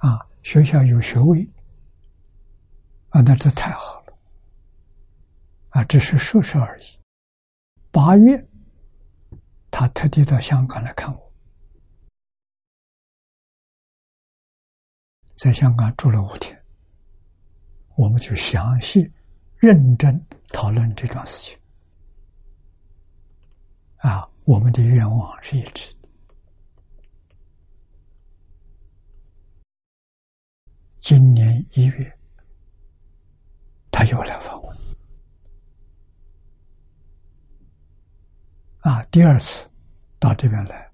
[0.00, 0.08] 啊！
[0.08, 1.48] 啊，学校有学位，
[3.10, 4.01] 啊，那这太好了。”
[5.72, 6.84] 啊，只是说说而已。
[7.90, 8.46] 八月，
[9.70, 11.32] 他特地到香港来看我。
[15.34, 16.62] 在香港住了五天，
[17.96, 19.10] 我们就详细、
[19.56, 21.58] 认真讨论这桩事情。
[23.96, 26.08] 啊，我们的愿望是一致的。
[30.98, 32.18] 今年一月，
[33.90, 34.72] 他又来访问。
[38.82, 39.70] 啊，第二次
[40.18, 40.90] 到这边来，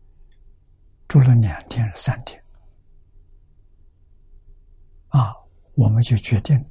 [1.08, 2.42] 住了两天三天。
[5.08, 5.34] 啊，
[5.74, 6.62] 我们就决定，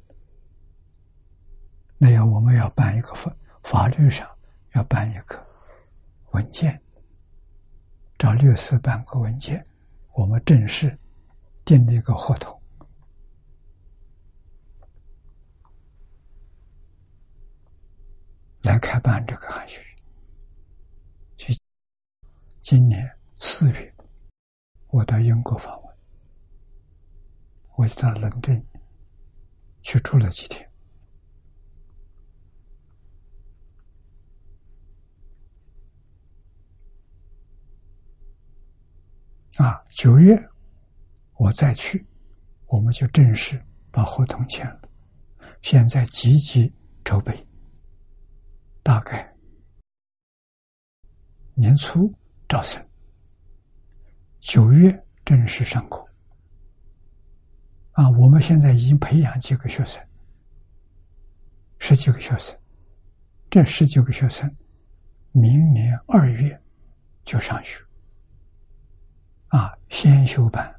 [1.96, 4.28] 那样我们要办一个法法律上
[4.74, 5.44] 要办一个
[6.30, 6.80] 文件，
[8.16, 9.66] 找律师办个文件，
[10.14, 10.96] 我们正式
[11.64, 12.62] 订立一个合同，
[18.62, 19.87] 来开办这个汉学。
[22.70, 23.94] 今年四月，
[24.88, 25.96] 我到英国访问。
[27.78, 28.62] 我就到伦敦
[29.80, 30.70] 去住了几天。
[39.56, 40.38] 啊，九月
[41.36, 42.06] 我再去，
[42.66, 43.58] 我们就正式
[43.90, 44.82] 把合同签了。
[45.62, 46.70] 现在积极
[47.02, 47.48] 筹备，
[48.82, 49.34] 大概
[51.54, 52.12] 年初
[52.48, 52.82] 招生，
[54.40, 56.02] 九月正式上课。
[57.92, 60.02] 啊，我们现在已经培养几个学生，
[61.78, 62.58] 十几个学生，
[63.50, 64.50] 这十几个学生，
[65.32, 66.58] 明年二月
[67.22, 67.84] 就上学。
[69.48, 70.74] 啊，先修班，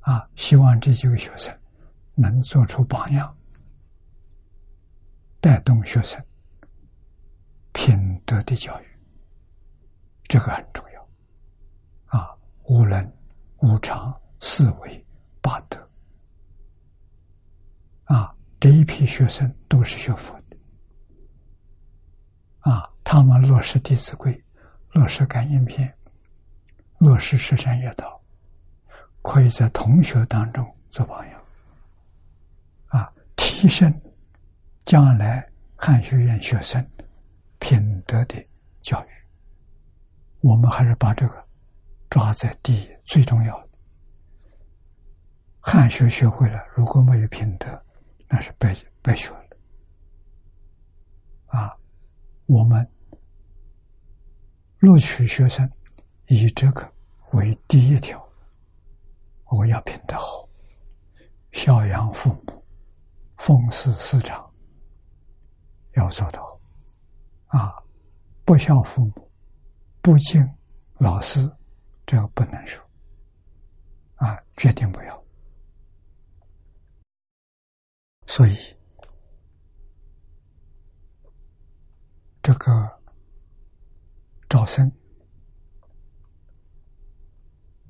[0.00, 1.58] 啊，希望这几个学生
[2.14, 3.34] 能做出榜样，
[5.40, 6.22] 带动学生
[7.72, 8.87] 品德的教育，
[10.28, 11.08] 这个很重要。
[12.18, 13.12] 啊，无能
[13.56, 14.14] 无常。
[14.40, 15.04] 四维
[15.42, 15.90] 八德
[18.04, 20.56] 啊，这一批学生都是学佛的
[22.60, 24.32] 啊，他们落实《弟子规》，
[24.92, 25.88] 落实《感应篇》，
[26.98, 28.22] 落实《十善业道》，
[29.22, 31.42] 可以在同学当中做榜样
[32.86, 33.92] 啊，提升
[34.82, 35.44] 将来
[35.74, 36.80] 汉学院学生
[37.58, 38.46] 品德的
[38.82, 39.08] 教育。
[40.40, 41.44] 我们还是把这个
[42.08, 43.68] 抓在第一，最重要的。
[45.60, 47.68] 汉学学会了，如果没有品德，
[48.28, 49.44] 那是白白学了。
[51.46, 51.76] 啊，
[52.46, 52.88] 我们
[54.78, 55.68] 录取学生
[56.26, 56.90] 以这个
[57.32, 58.26] 为第一条，
[59.46, 60.48] 我要品德好，
[61.52, 62.64] 孝养父母，
[63.36, 64.48] 奉事师长，
[65.94, 66.58] 要做到。
[67.48, 67.74] 啊，
[68.44, 69.27] 不孝父母，
[70.08, 70.42] 不敬
[70.96, 71.38] 老师，
[72.06, 72.82] 这个不能说。
[74.14, 75.24] 啊，决定不要。
[78.26, 78.56] 所以，
[82.42, 82.72] 这个
[84.48, 84.90] 招生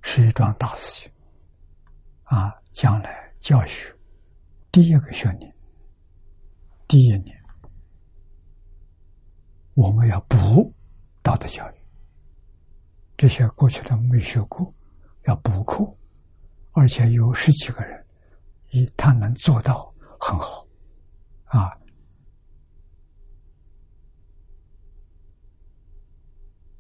[0.02, 1.12] 是一桩大事情
[2.24, 2.52] 啊！
[2.72, 3.96] 将来教学
[4.72, 5.56] 第一个学年、
[6.88, 7.40] 第一年，
[9.74, 10.74] 我们要补
[11.22, 11.77] 道德教育，
[13.18, 14.72] 这些过去的没学过，
[15.24, 15.84] 要补课，
[16.72, 18.06] 而且有十几个人，
[18.70, 19.92] 一他能做到。
[20.20, 20.66] 很好，
[21.44, 21.78] 啊，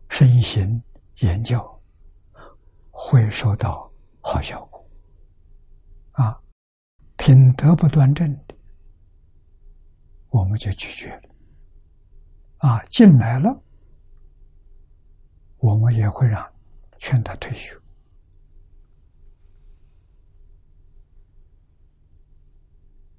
[0.08, 0.82] 身心
[1.18, 1.82] 研究
[2.90, 3.88] 会收到
[4.20, 4.84] 好效果，
[6.10, 6.36] 啊，
[7.16, 8.56] 品德不端正的，
[10.30, 11.22] 我们就拒绝了，
[12.56, 13.56] 啊，进来了，
[15.58, 16.52] 我们也会让
[16.98, 17.78] 劝他退休。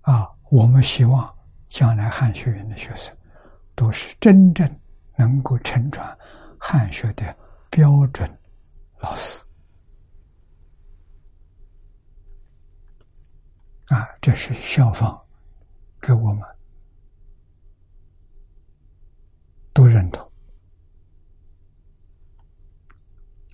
[0.01, 1.37] 啊，我们希望
[1.67, 3.15] 将来汉学院的学生
[3.75, 4.79] 都是真正
[5.15, 6.17] 能够承传
[6.59, 7.35] 汉学的
[7.69, 8.27] 标准
[8.99, 9.43] 老师。
[13.87, 15.19] 啊，这是校方
[15.99, 16.47] 给我们
[19.73, 20.28] 都认同，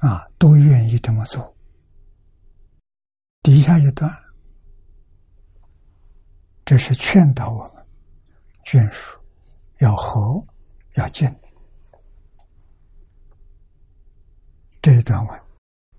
[0.06, 1.56] 啊，都愿意这么做。
[3.42, 4.14] 底下一段。
[6.68, 7.86] 这是劝导我们
[8.64, 9.20] 眷属
[9.78, 10.44] 要和
[10.96, 11.32] 要敬，
[14.82, 15.42] 这一段文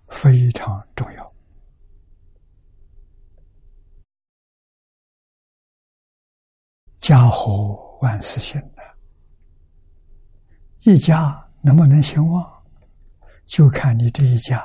[0.08, 1.32] 非常重要。
[6.98, 8.82] 家和万事兴的，
[10.80, 12.55] 一家能不能兴旺，
[13.46, 14.60] 就看你这一家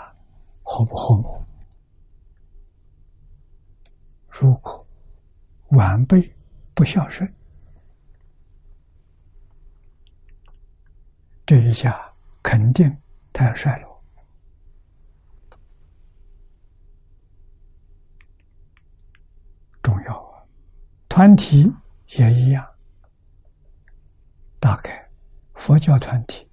[0.63, 1.45] 和不和睦。
[4.27, 4.85] 如果
[5.69, 6.35] 晚辈
[6.73, 7.31] 不孝顺，
[11.45, 12.97] 这一下肯定
[13.31, 14.03] 他要衰落。
[19.81, 20.43] 重要啊！
[21.07, 21.71] 团体
[22.17, 22.67] 也一样。
[24.59, 25.09] 大概
[25.53, 26.49] 佛教团体，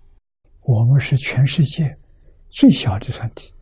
[0.62, 1.97] 我们是全世界
[2.50, 3.54] 最小的团体。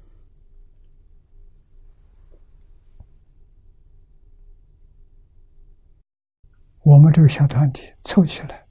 [6.80, 8.64] 我们这个小团体凑起来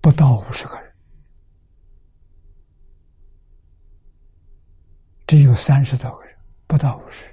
[0.00, 0.94] 不到五十个人，
[5.26, 7.26] 只有三十多个人，不到五十。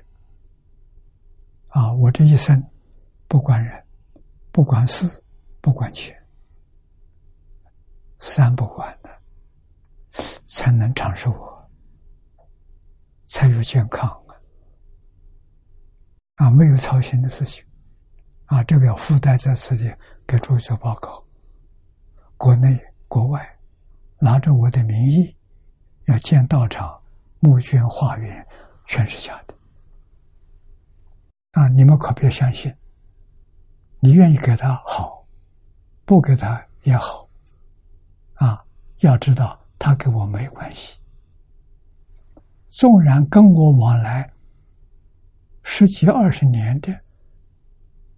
[1.69, 1.93] 啊！
[1.93, 2.61] 我这一生
[3.27, 3.85] 不管人，
[4.51, 5.05] 不管事，
[5.61, 6.24] 不管钱，
[8.27, 9.09] 三不管的，
[10.45, 11.61] 才能长寿啊，
[13.25, 14.33] 才有健康啊！
[16.37, 17.63] 啊，没有操心的事情
[18.45, 19.95] 啊，这个要附带在此地
[20.25, 21.23] 给诸位做报告。
[22.35, 22.77] 国内
[23.07, 23.47] 国外
[24.19, 25.33] 拿着我的名义
[26.07, 26.99] 要建道场、
[27.39, 28.45] 募捐化缘，
[28.85, 29.55] 全是假的。
[31.51, 31.67] 啊！
[31.69, 32.75] 你们可别相信。
[33.99, 35.25] 你愿意给他好，
[36.05, 37.24] 不给他也好。
[38.35, 38.63] 啊，
[38.99, 40.99] 要知道他跟我没关系。
[42.67, 44.29] 纵然跟我往来
[45.63, 46.93] 十几二十年的，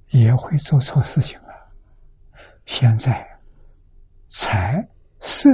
[0.10, 1.53] 也会做错事情啊。
[2.65, 3.26] 现在
[4.27, 4.85] 财
[5.19, 5.49] 色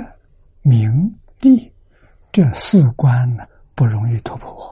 [0.62, 1.72] 名利
[2.32, 3.46] 这四关呢，
[3.76, 4.72] 不容易突破。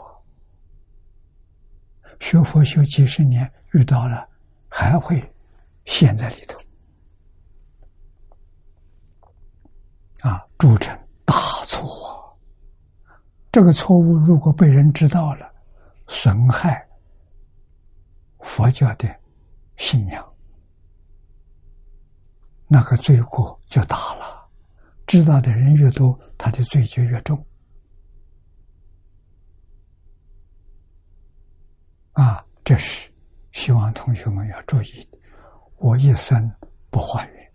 [2.19, 4.27] 学佛修几十年，遇到了
[4.69, 5.21] 还会
[5.85, 6.57] 陷在里头
[10.21, 11.35] 啊，铸成大
[11.65, 12.37] 错。
[13.51, 15.51] 这个错误如果被人知道了，
[16.07, 16.87] 损害
[18.39, 19.13] 佛教的
[19.75, 20.33] 信仰，
[22.67, 24.49] 那个罪过就大了。
[25.07, 27.45] 知道的人越多，他的罪就越重。
[32.13, 33.11] 啊，这是
[33.51, 35.09] 希望同学们要注意。
[35.77, 36.49] 我一生
[36.89, 37.53] 不化缘，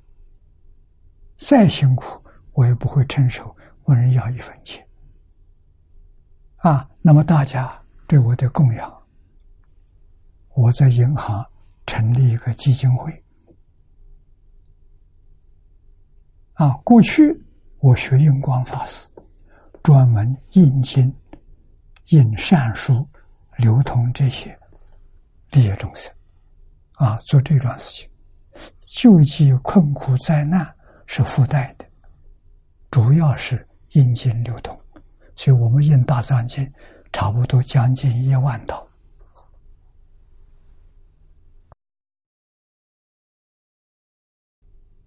[1.38, 2.22] 再辛苦
[2.56, 3.54] 我也不会伸手
[3.84, 4.84] 问人要一分钱。
[6.56, 9.02] 啊，那么大家对我的供养，
[10.54, 11.46] 我在银行
[11.86, 13.24] 成立一个基金会。
[16.54, 17.40] 啊，过去
[17.78, 19.06] 我学印光法师，
[19.82, 21.14] 专门印经、
[22.06, 23.08] 印善书。
[23.58, 24.54] 流通这些
[25.52, 26.12] 利益众生，
[26.92, 28.10] 啊，做这桩事情，
[28.82, 30.76] 救济困苦灾难
[31.06, 31.85] 是附带的，
[32.90, 34.78] 主要是印经流通，
[35.34, 36.72] 所以我们印大藏经
[37.12, 38.86] 差不多将近一万套，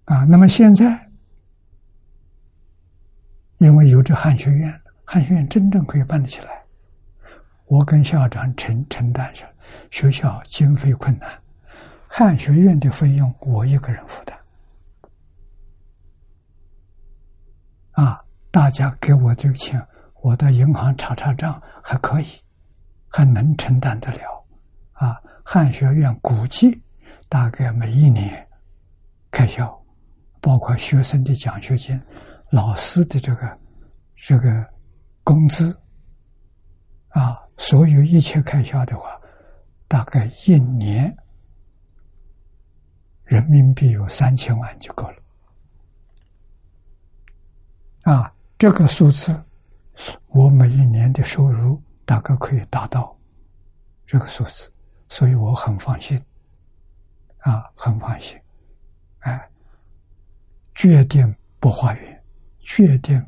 [0.05, 1.09] 啊，那么现在
[3.57, 6.63] 因为有这汉学院，汉学院真正可以办得起来。
[7.65, 9.47] 我跟校长承承担下，
[9.91, 11.39] 学校经费困难，
[12.07, 14.38] 汉学院的费用我一个人负担。
[17.99, 18.17] 啊，
[18.49, 19.85] 大家给我这个钱，
[20.21, 22.27] 我到银行查查账还可以，
[23.09, 24.47] 还能承担得了。
[24.93, 26.81] 啊，汉学院估计
[27.27, 28.47] 大概每一年
[29.29, 29.69] 开销，
[30.39, 32.01] 包括学生的奖学金、
[32.51, 33.59] 老师的这个
[34.15, 34.65] 这个
[35.25, 35.77] 工资。
[37.09, 39.19] 啊，所有一切开销的话，
[39.89, 41.13] 大概一年
[43.25, 45.17] 人民币有三千万就够了。
[48.09, 49.39] 啊，这个数字，
[50.29, 53.15] 我每一年的收入大概可以达到
[54.07, 54.67] 这个数字，
[55.09, 56.19] 所以我很放心。
[57.41, 58.35] 啊，很放心。
[59.19, 59.47] 哎，
[60.73, 62.23] 决定不化缘，
[62.61, 63.23] 决定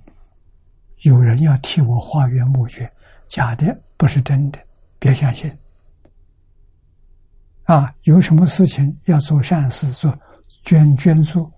[1.01, 2.91] 有人要替我化缘募捐。
[3.27, 4.57] 假的不是真的，
[4.97, 5.55] 别相信。
[7.65, 10.19] 啊，有什么事情要做善事，做
[10.63, 11.51] 捐捐助，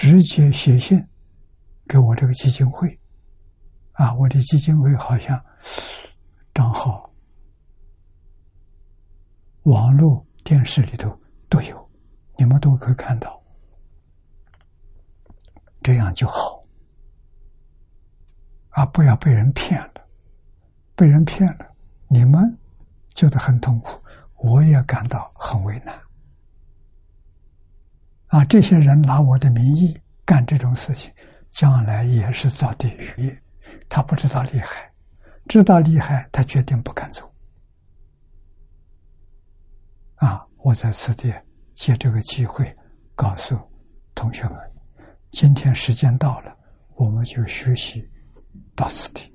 [0.00, 0.98] 直接写信
[1.86, 2.98] 给我这个基金会。
[3.92, 5.38] 啊，我的基金会好像
[6.54, 7.12] 账号、
[9.64, 11.14] 网络、电视里头
[11.50, 11.90] 都有，
[12.38, 13.38] 你们都可以看到，
[15.82, 16.64] 这样就好。
[18.70, 18.86] 啊！
[18.86, 20.08] 不要被人骗了，
[20.96, 21.76] 被人骗了，
[22.08, 22.58] 你们
[23.14, 24.02] 觉得很痛苦，
[24.36, 25.94] 我也感到很为难。
[28.30, 28.44] 啊！
[28.46, 31.12] 这些人拿我的名义干这种事情，
[31.48, 33.36] 将来也是造地狱，
[33.88, 34.90] 他不知道厉害，
[35.46, 37.30] 知道厉害，他决定不敢做。
[40.16, 40.46] 啊！
[40.58, 41.32] 我在此地
[41.72, 42.76] 借这个机会
[43.14, 43.58] 告诉
[44.14, 44.58] 同学们：
[45.30, 46.54] 今天时间到了，
[46.96, 48.06] 我们就学习
[48.76, 49.34] 到此地。